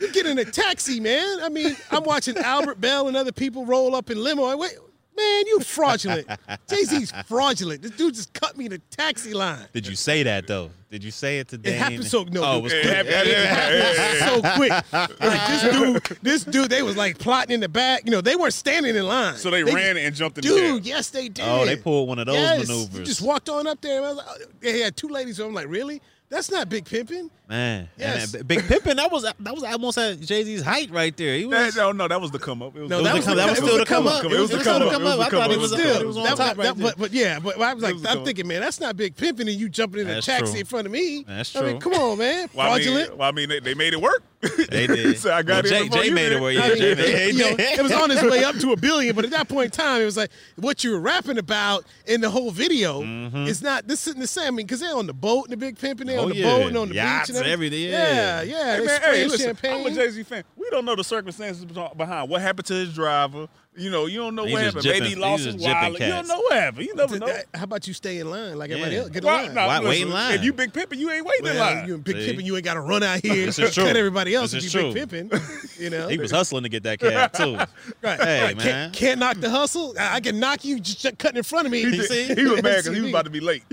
you 0.00 0.08
get 0.12 0.26
in 0.26 0.36
a 0.40 0.44
taxi, 0.44 0.98
man. 0.98 1.38
I 1.42 1.48
mean, 1.48 1.76
I'm 1.92 2.02
watching 2.02 2.36
Albert 2.38 2.80
Belle 2.80 3.06
and 3.06 3.16
other 3.16 3.30
people 3.30 3.64
roll 3.64 3.94
up 3.94 4.10
in 4.10 4.20
limo. 4.20 4.42
I 4.44 4.56
wait, 4.56 4.72
man, 5.18 5.46
you 5.46 5.60
fraudulent. 5.60 6.26
Jay 6.68 6.82
Z's 6.84 7.12
fraudulent. 7.26 7.82
This 7.82 7.90
dude 7.92 8.14
just 8.14 8.32
cut 8.32 8.56
me 8.56 8.66
in 8.66 8.70
the 8.72 8.78
taxi 8.90 9.34
line. 9.34 9.66
Did 9.72 9.86
you 9.86 9.94
say 9.96 10.22
that 10.22 10.46
though? 10.46 10.70
Did 10.90 11.04
you 11.04 11.10
say 11.10 11.38
it 11.40 11.48
to 11.48 11.58
Dane? 11.58 11.74
It 11.74 11.78
happened 11.78 12.04
so 12.06 12.22
no. 12.24 12.42
Oh, 12.42 12.52
it 12.52 12.54
dude, 12.54 12.62
was 12.62 12.72
it 12.72 12.82
quick. 12.82 12.94
happened, 12.94 13.28
it 13.28 13.46
happened 13.46 14.42
so 14.42 14.56
quick. 14.56 15.20
Like 15.20 15.48
this 15.48 15.62
dude, 15.62 16.18
this 16.22 16.44
dude, 16.44 16.70
they 16.70 16.82
was 16.82 16.96
like 16.96 17.18
plotting 17.18 17.52
in 17.54 17.60
the 17.60 17.68
back. 17.68 18.02
You 18.06 18.10
know, 18.12 18.20
they 18.22 18.36
weren't 18.36 18.54
standing 18.54 18.96
in 18.96 19.06
line. 19.06 19.36
So 19.36 19.50
they 19.50 19.62
ran 19.64 19.96
and 19.98 20.14
jumped 20.14 20.38
in 20.38 20.42
the 20.42 20.48
Dude, 20.48 20.76
cab. 20.82 20.86
yes, 20.86 21.10
they 21.10 21.28
did. 21.28 21.44
Oh, 21.46 21.66
they 21.66 21.76
pulled 21.76 22.08
one 22.08 22.18
of 22.18 22.26
those 22.26 22.36
Yes. 22.36 22.66
maneuvers. 22.68 22.98
You 22.98 23.04
just 23.04 23.20
walked 23.20 23.48
on 23.50 23.66
up 23.66 23.80
there. 23.82 23.98
And 23.98 24.06
I 24.06 24.08
was 24.08 24.16
like, 24.18 24.26
oh, 24.30 24.44
they 24.60 24.80
had 24.80 24.96
two 24.96 25.08
ladies. 25.08 25.36
So 25.36 25.46
I'm 25.46 25.52
like, 25.52 25.68
really? 25.68 26.00
That's 26.30 26.50
not 26.50 26.68
Big 26.70 26.84
Pimpin'. 26.86 27.28
Man, 27.48 27.88
Yes. 27.96 28.34
and, 28.34 28.46
Big 28.46 28.58
Pimpin, 28.60 28.96
that 28.96 29.10
was 29.10 29.22
that 29.22 29.54
was 29.54 29.62
almost 29.64 29.96
at 29.96 30.20
Jay 30.20 30.44
Z's 30.44 30.60
height 30.62 30.90
right 30.90 31.16
there. 31.16 31.34
He 31.38 31.46
was. 31.46 31.74
That- 31.74 31.80
no, 31.80 31.92
no, 31.92 32.06
that 32.08 32.20
was 32.20 32.30
the 32.30 32.38
come 32.38 32.60
up. 32.62 32.76
It 32.76 32.82
was, 32.82 32.90
No, 32.90 33.00
it 33.00 33.04
that 33.04 33.14
was, 33.14 33.24
the- 33.24 33.30
the, 33.30 33.36
that 33.36 33.48
was 33.48 33.58
still 33.58 33.78
the 33.78 33.84
come 33.86 34.06
up. 34.06 34.22
It 34.22 34.30
was 34.38 34.50
the 34.50 34.58
come 34.58 34.82
up. 34.82 34.92
It 34.92 35.00
was 35.00 35.16
the 35.16 35.22
I 35.22 35.28
thought 35.28 35.30
come 35.30 35.50
he 35.50 35.54
up. 35.56 35.60
was, 35.62 35.72
It 35.72 35.78
still, 35.78 35.88
was 35.92 35.98
he 36.00 36.04
was 36.04 36.16
on 36.18 36.22
that, 36.24 36.28
top 36.36 36.38
that- 36.38 36.56
right 36.58 36.76
there. 36.76 36.84
but, 36.88 36.98
but 36.98 37.12
yeah, 37.12 37.38
but 37.38 37.58
I 37.60 37.72
was 37.72 37.82
like, 37.82 37.94
was 37.94 38.04
I'm 38.06 38.22
thinking, 38.24 38.46
man, 38.46 38.60
that's 38.60 38.80
not 38.80 38.98
Big 38.98 39.16
Pimpin' 39.16 39.40
and 39.40 39.50
you 39.52 39.70
jumping 39.70 40.02
in 40.02 40.10
a 40.10 40.20
taxi 40.20 40.50
true. 40.52 40.60
in 40.60 40.66
front 40.66 40.86
of 40.86 40.92
me. 40.92 41.24
That's 41.26 41.50
true. 41.52 41.62
I 41.62 41.64
mean, 41.72 41.80
come 41.80 41.94
on, 41.94 42.18
man, 42.18 42.50
Well, 42.52 42.66
I 42.70 42.76
mean, 42.78 42.84
fraudulent. 42.84 43.16
well, 43.16 43.28
I 43.28 43.32
mean, 43.32 43.48
they, 43.48 43.60
they 43.60 43.74
made 43.74 43.94
it 43.94 44.00
work. 44.00 44.22
They 44.70 44.86
did. 44.86 45.18
so 45.18 45.32
I 45.32 45.42
got 45.42 45.64
Well, 45.64 45.72
it. 45.72 45.76
Jay, 45.76 45.82
before 45.88 46.02
Jay 46.02 46.08
you 46.10 46.14
made 46.14 46.30
it 46.32 46.40
work. 46.40 46.54
Yeah, 46.54 46.60
I 46.62 46.68
mean, 46.68 46.76
Jay 46.78 46.94
made 46.94 47.34
it. 47.40 47.78
it 47.78 47.82
was 47.82 47.90
on 47.90 48.10
its 48.12 48.22
way 48.22 48.44
up 48.44 48.54
to 48.56 48.70
a 48.72 48.76
billion, 48.76 49.16
but 49.16 49.24
at 49.24 49.32
that 49.32 49.48
point 49.48 49.64
in 49.64 49.70
time, 49.72 50.00
it 50.00 50.04
was 50.04 50.16
like 50.16 50.30
what 50.56 50.84
you 50.84 50.92
were 50.92 51.00
rapping 51.00 51.38
about 51.38 51.84
in 52.06 52.20
the 52.20 52.30
whole 52.30 52.50
video 52.52 53.02
is 53.46 53.62
not 53.62 53.88
this 53.88 54.06
isn't 54.06 54.20
the 54.20 54.26
same. 54.28 54.46
I 54.46 54.50
mean, 54.50 54.66
because 54.66 54.78
they're 54.80 54.94
on 54.94 55.06
the 55.08 55.12
boat 55.14 55.44
and 55.44 55.52
the 55.52 55.56
big 55.56 55.76
pimping, 55.78 56.06
they're 56.06 56.18
Mm-hmm. 56.18 56.24
On 56.30 56.36
the 56.36 56.42
boat 56.42 56.66
and 56.68 56.76
on 56.76 56.88
the 56.90 56.94
Yachts 56.96 57.30
beach 57.30 57.37
and 57.38 57.46
and 57.46 57.52
everything, 57.52 57.82
Yeah, 57.90 58.42
yeah. 58.42 58.42
yeah. 58.42 58.76
Hey, 58.76 58.84
man, 58.84 59.00
hey, 59.02 59.24
listen, 59.24 59.46
champagne. 59.46 59.86
I'm 59.86 59.92
a 59.92 59.94
Jay 59.94 60.10
Z 60.10 60.22
fan. 60.24 60.44
We 60.56 60.68
don't 60.70 60.84
know 60.84 60.96
the 60.96 61.04
circumstances 61.04 61.64
behind 61.64 62.28
what 62.30 62.40
happened 62.42 62.66
to 62.66 62.74
his 62.74 62.94
driver. 62.94 63.48
You 63.78 63.90
know, 63.90 64.06
you 64.06 64.18
don't 64.18 64.34
know 64.34 64.44
He 64.44 64.52
what 64.54 64.62
just 64.62 64.76
happened. 64.76 64.92
Maybe 64.92 65.08
he 65.10 65.14
lost 65.14 65.44
he 65.44 65.52
his 65.52 65.62
wallet. 65.62 66.00
You 66.00 66.06
don't 66.08 66.26
know 66.26 66.40
what 66.40 66.52
happened. 66.54 66.86
You 66.86 66.94
never 66.96 67.18
know. 67.18 67.28
How 67.54 67.62
about 67.64 67.86
you 67.86 67.94
stay 67.94 68.18
in 68.18 68.28
line 68.30 68.58
like 68.58 68.70
everybody 68.70 68.94
Yeah. 68.96 69.00
else? 69.02 69.10
Get 69.10 69.22
in 69.22 69.26
Why- 69.26 69.42
line. 69.42 69.54
nah, 69.54 69.66
Why- 69.68 69.80
wait 69.80 70.02
in 70.02 70.10
line. 70.10 70.34
If 70.34 70.42
you 70.44 70.52
big 70.52 70.72
pimping, 70.72 70.98
you 70.98 71.10
ain't 71.10 71.24
waiting 71.24 71.46
in 71.46 71.58
line. 71.58 71.86
you 71.86 71.98
Big 71.98 72.16
See? 72.16 72.32
Pimpin', 72.32 72.44
you 72.44 72.56
ain't 72.56 72.64
got 72.64 72.74
to 72.74 72.80
run 72.80 73.02
out 73.02 73.20
here 73.20 73.46
This 73.46 73.58
and 73.58 73.72
cut 73.72 73.96
everybody 73.96 74.34
else 74.34 74.50
This 74.50 74.64
if 74.66 74.74
you 74.74 74.80
true. 74.80 74.92
Big 74.92 75.08
Pimpin'. 75.30 75.80
You 75.80 75.90
know, 75.90 76.08
He 76.08 76.18
was 76.18 76.30
hustling 76.32 76.64
to 76.64 76.68
get 76.68 76.82
that 76.82 76.98
cab 76.98 77.32
too. 77.34 77.54
right. 78.02 78.20
Hey 78.20 78.42
right. 78.42 78.56
man, 78.56 78.66
Can't, 78.66 78.92
can't 78.92 79.20
knock 79.20 79.36
the 79.38 79.48
hustle. 79.50 79.94
I, 79.98 80.16
I 80.16 80.20
can 80.20 80.40
knock 80.40 80.64
you 80.64 80.80
just 80.80 81.16
cutting 81.18 81.36
in 81.38 81.44
front 81.44 81.66
of 81.66 81.72
me. 81.72 81.82
He, 81.82 82.02
See? 82.02 82.34
he 82.34 82.44
was 82.46 82.60
mad 82.62 82.82
because 82.82 82.96
he 82.96 83.00
was 83.00 83.10
about 83.14 83.24
to 83.26 83.30
be 83.30 83.40
late. 83.40 83.62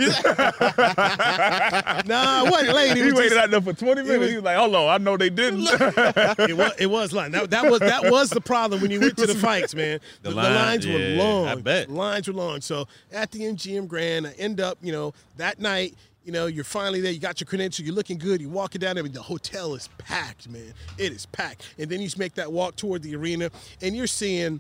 Nah, 2.06 2.44
I 2.46 2.48
wasn't 2.50 2.76
late. 2.76 2.92
It 2.92 2.98
he 2.98 3.04
was 3.06 3.14
waited 3.16 3.30
just- 3.32 3.44
out 3.44 3.52
there 3.52 3.62
for 3.62 3.74
20 3.74 4.02
minutes. 4.04 4.20
was- 4.20 4.30
he 4.30 4.36
was 4.36 4.44
like, 4.46 4.58
hold 4.58 4.76
on, 4.76 4.90
I 4.90 4.98
know 4.98 5.18
they 5.18 5.30
didn't. 5.30 5.68
it 5.68 6.56
was 6.58 6.72
it 6.78 6.86
was 6.88 7.14
line. 7.14 7.32
That, 7.32 7.50
that 7.52 7.70
was 7.70 7.80
that 7.80 8.12
was 8.12 8.30
the 8.30 8.42
problem 8.42 8.82
when 8.82 8.92
you 8.92 9.00
went 9.00 9.18
to 9.18 9.26
the 9.26 9.36
fights, 9.36 9.74
man. 9.76 9.95
The, 10.22 10.30
The 10.30 10.30
the 10.30 10.36
line- 10.36 10.54
lines 10.56 10.88
were 10.88 11.00
long. 11.24 11.48
I 11.48 11.56
bet. 11.56 11.88
The 11.88 11.94
lines 11.94 12.28
were 12.28 12.34
long. 12.34 12.62
So 12.62 12.88
at 13.12 13.32
the 13.32 13.40
MGM 13.42 13.88
Grand, 13.88 14.28
I 14.28 14.32
end 14.38 14.60
up, 14.62 14.78
you 14.82 14.92
know, 14.92 15.14
that 15.38 15.60
night. 15.60 15.96
You 16.24 16.32
know, 16.32 16.48
you're 16.48 16.64
finally 16.64 17.02
there. 17.02 17.12
You 17.12 17.20
got 17.20 17.40
your 17.40 17.46
credential. 17.46 17.86
You're 17.86 17.94
looking 17.94 18.18
good. 18.18 18.42
You're 18.42 18.50
walking 18.50 18.80
down 18.80 18.96
there. 18.96 19.04
The 19.04 19.22
hotel 19.22 19.76
is 19.76 19.90
packed, 20.00 20.50
man. 20.50 20.74
It 20.98 21.12
is 21.12 21.28
packed. 21.28 21.76
And 21.78 21.88
then 21.88 22.00
you 22.02 22.08
just 22.08 22.18
make 22.18 22.34
that 22.34 22.52
walk 22.52 22.76
toward 22.76 23.04
the 23.04 23.16
arena, 23.16 23.52
and 23.84 23.96
you're 23.96 24.08
seeing, 24.08 24.54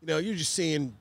you 0.00 0.06
know, 0.06 0.16
you're 0.16 0.34
just 0.34 0.54
seeing 0.54 0.94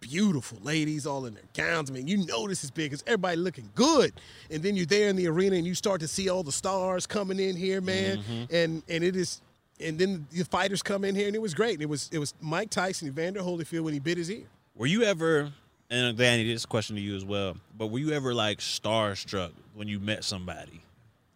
beautiful 0.00 0.58
ladies 0.62 1.06
all 1.06 1.24
in 1.26 1.32
their 1.32 1.42
gowns. 1.54 1.90
I 1.90 1.94
mean, 1.94 2.06
you 2.08 2.18
know 2.26 2.46
this 2.48 2.64
is 2.64 2.70
big 2.70 2.90
because 2.90 3.02
everybody 3.06 3.36
looking 3.36 3.70
good. 3.74 4.12
And 4.50 4.62
then 4.62 4.76
you're 4.76 4.84
there 4.84 5.08
in 5.08 5.16
the 5.16 5.28
arena 5.28 5.56
and 5.56 5.66
you 5.66 5.74
start 5.74 6.00
to 6.02 6.08
see 6.08 6.28
all 6.28 6.42
the 6.42 6.52
stars 6.52 7.06
coming 7.06 7.38
in 7.38 7.56
here, 7.56 7.80
man. 7.80 8.18
Mm-hmm. 8.18 8.54
And 8.54 8.82
and 8.88 9.02
it 9.04 9.16
is 9.16 9.40
and 9.82 9.98
then 9.98 10.26
the 10.30 10.44
fighters 10.44 10.82
come 10.82 11.04
in 11.04 11.14
here 11.14 11.26
and 11.26 11.36
it 11.36 11.42
was 11.42 11.54
great. 11.54 11.74
And 11.74 11.82
it 11.82 11.88
was 11.88 12.08
it 12.12 12.18
was 12.18 12.34
Mike 12.40 12.70
Tyson, 12.70 13.08
Evander 13.08 13.40
Holyfield 13.40 13.82
when 13.82 13.92
he 13.94 14.00
bit 14.00 14.18
his 14.18 14.30
ear. 14.30 14.44
Were 14.74 14.86
you 14.86 15.02
ever, 15.02 15.52
and 15.90 16.16
Danny, 16.16 16.44
this 16.50 16.64
question 16.64 16.96
to 16.96 17.02
you 17.02 17.14
as 17.16 17.24
well, 17.24 17.56
but 17.76 17.88
were 17.88 17.98
you 17.98 18.12
ever 18.12 18.32
like 18.32 18.58
starstruck 18.58 19.50
when 19.74 19.88
you 19.88 20.00
met 20.00 20.24
somebody? 20.24 20.80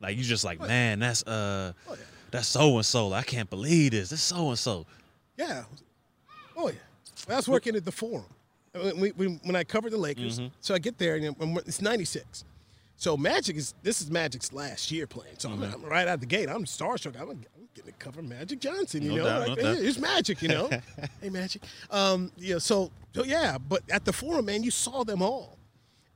Like 0.00 0.16
you 0.16 0.22
just 0.24 0.44
like, 0.44 0.60
man, 0.60 0.98
that's 0.98 1.22
uh, 1.26 1.72
that's 2.30 2.48
so 2.48 2.76
and 2.76 2.84
so. 2.86 3.12
I 3.12 3.22
can't 3.22 3.48
believe 3.50 3.92
this. 3.92 4.10
This 4.10 4.22
so 4.22 4.48
and 4.50 4.58
so. 4.58 4.86
Yeah. 5.36 5.64
Oh 6.56 6.68
yeah. 6.68 6.74
I 7.28 7.36
was 7.36 7.48
working 7.48 7.74
at 7.76 7.84
the 7.84 7.92
Forum 7.92 8.24
when, 8.72 9.00
we- 9.00 9.10
when, 9.12 9.40
when 9.44 9.56
I 9.56 9.64
covered 9.64 9.92
the 9.92 9.96
Lakers. 9.98 10.38
Mm-hmm. 10.38 10.48
So 10.60 10.74
I 10.74 10.78
get 10.78 10.98
there 10.98 11.16
and 11.16 11.36
it's 11.66 11.80
'96. 11.80 12.44
So 12.96 13.16
Magic 13.16 13.56
is 13.56 13.74
this 13.82 14.00
is 14.00 14.10
Magic's 14.10 14.52
last 14.52 14.90
year 14.90 15.06
playing. 15.06 15.34
So 15.38 15.50
I'm, 15.50 15.62
I'm 15.62 15.82
right 15.84 16.08
out 16.08 16.20
the 16.20 16.26
gate. 16.26 16.48
I'm 16.48 16.64
starstruck. 16.64 17.20
I'm 17.20 17.44
getting 17.76 17.92
to 17.92 17.98
cover 17.98 18.22
Magic 18.22 18.58
Johnson. 18.58 19.02
You 19.02 19.10
No 19.10 19.16
know, 19.16 19.24
doubt, 19.24 19.48
like, 19.48 19.58
no 19.58 19.74
hey, 19.74 19.80
it's 19.80 19.98
Magic. 19.98 20.42
You 20.42 20.48
know, 20.48 20.70
hey 21.20 21.28
Magic. 21.30 21.62
Um, 21.90 22.32
yeah. 22.36 22.58
So 22.58 22.90
so 23.14 23.24
yeah. 23.24 23.58
But 23.58 23.82
at 23.90 24.04
the 24.04 24.12
Forum, 24.12 24.46
man, 24.46 24.62
you 24.62 24.70
saw 24.70 25.04
them 25.04 25.22
all, 25.22 25.58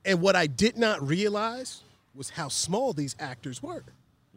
and 0.03 0.21
what 0.21 0.35
I 0.35 0.47
did 0.47 0.77
not 0.77 1.05
realize 1.07 1.81
was 2.15 2.29
how 2.31 2.47
small 2.47 2.93
these 2.93 3.15
actors 3.19 3.61
were. 3.63 3.83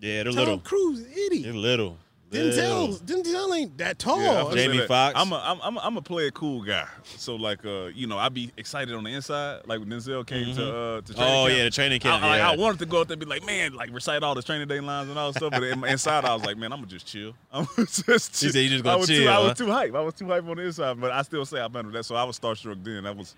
Yeah, 0.00 0.22
they're 0.22 0.32
Tom 0.32 0.34
little. 0.34 0.58
Cruise, 0.58 1.00
itty. 1.00 1.42
They're 1.42 1.52
little. 1.54 1.96
Denzel, 2.34 2.88
Little. 2.88 3.22
Denzel 3.22 3.56
ain't 3.56 3.78
that 3.78 3.98
tall. 3.98 4.20
Yeah, 4.20 4.44
I'm 4.44 4.54
Jamie 4.56 4.78
that. 4.78 4.88
Foxx. 4.88 5.18
I'm 5.18 5.32
a, 5.32 5.58
I'm, 5.62 5.78
I'm, 5.78 5.96
a 5.96 6.02
play 6.02 6.26
it 6.26 6.34
cool 6.34 6.62
guy. 6.62 6.86
So 7.04 7.36
like, 7.36 7.64
uh, 7.64 7.86
you 7.94 8.06
know, 8.06 8.18
I'd 8.18 8.34
be 8.34 8.50
excited 8.56 8.94
on 8.94 9.04
the 9.04 9.10
inside. 9.10 9.62
Like 9.66 9.80
when 9.80 9.88
Denzel 9.88 10.26
came 10.26 10.54
to 10.56 10.76
uh, 10.76 11.00
to 11.00 11.14
training 11.14 11.34
Oh, 11.34 11.46
camp. 11.46 11.58
yeah, 11.58 11.64
the 11.64 11.70
training 11.70 12.00
camp, 12.00 12.22
I, 12.22 12.36
yeah. 12.38 12.50
I 12.50 12.56
wanted 12.56 12.78
to 12.80 12.86
go 12.86 13.00
up 13.00 13.08
there 13.08 13.14
and 13.14 13.20
be 13.20 13.26
like, 13.26 13.44
man, 13.46 13.74
like 13.74 13.90
recite 13.92 14.22
all 14.22 14.34
the 14.34 14.42
training 14.42 14.68
day 14.68 14.80
lines 14.80 15.08
and 15.08 15.18
all 15.18 15.32
that 15.32 15.38
stuff. 15.38 15.52
But 15.52 15.62
inside, 15.88 16.24
I 16.24 16.34
was 16.34 16.44
like, 16.44 16.56
man, 16.56 16.72
I'm 16.72 16.80
gonna 16.80 16.88
just 16.90 17.06
chill. 17.06 17.34
I'm 17.52 17.66
just. 17.86 18.40
He 18.40 18.50
said 18.50 18.58
you 18.60 18.68
just 18.70 18.84
gonna 18.84 18.96
I 18.96 18.98
was 18.98 19.08
Too, 19.08 19.22
chill, 19.22 19.32
I 19.32 19.38
was 19.38 19.58
too 19.58 19.70
hype. 19.70 19.94
I 19.94 20.00
was 20.00 20.14
too 20.14 20.26
hype 20.26 20.46
on 20.48 20.56
the 20.56 20.62
inside, 20.64 21.00
but 21.00 21.12
I 21.12 21.22
still 21.22 21.44
say 21.44 21.60
I 21.60 21.68
better 21.68 21.90
that. 21.92 22.04
So 22.04 22.14
I 22.14 22.24
was 22.24 22.38
starstruck 22.38 22.82
then. 22.84 23.04
That 23.04 23.16
was 23.16 23.34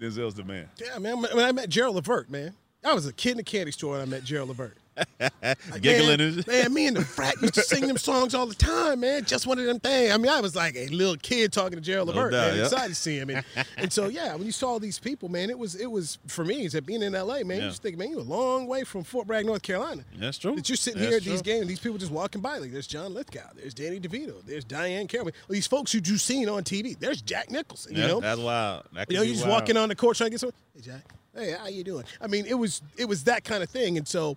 Denzel's 0.00 0.34
the 0.34 0.44
man. 0.44 0.68
Yeah, 0.78 0.98
man. 0.98 1.20
When 1.20 1.44
I 1.44 1.52
met 1.52 1.68
Gerald 1.68 1.94
Levert, 1.96 2.30
man, 2.30 2.54
I 2.84 2.94
was 2.94 3.06
a 3.06 3.12
kid 3.12 3.32
in 3.32 3.38
a 3.40 3.42
candy 3.42 3.72
store 3.72 3.94
and 3.94 4.02
I 4.02 4.06
met 4.06 4.24
Gerald 4.24 4.48
Levert. 4.48 4.76
Giggling 5.80 6.18
man, 6.18 6.44
man, 6.46 6.74
me 6.74 6.86
and 6.86 6.96
the 6.96 7.04
frat 7.04 7.40
used 7.40 7.54
to 7.54 7.62
sing 7.62 7.86
them 7.86 7.96
songs 7.98 8.34
all 8.34 8.46
the 8.46 8.54
time, 8.54 9.00
man. 9.00 9.24
Just 9.24 9.46
one 9.46 9.58
of 9.58 9.64
them 9.64 9.80
things. 9.80 10.12
I 10.12 10.16
mean, 10.16 10.30
I 10.30 10.40
was 10.40 10.54
like 10.54 10.76
a 10.76 10.86
little 10.88 11.16
kid 11.16 11.52
talking 11.52 11.76
to 11.76 11.80
Gerald 11.80 12.08
No 12.08 12.14
Levert, 12.14 12.32
doubt, 12.32 12.48
man, 12.48 12.56
yeah. 12.56 12.64
excited 12.64 12.88
to 12.90 12.94
see 12.94 13.18
him. 13.18 13.30
And, 13.30 13.44
and 13.76 13.92
so, 13.92 14.08
yeah, 14.08 14.34
when 14.34 14.44
you 14.46 14.52
saw 14.52 14.78
these 14.78 14.98
people, 14.98 15.28
man, 15.28 15.50
it 15.50 15.58
was 15.58 15.74
it 15.74 15.90
was 15.90 16.18
for 16.26 16.44
me. 16.44 16.64
Is 16.64 16.72
that 16.72 16.86
being 16.86 17.02
in 17.02 17.14
L.A., 17.14 17.44
man? 17.44 17.58
Yeah. 17.58 17.64
You 17.64 17.70
just 17.70 17.82
think, 17.82 17.96
man, 17.96 18.10
you're 18.10 18.20
a 18.20 18.22
long 18.22 18.66
way 18.66 18.84
from 18.84 19.04
Fort 19.04 19.26
Bragg, 19.26 19.46
North 19.46 19.62
Carolina. 19.62 20.04
That's 20.16 20.38
true. 20.38 20.54
That 20.56 20.68
you're 20.68 20.76
sitting 20.76 21.00
That's 21.00 21.10
here 21.10 21.18
at 21.18 21.24
these 21.24 21.42
games, 21.42 21.66
these 21.66 21.80
people 21.80 21.98
just 21.98 22.12
walking 22.12 22.40
by. 22.40 22.58
Like, 22.58 22.72
there's 22.72 22.86
John 22.86 23.14
Lithgow, 23.14 23.48
there's 23.56 23.74
Danny 23.74 24.00
DeVito, 24.00 24.44
there's 24.46 24.64
Diahann 24.64 25.08
Carroll. 25.08 25.30
These 25.48 25.66
folks 25.66 25.92
who 25.92 26.00
you've 26.04 26.20
seen 26.20 26.48
on 26.48 26.62
TV. 26.64 26.98
There's 26.98 27.22
Jack 27.22 27.50
Nicholson. 27.50 27.94
You 27.94 28.02
Yeah, 28.02 28.06
know, 28.08 28.20
that's 28.20 28.40
wild. 28.40 28.84
That 28.92 29.10
you 29.10 29.16
know, 29.16 29.22
be 29.22 29.28
you 29.28 29.34
just 29.34 29.46
wild. 29.46 29.60
walking 29.62 29.76
on 29.76 29.88
the 29.88 29.96
court 29.96 30.16
trying 30.16 30.28
to 30.28 30.30
get 30.32 30.40
some. 30.40 30.50
Hey, 30.74 30.80
Jack. 30.82 31.04
Hey, 31.34 31.54
how 31.58 31.68
you 31.68 31.84
doing? 31.84 32.04
I 32.20 32.26
mean, 32.26 32.44
it 32.46 32.54
was 32.54 32.82
it 32.96 33.04
was 33.04 33.24
that 33.24 33.44
kind 33.44 33.62
of 33.62 33.70
thing. 33.70 33.96
And 33.96 34.06
so 34.06 34.36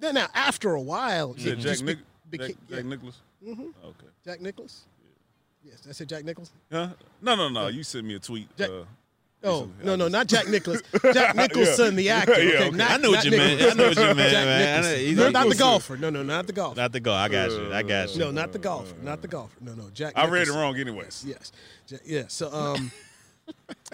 then 0.00 0.14
now 0.14 0.26
after 0.34 0.74
a 0.74 0.80
while, 0.80 1.34
You 1.36 1.50
said 1.50 1.58
Jack, 1.60 1.80
Nic- 1.82 1.98
be- 2.30 2.38
Jack, 2.38 2.48
Jack 2.48 2.56
yeah. 2.68 2.82
Nicholas? 2.82 3.16
Mhm. 3.46 3.72
Okay. 3.84 4.06
Jack 4.24 4.40
Nicholas. 4.40 4.82
Yes, 5.64 5.86
I 5.88 5.92
said 5.92 6.08
Jack 6.08 6.24
Nicholas. 6.24 6.50
Huh? 6.70 6.88
No, 7.20 7.34
no, 7.36 7.48
no. 7.48 7.68
You 7.68 7.82
sent 7.84 8.04
me 8.06 8.14
a 8.14 8.18
tweet. 8.18 8.48
Jack- 8.56 8.70
uh, 8.70 8.84
Oh 9.44 9.68
no, 9.82 9.96
no, 9.96 10.06
not 10.06 10.28
Jack 10.28 10.46
Nicholas. 10.46 10.82
Jack 11.12 11.34
Nicholson, 11.34 11.96
the 11.96 12.10
actor. 12.10 12.40
Yeah, 12.40 12.54
okay, 12.54 12.66
okay. 12.68 12.76
not, 12.76 12.90
I 12.92 12.96
know 12.98 13.10
what 13.10 13.24
you 13.24 13.32
meant. 13.32 13.60
I 13.60 13.74
know 13.74 13.88
what 13.88 13.96
you 13.96 14.02
meant, 14.14 14.16
man. 14.16 15.16
Know- 15.16 15.24
No, 15.24 15.30
not 15.30 15.48
the 15.48 15.54
golfer. 15.56 15.96
No, 15.96 16.10
no, 16.10 16.22
not 16.22 16.46
the 16.46 16.52
golfer. 16.52 16.76
Not 16.76 16.92
the 16.92 17.00
go. 17.00 17.12
I 17.12 17.28
got 17.28 17.50
you. 17.50 17.72
I 17.74 17.82
got 17.82 18.12
you. 18.14 18.20
No, 18.20 18.30
not 18.30 18.52
the 18.52 18.60
golfer. 18.60 18.94
Not 19.02 19.20
the 19.20 19.26
golfer. 19.26 19.56
No, 19.60 19.74
no, 19.74 19.90
Jack. 19.92 20.12
I 20.14 20.28
read 20.28 20.46
it 20.46 20.52
wrong 20.52 20.76
anyways. 20.76 21.24
Yes. 21.26 21.50
Ja- 21.88 21.98
Yeah. 22.04 22.22
So 22.28 22.52
um 22.52 22.92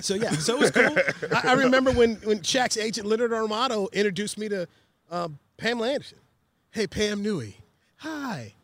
so 0.00 0.14
yeah, 0.16 0.32
so 0.32 0.56
it 0.56 0.60
was 0.60 0.70
cool. 0.70 0.96
I, 1.34 1.48
I 1.48 1.52
remember 1.54 1.92
when 1.92 2.16
when 2.16 2.40
Shaq's 2.40 2.76
agent 2.76 3.06
Leonard 3.06 3.30
Armato 3.30 3.90
introduced 3.94 4.36
me 4.36 4.50
to 4.50 4.68
um, 5.10 5.38
Pamela 5.58 5.90
Anderson. 5.90 6.18
Hey 6.70 6.86
Pam 6.86 7.22
Newey. 7.22 7.54
Hi. 7.96 8.54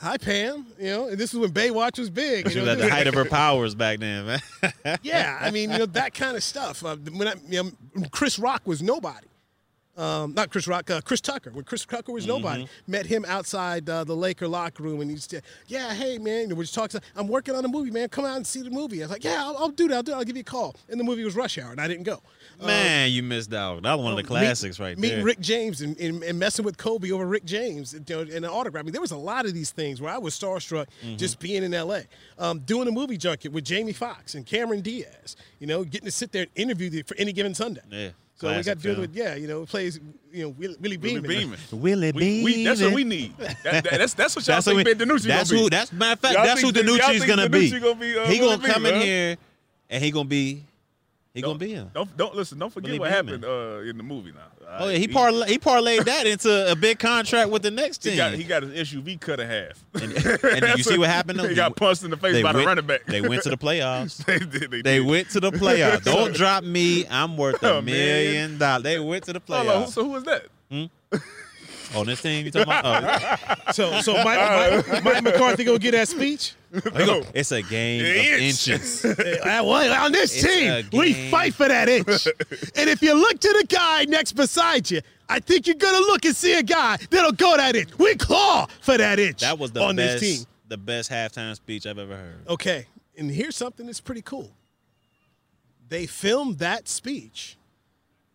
Hi 0.00 0.16
Pam. 0.16 0.66
You 0.78 0.86
know, 0.86 1.08
and 1.08 1.18
this 1.18 1.32
is 1.32 1.38
when 1.38 1.50
Baywatch 1.50 1.98
was 1.98 2.10
big. 2.10 2.50
She 2.50 2.58
was 2.58 2.66
know? 2.66 2.72
at 2.72 2.78
the 2.78 2.88
height 2.88 3.06
of 3.06 3.14
her 3.14 3.24
powers 3.26 3.74
back 3.74 4.00
then, 4.00 4.26
man. 4.26 4.40
yeah, 5.02 5.38
I 5.40 5.50
mean, 5.50 5.70
you 5.70 5.78
know, 5.78 5.86
that 5.86 6.14
kind 6.14 6.36
of 6.36 6.42
stuff. 6.42 6.84
Uh, 6.84 6.96
when 6.96 7.28
I, 7.28 7.34
you 7.48 7.62
know, 7.62 7.70
Chris 8.10 8.38
Rock 8.38 8.62
was 8.64 8.82
nobody. 8.82 9.26
Um, 9.94 10.32
not 10.32 10.48
Chris 10.48 10.66
Rock, 10.66 10.90
uh, 10.90 11.02
Chris 11.02 11.20
Tucker. 11.20 11.50
When 11.50 11.64
Chris 11.64 11.84
Tucker 11.84 12.12
was 12.12 12.26
nobody, 12.26 12.66
met 12.86 13.04
him 13.04 13.26
outside 13.28 13.88
uh, 13.90 14.04
the 14.04 14.16
Laker 14.16 14.48
locker 14.48 14.82
room, 14.82 15.02
and 15.02 15.10
he 15.10 15.18
said, 15.18 15.42
"Yeah, 15.66 15.92
hey 15.92 16.16
man, 16.16 16.56
we're 16.56 16.62
just 16.62 16.74
talking. 16.74 16.98
I'm 17.14 17.28
working 17.28 17.54
on 17.54 17.62
a 17.62 17.68
movie, 17.68 17.90
man. 17.90 18.08
Come 18.08 18.24
out 18.24 18.36
and 18.36 18.46
see 18.46 18.62
the 18.62 18.70
movie." 18.70 19.02
I 19.02 19.04
was 19.04 19.10
like, 19.10 19.22
"Yeah, 19.22 19.44
I'll, 19.44 19.56
I'll 19.58 19.68
do 19.68 19.88
that. 19.88 19.96
I'll 19.96 20.02
do. 20.02 20.12
It. 20.12 20.14
I'll 20.14 20.24
give 20.24 20.36
you 20.36 20.40
a 20.40 20.44
call." 20.44 20.76
And 20.88 20.98
the 20.98 21.04
movie 21.04 21.24
was 21.24 21.36
Rush 21.36 21.58
Hour, 21.58 21.72
and 21.72 21.80
I 21.80 21.88
didn't 21.88 22.04
go. 22.04 22.22
Man, 22.66 23.10
you 23.10 23.22
missed 23.22 23.52
out. 23.52 23.82
That 23.82 23.94
was 23.94 24.04
one 24.04 24.12
of 24.12 24.16
the 24.16 24.22
classics 24.22 24.78
right 24.80 24.96
Meeting 24.96 25.02
there. 25.02 25.10
Meeting 25.18 25.24
Rick 25.24 25.40
James 25.40 25.80
and, 25.80 25.98
and, 25.98 26.22
and 26.22 26.38
messing 26.38 26.64
with 26.64 26.76
Kobe 26.76 27.10
over 27.10 27.26
Rick 27.26 27.44
James 27.44 27.94
and 27.94 28.08
an 28.10 28.44
autograph. 28.44 28.82
I 28.82 28.84
mean, 28.84 28.92
there 28.92 29.00
was 29.00 29.10
a 29.12 29.16
lot 29.16 29.46
of 29.46 29.54
these 29.54 29.70
things 29.70 30.00
where 30.00 30.12
I 30.12 30.18
was 30.18 30.38
starstruck 30.38 30.86
Mm-hmm. 31.04 31.16
just 31.16 31.38
being 31.40 31.62
in 31.62 31.72
L.A. 31.74 32.04
Um, 32.38 32.60
doing 32.60 32.88
a 32.88 32.92
movie 32.92 33.16
junket 33.16 33.52
with 33.52 33.64
Jamie 33.64 33.92
Foxx 33.92 34.34
and 34.34 34.44
Cameron 34.46 34.80
Diaz. 34.80 35.36
You 35.58 35.66
know, 35.66 35.84
getting 35.84 36.06
to 36.06 36.10
sit 36.12 36.32
there 36.32 36.42
and 36.42 36.50
interview 36.54 36.90
them 36.90 37.04
for 37.04 37.16
any 37.16 37.32
given 37.32 37.54
Sunday. 37.54 37.80
Yeah. 37.90 38.08
So 38.36 38.48
we 38.48 38.54
got 38.54 38.64
classic 38.64 38.78
to 38.78 38.82
do 38.82 38.92
it 38.92 38.98
with 38.98 39.14
yeah, 39.14 39.34
you 39.36 39.46
know, 39.46 39.64
plays 39.66 40.00
you 40.32 40.42
know 40.42 40.48
Willie, 40.50 40.76
Willie 40.80 40.96
Willie 40.96 41.20
Beamen. 41.20 41.28
Beamen. 41.28 41.58
Willie 41.72 42.12
We, 42.12 42.42
we, 42.42 42.64
that's 42.64 42.80
what 42.80 42.92
we 42.92 43.04
need. 43.04 43.36
That, 43.38 43.62
that- 43.62 43.84
that's 43.84 44.14
that's 44.14 44.34
what 44.34 44.44
y'all 44.48 44.56
That's 44.56 44.66
think 44.66 44.78
what 44.78 44.86
we- 44.86 44.94
Ben 44.94 45.08
DiNucci 45.08 45.22
That's 45.26 45.50
who. 45.50 45.56
be. 45.64 45.68
That's 45.68 45.92
matter 45.92 46.12
of 46.14 46.18
fact. 46.20 46.34
Y'all 46.34 46.44
That's 46.44 46.60
who 46.60 46.66
y'all 46.72 46.98
DiNucci's 46.98 47.24
gonna 47.26 47.48
be. 47.48 47.70
DiNucci 47.70 47.80
gonna 47.80 47.94
be, 48.00 48.18
uh, 48.18 48.26
he 48.26 48.38
gonna 48.40 48.66
come 48.66 48.82
Beamen, 48.82 48.94
in 48.94 49.00
huh? 49.00 49.04
here, 49.06 49.36
and 49.90 50.02
he 50.04 50.10
gonna 50.10 50.28
be. 50.28 50.64
He 51.34 51.40
gonna 51.40 51.58
be 51.58 51.72
him. 51.72 51.90
Don't 51.94 52.14
don't 52.16 52.34
listen. 52.34 52.58
Don't 52.58 52.70
forget 52.70 52.88
Willie 52.90 52.98
what 53.00 53.10
happened 53.10 53.42
uh, 53.44 53.78
in 53.88 53.96
the 53.96 54.02
movie. 54.02 54.32
Now. 54.32 54.40
Oh 54.78 54.88
yeah, 54.90 54.98
he 54.98 55.08
parlayed 55.08 55.46
he 55.48 55.58
parlayed 55.58 56.04
that 56.04 56.26
into 56.26 56.70
a 56.70 56.76
big 56.76 56.98
contract 56.98 57.48
with 57.48 57.62
the 57.62 57.70
next 57.70 58.04
He 58.04 58.10
team. 58.10 58.16
got 58.18 58.32
he 58.34 58.44
got 58.44 58.62
his 58.64 58.90
SUV 58.90 59.18
cut 59.18 59.40
in 59.40 59.48
half. 59.48 59.82
and, 59.94 60.02
and 60.12 60.60
did 60.60 60.76
you 60.76 60.82
see 60.84 60.98
what 60.98 61.08
happened? 61.08 61.38
though? 61.40 61.48
He 61.48 61.54
got 61.54 61.74
punched 61.74 62.04
in 62.04 62.10
the 62.10 62.18
face 62.18 62.34
They 62.34 62.42
by 62.42 62.52
the 62.52 62.58
went- 62.58 62.66
running 62.66 62.86
back. 62.86 63.06
They 63.06 63.22
went 63.22 63.42
to 63.44 63.48
the 63.50 63.56
playoffs. 63.56 64.22
they 64.26 64.38
did. 64.40 64.70
They, 64.70 64.82
They 64.82 64.98
did. 64.98 65.06
went 65.06 65.30
to 65.30 65.40
the 65.40 65.50
playoffs. 65.52 66.04
Don't 66.04 66.34
drop 66.34 66.64
me. 66.64 67.06
I'm 67.08 67.38
worth 67.38 67.62
A 67.62 67.78
a 67.78 67.82
million. 67.82 68.24
million 68.24 68.58
dollars. 68.58 68.82
They 68.82 68.98
went 69.00 69.24
to 69.24 69.32
the 69.32 69.40
Hold 69.46 69.68
on, 69.68 69.82
playoffs. 69.84 69.88
so 69.92 70.04
who 70.04 70.10
was 70.10 70.24
that? 70.24 70.46
On 71.94 72.06
this 72.06 72.22
team, 72.22 72.44
you 72.46 72.50
talking 72.50 72.72
about? 72.72 73.22
Oh, 73.66 73.72
So 73.72 74.00
so 74.00 74.14
Mike, 74.24 74.84
Mike, 74.86 75.04
Mike 75.04 75.22
McCarthy 75.24 75.64
gonna 75.64 75.78
get 75.78 75.90
that 75.92 76.08
speech. 76.08 76.54
go, 76.94 77.22
it's 77.34 77.52
a 77.52 77.62
game 77.62 78.00
of 78.00 78.06
Inch. 78.06 78.68
inches. 78.68 79.04
Uh, 79.44 79.64
on 79.64 80.12
this 80.12 80.34
It's 80.34 80.46
team, 80.46 80.88
we 80.98 81.30
fight 81.30 81.54
for 81.54 81.68
that 81.68 81.88
inch. 81.88 82.06
and 82.76 82.88
if 82.88 83.02
you 83.02 83.14
look 83.14 83.38
to 83.40 83.48
the 83.60 83.66
guy 83.68 84.04
next 84.04 84.32
beside 84.32 84.90
you, 84.90 85.00
I 85.28 85.40
think 85.40 85.66
you're 85.66 85.76
gonna 85.76 85.98
look 85.98 86.24
and 86.24 86.34
see 86.34 86.54
a 86.54 86.62
guy 86.62 86.96
that'll 87.10 87.32
go 87.32 87.56
that 87.56 87.76
inch. 87.76 87.96
We 87.98 88.14
claw 88.14 88.66
for 88.80 88.96
that 88.96 89.18
inch. 89.18 89.40
That 89.40 89.58
was 89.58 89.72
the 89.72 89.82
on 89.82 89.96
best, 89.96 90.20
this 90.20 90.38
team. 90.38 90.46
the 90.68 90.76
best 90.78 91.10
halftime 91.10 91.54
speech 91.54 91.86
I've 91.86 91.98
ever 91.98 92.16
heard. 92.16 92.48
Okay, 92.48 92.86
and 93.18 93.30
here's 93.30 93.56
something 93.56 93.86
that's 93.86 94.00
pretty 94.00 94.22
cool. 94.22 94.50
They 95.88 96.06
filmed 96.06 96.58
that 96.58 96.88
speech 96.88 97.56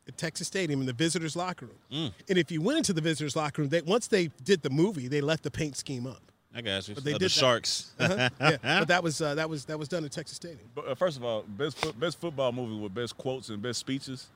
at 0.08 0.18
Texas 0.18 0.48
Stadium 0.48 0.80
in 0.82 0.86
the 0.86 0.94
visitors' 0.94 1.36
locker 1.36 1.66
room. 1.66 1.80
Mm. 1.92 2.14
And 2.30 2.38
if 2.38 2.52
you 2.52 2.62
went 2.62 2.78
into 2.78 2.94
the 2.94 3.02
visitors' 3.02 3.36
locker 3.36 3.62
room, 3.64 3.70
they, 3.70 3.82
once 3.82 4.08
they 4.08 4.28
did 4.44 4.62
the 4.62 4.70
movie, 4.70 5.08
they 5.08 5.22
left 5.22 5.44
the 5.44 5.52
paint 5.52 5.76
scheme 5.76 6.06
up. 6.06 6.27
I 6.58 6.62
got 6.62 6.88
you. 6.88 6.96
But 6.96 7.04
they 7.04 7.12
Of 7.14 7.20
did 7.20 7.26
the. 7.26 7.30
Sharks. 7.30 7.92
Uh-huh. 8.00 8.30
Yeah, 8.42 8.58
but 8.80 8.88
that 8.88 9.04
was 9.04 9.22
uh, 9.22 9.36
that 9.36 9.48
was 9.48 9.66
that 9.66 9.78
was 9.78 9.88
done 9.88 10.04
at 10.06 10.12
Texas 10.12 10.38
Stadium. 10.38 10.68
But, 10.74 10.88
uh, 10.88 10.96
first 10.96 11.16
of 11.16 11.24
all, 11.24 11.44
best 11.48 11.78
foot, 11.78 12.00
best 12.00 12.20
football 12.20 12.52
movie 12.52 12.82
with 12.82 12.96
best 12.96 13.16
quotes 13.16 13.50
and 13.50 13.62
best 13.62 13.80
speeches. 13.80 14.28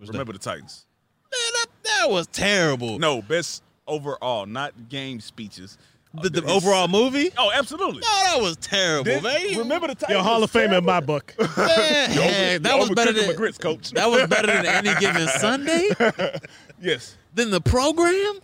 Remember 0.00 0.32
the 0.32 0.40
Titans. 0.40 0.86
Man, 1.30 1.40
that, 1.54 1.66
that 1.84 2.10
was 2.10 2.26
terrible. 2.26 2.98
No, 2.98 3.22
best 3.22 3.62
overall, 3.86 4.44
not 4.44 4.88
game 4.88 5.20
speeches. 5.20 5.78
The, 6.14 6.28
the 6.28 6.44
overall 6.44 6.88
movie? 6.88 7.30
Oh, 7.38 7.50
absolutely. 7.54 8.00
No, 8.00 8.08
that 8.24 8.38
was 8.42 8.56
terrible, 8.58 9.04
Then- 9.04 9.22
man. 9.22 9.56
remember 9.58 9.86
the 9.86 9.94
Titans? 9.94 10.10
You're 10.10 10.22
Hall 10.22 10.42
of 10.42 10.50
Fame 10.50 10.72
in 10.72 10.84
my 10.84 11.00
book. 11.00 11.34
Man, 11.56 12.10
Y'all 12.12 12.58
that 12.60 12.78
was 12.78 12.90
was 12.90 12.96
better 12.96 13.12
than 13.12 13.28
my 13.28 13.32
grits, 13.32 13.56
coach. 13.56 13.92
That 13.92 14.10
was 14.10 14.26
better 14.26 14.48
than 14.48 14.66
any 14.66 14.94
given 15.00 15.26
Sunday. 15.28 15.88
Yes. 16.82 17.16
Than 17.32 17.50
the 17.50 17.60
program. 17.60 18.40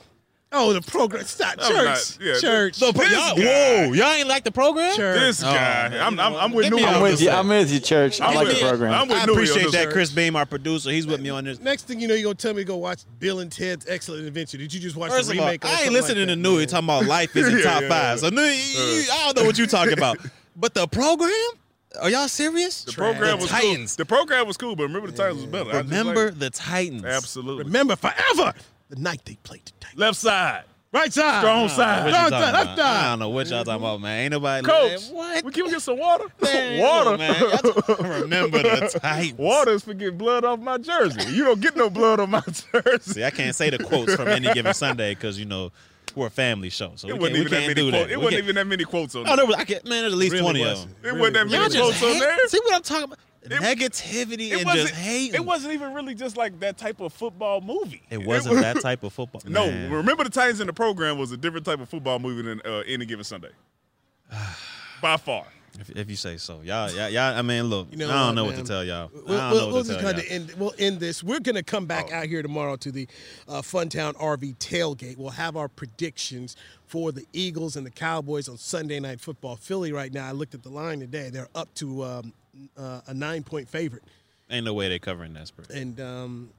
Oh, 0.51 0.73
the 0.73 0.81
program. 0.81 1.25
Stop. 1.25 1.57
I'm 1.61 1.71
Church. 1.71 1.85
not- 1.85 2.19
yeah, 2.27 2.35
Church. 2.41 2.79
The 2.79 2.91
pro- 2.93 3.05
This 3.05 3.13
y'all, 3.13 3.37
guy. 3.37 3.43
whoa, 3.87 3.93
y'all 3.93 4.13
ain't 4.13 4.29
like 4.29 4.45
the 4.45 4.51
program? 4.51 4.97
Church. 4.97 5.19
This 5.21 5.43
Oh, 5.43 5.53
guy. 5.53 5.89
man, 5.91 6.01
I'm, 6.01 6.19
I'm, 6.19 6.35
I'm 6.37 6.53
with 6.53 6.65
Let 6.65 6.73
me 6.73 6.83
Newey 6.83 6.87
I'm 6.95 7.03
with 7.03 7.11
this 7.13 7.21
you. 7.21 7.31
I'm 7.31 7.49
with 7.49 7.71
you, 7.71 7.81
church. 7.81 8.21
I 8.23 8.29
I'm 8.29 8.35
like 8.35 8.47
with 8.47 8.57
the 8.57 8.63
you. 8.63 8.69
program. 8.69 8.93
I'm 8.95 9.09
with 9.09 9.19
I 9.19 9.21
Newey 9.21 9.23
on 9.25 9.31
appreciate 9.31 9.63
this 9.65 9.73
that, 9.73 9.85
one. 9.87 9.93
Chris 9.93 10.11
Beam, 10.11 10.37
our 10.37 10.47
producer. 10.47 10.91
He's 10.91 11.07
with 11.07 11.21
me 11.21 11.29
on 11.29 11.45
this. 11.45 11.61
Next 11.61 11.83
thing 11.87 12.01
you 12.01 12.09
know, 12.09 12.15
you're 12.15 12.23
gonna 12.25 12.35
tell 12.37 12.55
me 12.55 12.63
to 12.63 12.67
go 12.67 12.77
watch 12.77 13.01
Bill 13.19 13.41
and 13.41 13.53
Ted's 13.53 13.87
Excellent 13.89 14.27
Adventure. 14.27 14.57
Did 14.57 14.73
you 14.73 14.81
just 14.81 14.97
watch 14.97 15.11
First 15.11 15.29
the 15.29 15.35
of 15.35 15.41
all, 15.41 15.47
remake? 15.47 15.65
or 15.65 15.69
I 15.69 15.71
ain't 15.71 15.79
something 15.81 15.93
listening 15.95 16.29
like 16.29 16.37
to 16.37 16.43
that? 16.43 16.49
Newey 16.49 16.67
talking 16.67 16.87
about 16.87 17.05
life 17.05 17.37
is 17.37 17.49
in 17.49 17.59
Yeah, 17.59 17.65
top 17.71 17.83
yeah, 17.83 17.89
five. 17.89 18.21
So 18.21 18.31
Newey, 18.31 19.05
you- 19.05 19.13
I 19.13 19.25
don't 19.27 19.37
know 19.37 19.45
what 19.47 19.59
you're 19.59 19.67
talking 19.67 19.93
about. 19.93 20.19
But 20.57 20.75
the 20.75 20.89
program? 20.89 21.31
Are 22.01 22.11
y'all 22.11 22.27
serious? 22.27 22.83
The 22.83 22.93
program 22.93 23.37
the 23.37 23.43
was 23.43 23.51
Titans. 23.51 23.95
cool. 23.97 24.03
The 24.05 24.09
program 24.09 24.47
was 24.47 24.57
cool, 24.57 24.75
but 24.75 24.83
remember 24.85 25.09
the 25.11 25.17
Titans 25.17 25.43
was 25.43 25.47
better. 25.47 25.71
I 25.71 25.83
just 25.83 25.91
Remember 25.91 26.27
like- 26.31 26.39
the 26.41 26.51
Titans. 26.51 27.05
absolutely. 27.05 27.65
Remember 27.65 27.95
forever 27.95 28.55
the 28.89 28.97
night 28.97 29.21
they 29.25 29.37
played 29.43 29.65
the 29.67 29.73
Titans. 29.81 29.99
Left 30.01 30.17
side, 30.19 30.65
Right 30.91 31.13
side. 31.13 31.41
strong 31.43 31.63
What 31.63 31.71
side. 31.73 32.07
you 32.07 32.13
Left 32.13 32.31
side, 32.31 32.53
left 32.55 32.73
about? 32.75 32.79
I 32.79 33.11
don't 33.11 33.19
know 33.19 33.29
what 33.29 33.47
y'all 33.49 33.63
talking 33.65 33.83
about, 33.83 34.01
man. 34.01 34.21
Ain't 34.25 34.31
nobody 34.33 34.67
Coach, 34.67 35.09
what? 35.11 35.45
we 35.45 35.53
can 35.53 35.65
we 35.67 35.71
get 35.71 35.83
some 35.83 35.99
water? 35.99 36.25
Man, 36.43 36.81
water, 36.83 37.19
man. 37.19 37.41
Y'all 37.41 37.97
Remember 38.21 38.63
the 38.63 38.99
Titans. 39.01 39.39
Water 39.39 39.73
is 39.73 39.85
for 39.85 39.93
getting 39.95 40.17
blood 40.17 40.45
off 40.45 40.61
my 40.61 40.79
jersey. 40.79 41.31
You 41.33 41.45
don't 41.45 41.61
get 41.61 41.77
no 41.77 41.91
blood 41.91 42.21
on 42.21 42.31
my 42.31 42.41
jersey. 42.41 43.13
See, 43.13 43.25
I 43.25 43.31
can't 43.31 43.55
say 43.55 43.69
the 43.71 43.79
quotes 43.85 44.15
from 44.15 44.29
any 44.29 44.53
given 44.55 44.73
Sunday 44.73 45.15
because 45.15 45.39
you 45.39 45.45
know 45.45 45.71
we're 46.15 46.29
a 46.29 46.31
family 46.31 46.71
show, 46.71 46.93
so 46.97 47.07
It 47.07 47.13
we 47.13 47.19
wasn't 47.19 47.21
can't, 47.21 47.33
we 47.35 47.41
even 47.41 47.51
that 47.51 47.57
can't 47.59 47.69
many 47.69 47.75
do 47.75 47.91
quotes. 47.91 48.07
that. 48.07 48.13
It 48.13 48.17
We 48.17 48.25
wasn't 48.25 48.31
can't- 48.33 48.45
even 48.45 48.55
that 48.57 48.67
many 48.67 48.85
quotes 48.85 49.15
on 49.15 49.21
Oh, 49.21 49.25
there. 49.27 49.37
there 49.37 49.47
was, 49.47 49.57
I 49.57 49.65
get, 49.65 49.85
man, 49.85 50.01
there's 50.03 50.13
at 50.15 50.19
least 50.19 50.33
Really 50.33 50.43
twenty 50.43 50.61
wasn't. 50.61 50.91
of 50.91 50.97
them. 51.03 51.05
It 51.05 51.07
Really 51.09 51.21
wasn't 51.21 51.35
that 51.35 51.49
Y'all 51.51 51.61
many 51.61 51.75
just 51.75 52.01
quotes 52.01 52.15
on 52.15 52.19
there. 52.19 52.49
See 52.49 52.61
what 52.65 52.75
I'm 52.75 52.83
talking 52.83 53.05
about? 53.05 53.19
Negativity 53.47 54.51
It 54.51 54.59
and 54.59 54.65
wasn't. 54.67 54.89
just 54.89 54.95
hating. 54.95 55.35
It 55.35 55.45
wasn't 55.45 55.73
even 55.75 55.95
really 55.95 56.15
just 56.15 56.37
like 56.37 56.59
that 56.61 56.77
type 56.77 57.01
of 57.01 57.13
football 57.13 57.61
movie. 57.61 58.03
It 58.11 58.25
wasn't 58.27 58.55
was- 58.57 58.63
that 58.63 58.81
type 58.83 59.03
of 59.05 59.13
football. 59.13 59.43
No, 59.47 59.67
Man. 59.67 59.91
remember 59.93 60.25
the 60.25 60.31
Titans 60.31 60.61
in 60.61 60.67
the 60.67 60.73
program 60.73 61.19
was 61.19 61.33
a 61.33 61.37
different 61.37 61.65
type 61.67 61.81
of 61.81 61.89
football 61.89 62.19
movie 62.19 62.43
than 62.43 62.61
uh, 62.65 62.83
any 62.87 63.07
given 63.07 63.25
Sunday. 63.25 63.51
By 65.03 65.17
far. 65.17 65.45
If, 65.81 65.91
if 65.91 66.11
you 66.11 66.17
say 66.17 66.39
so, 66.39 66.61
y'all, 66.65 66.91
y'all, 66.91 67.09
y'all 67.09 67.37
I 67.37 67.43
mean, 67.43 67.65
look, 67.65 67.87
You 67.93 67.99
know 67.99 68.09
I 68.11 68.13
don't 68.13 68.27
what, 68.27 68.33
know 68.35 68.45
what 68.47 68.57
to 68.57 68.65
tell 68.65 68.83
y'all. 68.83 69.11
We'll, 69.15 69.39
I 69.39 69.51
don't 69.51 69.51
we'll, 69.53 69.61
know 69.69 69.75
we'll 69.75 69.83
to 69.85 69.89
just 69.89 70.01
tell 70.01 70.13
kind 70.13 70.25
y'all. 70.29 70.37
of 70.37 70.51
end. 70.51 70.55
We'll 70.59 70.75
end 70.79 70.99
this. 70.99 71.23
We're 71.23 71.39
gonna 71.39 71.63
come 71.63 71.87
back 71.87 72.11
out 72.11 72.27
here 72.27 72.43
tomorrow 72.43 72.75
to 72.77 72.91
the 72.91 73.07
uh, 73.47 73.61
Funtown 73.63 74.15
RV 74.15 74.57
tailgate. 74.57 75.19
We'll 75.19 75.31
have 75.31 75.57
our 75.57 75.69
predictions 75.69 76.57
for 76.87 77.13
the 77.13 77.25
Eagles 77.33 77.77
and 77.77 77.87
the 77.87 77.91
Cowboys 77.93 78.49
on 78.49 78.57
Sunday 78.57 78.99
Night 78.99 79.21
Football. 79.21 79.55
Philly 79.55 79.93
right 79.93 80.13
now. 80.13 80.27
I 80.27 80.33
looked 80.33 80.55
at 80.55 80.65
the 80.65 80.69
line 80.71 80.99
today. 80.99 81.31
They're 81.31 81.49
up 81.55 81.73
to 81.75 82.03
um, 82.03 82.33
uh, 82.77 83.01
a 83.07 83.15
nine-point 83.15 83.69
favorite, 83.69 84.03
Ain't 84.51 84.65
no 84.65 84.75
way 84.75 84.89
they're 84.89 84.99
covering 84.99 85.35
that 85.35 85.47
spread. 85.49 85.71
and 85.71 86.01
um, 86.01 86.51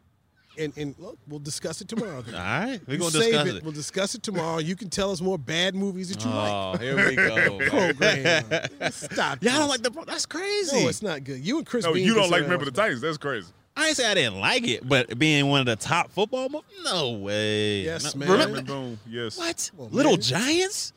and 0.58 0.74
and 0.78 0.96
look, 1.00 1.18
we'll 1.28 1.40
discuss 1.40 1.82
it 1.82 1.88
tomorrow. 1.88 2.22
Then. 2.22 2.36
All 2.36 2.42
right, 2.42 2.80
we're 2.88 2.98
gonna 2.98 3.12
save 3.12 3.32
discuss 3.32 3.48
it. 3.48 3.56
it. 3.58 3.64
We'll 3.64 3.72
discuss 3.74 4.16
it 4.16 4.24
tomorrow. 4.24 4.58
You 4.60 4.76
can 4.76 4.90
tell 4.90 5.12
us 5.12 5.22
more 5.22 5.38
bad 5.38 5.74
movies 5.76 6.10
that 6.10 6.24
you 6.24 6.30
Oh, 6.32 6.72
like. 6.72 6.82
here 6.82 7.08
we 7.10 7.16
go. 7.16 7.58
Program. 7.70 8.46
Stop. 8.92 9.42
Y'all 9.44 9.60
don't 9.60 9.70
like 9.70 9.82
the. 9.82 9.92
That's 10.06 10.26
crazy. 10.26 10.84
No, 10.84 10.90
it's 10.90 11.02
not 11.02 11.24
good. 11.24 11.40
You 11.46 11.58
and 11.58 11.66
Chris. 11.66 11.86
No, 11.86 11.94
Bean 11.94 12.06
you 12.06 12.14
don't 12.14 12.30
like 12.30 12.44
remember 12.44 12.66
the 12.66 12.72
Titans. 12.72 13.02
That's 13.02 13.18
crazy. 13.18 13.48
I 13.78 13.88
ain't 13.88 13.98
say 13.98 14.06
I 14.12 14.14
didn't 14.14 14.40
like 14.42 14.68
it, 14.68 14.86
but 14.88 15.18
being 15.18 15.48
one 15.48 15.62
of 15.62 15.66
the 15.66 15.78
top 15.78 16.12
football 16.12 16.50
movies, 16.50 16.70
no 16.84 17.12
way. 17.14 17.82
Yes, 17.82 18.14
No- 18.14 18.20
man. 18.20 18.30
Remember 18.32 18.62
Boom. 18.62 19.00
Yes. 19.08 19.38
what? 19.38 19.72
Come 19.78 19.86
on, 19.86 19.92
Little 19.94 20.12
man. 20.14 20.22
Giants? 20.22 20.92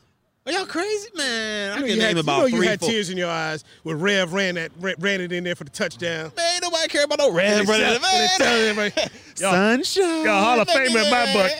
Are 0.45 0.51
y'all 0.51 0.65
crazy, 0.65 1.07
man? 1.15 1.71
I 1.71 1.75
You 1.75 1.81
know 1.81 1.87
can 1.87 1.97
name 1.99 2.07
had, 2.07 2.17
about 2.17 2.35
you 2.35 2.41
know 2.41 2.45
you 2.47 2.57
three, 2.57 2.67
had 2.67 2.79
four. 2.81 2.89
tears 2.89 3.09
in 3.09 3.17
your 3.17 3.29
eyes 3.29 3.63
when 3.83 3.97
Rev 3.97 4.33
ran 4.33 4.55
that 4.55 4.71
ran, 4.77 4.95
ran 4.99 5.21
it 5.21 5.31
in 5.31 5.45
there 5.45 5.55
for 5.55 5.63
the 5.63 5.69
touchdown. 5.69 6.33
Man, 6.35 6.53
ain't 6.55 6.63
nobody 6.63 6.87
care 6.89 7.05
about 7.05 7.19
no 7.19 7.31
red 7.31 7.59
And 7.59 7.67
they 7.67 7.71
running. 7.71 7.85
tell- 7.85 7.95
and 7.95 8.03
they 8.03 8.43
tell 8.43 8.53
everybody, 8.69 9.11
"Y'all- 9.39 9.51
Sunshine. 9.53 10.25
Y'all 10.25 10.43
Hall 10.43 10.59
of 10.59 10.67
Fame 10.69 10.97
in 10.97 11.09
my 11.09 11.31
book. 11.31 11.51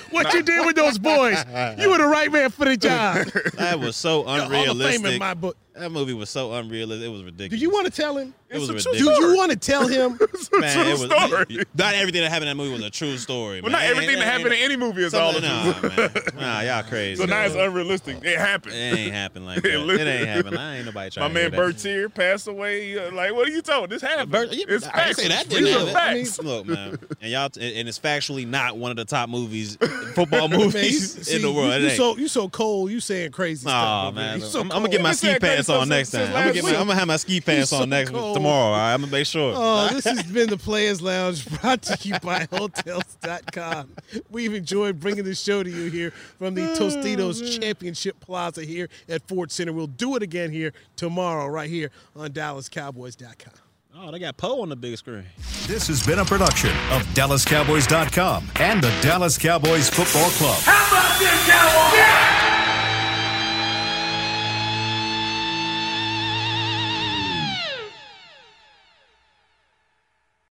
what 0.10 0.32
you 0.32 0.42
did 0.42 0.64
with 0.64 0.74
those 0.74 0.96
boys, 0.98 1.36
you 1.78 1.90
were 1.90 1.98
the 1.98 2.08
right 2.10 2.32
man 2.32 2.48
for 2.48 2.64
the 2.64 2.78
job. 2.78 3.26
That 3.56 3.78
was 3.78 3.94
so 3.94 4.22
Y'all 4.24 4.38
Hall 4.38 4.40
of 4.46 4.50
Fame 4.50 4.70
unrealistic. 4.70 5.12
in 5.12 5.18
my 5.18 5.34
book. 5.34 5.58
That 5.74 5.90
movie 5.92 6.14
was 6.14 6.30
so 6.30 6.52
unrealistic. 6.54 7.04
It 7.06 7.08
was 7.10 7.24
ridiculous. 7.24 7.24
Do 7.24 7.42
ridiculous. 7.56 7.60
you 7.62 7.70
want 7.70 7.86
to 7.86 7.92
tell 7.92 8.16
him? 8.16 8.32
It 8.54 8.60
was 8.60 8.68
a 8.70 8.72
true 8.74 8.92
ridiculous. 8.92 9.18
Do 9.18 9.24
you 9.26 9.36
want 9.36 9.50
to 9.52 9.56
tell 9.56 9.86
him? 9.86 10.12
Man, 10.60 10.86
it 10.86 10.92
was 10.92 11.02
story. 11.02 11.64
not 11.76 11.94
everything 11.94 12.22
that 12.22 12.30
happened 12.30 12.48
in 12.48 12.56
that 12.56 12.62
movie 12.62 12.72
was 12.74 12.82
a 12.84 12.90
true 12.90 13.16
story. 13.18 13.60
Well, 13.60 13.72
man. 13.72 13.80
not 13.82 13.90
everything 13.90 14.18
that 14.18 14.24
happened 14.26 14.54
in 14.54 14.60
any 14.60 14.76
movie 14.76 15.02
is 15.02 15.14
all 15.14 15.32
Something- 15.32 15.50
of 15.50 15.82
nah, 15.96 16.04
it. 16.04 16.34
man. 16.34 16.40
Nah, 16.40 16.60
y'all 16.60 16.82
crazy. 16.84 17.20
So 17.20 17.26
now 17.26 17.42
it's 17.44 17.54
unrealistic. 17.54 18.24
It 18.24 18.38
happened. 18.38 18.74
It 18.74 18.78
ain't 18.98 19.12
happen 19.12 19.44
like 19.44 19.58
It 19.58 19.62
that. 19.64 19.72
It, 19.74 19.78
literally- 19.78 20.10
ain't 20.10 20.28
happen. 20.28 20.56
I 20.58 20.76
ain't 20.76 20.86
nobody 20.86 21.06
My 21.06 21.10
trying 21.10 21.28
to 21.30 21.34
man 21.34 21.42
hear 21.42 21.50
that. 21.50 21.56
Bertier 21.56 22.08
passed 22.08 22.48
away. 22.48 22.98
uh, 22.98 23.10
Like, 23.12 23.32
what 23.34 23.48
are 23.48 23.50
you 23.50 23.62
talking? 23.62 23.88
This 23.88 24.02
happened. 24.02 24.30
Bert, 24.30 24.52
yeah, 24.52 24.64
it's 24.68 24.86
I 24.86 24.90
didn't 24.90 25.16
facts. 25.16 25.16
say 25.22 25.28
that 25.28 25.46
These 25.48 25.58
didn't 25.58 25.88
are 25.88 25.98
happen. 25.98 26.24
facts. 26.24 26.38
Look, 26.42 26.66
man, 26.66 26.98
and 27.20 27.30
y'all, 27.30 27.44
and 27.60 27.88
it's 27.88 27.98
factually 27.98 28.46
not 28.46 28.76
one 28.78 28.90
of 28.90 28.96
the 28.96 29.04
top 29.04 29.28
movies, 29.28 29.76
football 30.14 30.48
Man, 30.48 30.60
movies 30.60 31.26
see, 31.26 31.36
in 31.36 31.42
the 31.42 31.52
world. 31.52 31.74
You, 31.82 31.88
you 31.88 31.90
so 31.96 32.16
you 32.16 32.28
so 32.28 32.48
cold. 32.48 32.90
You 32.90 33.00
saying 33.00 33.32
crazy 33.32 33.66
Aw, 33.66 33.70
stuff. 33.70 34.06
over 34.08 34.14
man. 34.16 34.40
there. 34.40 34.48
I'm, 34.54 34.60
I'm 34.72 34.78
gonna 34.82 34.88
get 34.88 35.02
my 35.02 35.12
ski 35.12 35.38
pants 35.38 35.68
on 35.68 35.88
next 35.88 36.10
time. 36.10 36.26
I'm 36.28 36.32
gonna, 36.32 36.52
get 36.52 36.64
my. 36.64 36.70
I'm 36.70 36.76
gonna 36.86 36.94
have 36.94 37.08
my 37.08 37.16
ski 37.16 37.40
pants 37.40 37.72
on 37.72 37.88
next 37.88 38.10
cold. 38.10 38.36
Tomorrow. 38.44 38.64
All 38.64 38.72
right? 38.72 38.94
I'm 38.94 39.00
gonna 39.00 39.12
make 39.12 39.26
sure. 39.26 39.52
Oh, 39.56 39.88
this 39.92 40.04
has 40.04 40.22
been 40.24 40.48
the 40.48 40.56
Players 40.56 41.00
Lounge 41.02 41.46
brought 41.60 41.82
to 41.82 42.08
you 42.08 42.18
by 42.20 42.46
Hotels.com. 42.52 43.90
We've 44.30 44.54
enjoyed 44.54 45.00
bringing 45.00 45.24
the 45.24 45.34
show 45.34 45.62
to 45.62 45.70
you 45.70 45.90
here 45.90 46.10
from 46.38 46.54
the 46.54 46.70
ah, 46.72 46.76
Tostitos 46.76 47.60
Championship 47.60 48.20
Plaza 48.20 48.64
here 48.64 48.88
at 49.08 49.26
Ford 49.28 49.50
Center. 49.50 49.72
We'll 49.72 49.86
do 49.86 50.16
it 50.16 50.22
again 50.22 50.50
here 50.50 50.72
tomorrow, 50.96 51.46
right 51.46 51.68
here 51.70 51.90
on 52.14 52.30
DallasCowboys.com. 52.30 53.54
Oh, 53.96 54.10
they 54.10 54.18
got 54.18 54.36
Poe 54.36 54.60
on 54.60 54.68
the 54.68 54.76
big 54.76 54.96
screen. 54.98 55.24
This 55.66 55.86
has 55.86 56.04
been 56.04 56.18
a 56.18 56.24
production 56.24 56.70
of 56.90 57.02
DallasCowboys.com 57.14 58.50
and 58.56 58.82
the 58.82 58.92
Dallas 59.02 59.38
Cowboys 59.38 59.88
Football 59.88 60.30
Club. 60.30 60.60
How 60.62 60.88
about 60.88 61.18
this, 61.20 61.48
Cowboys? 61.48 62.33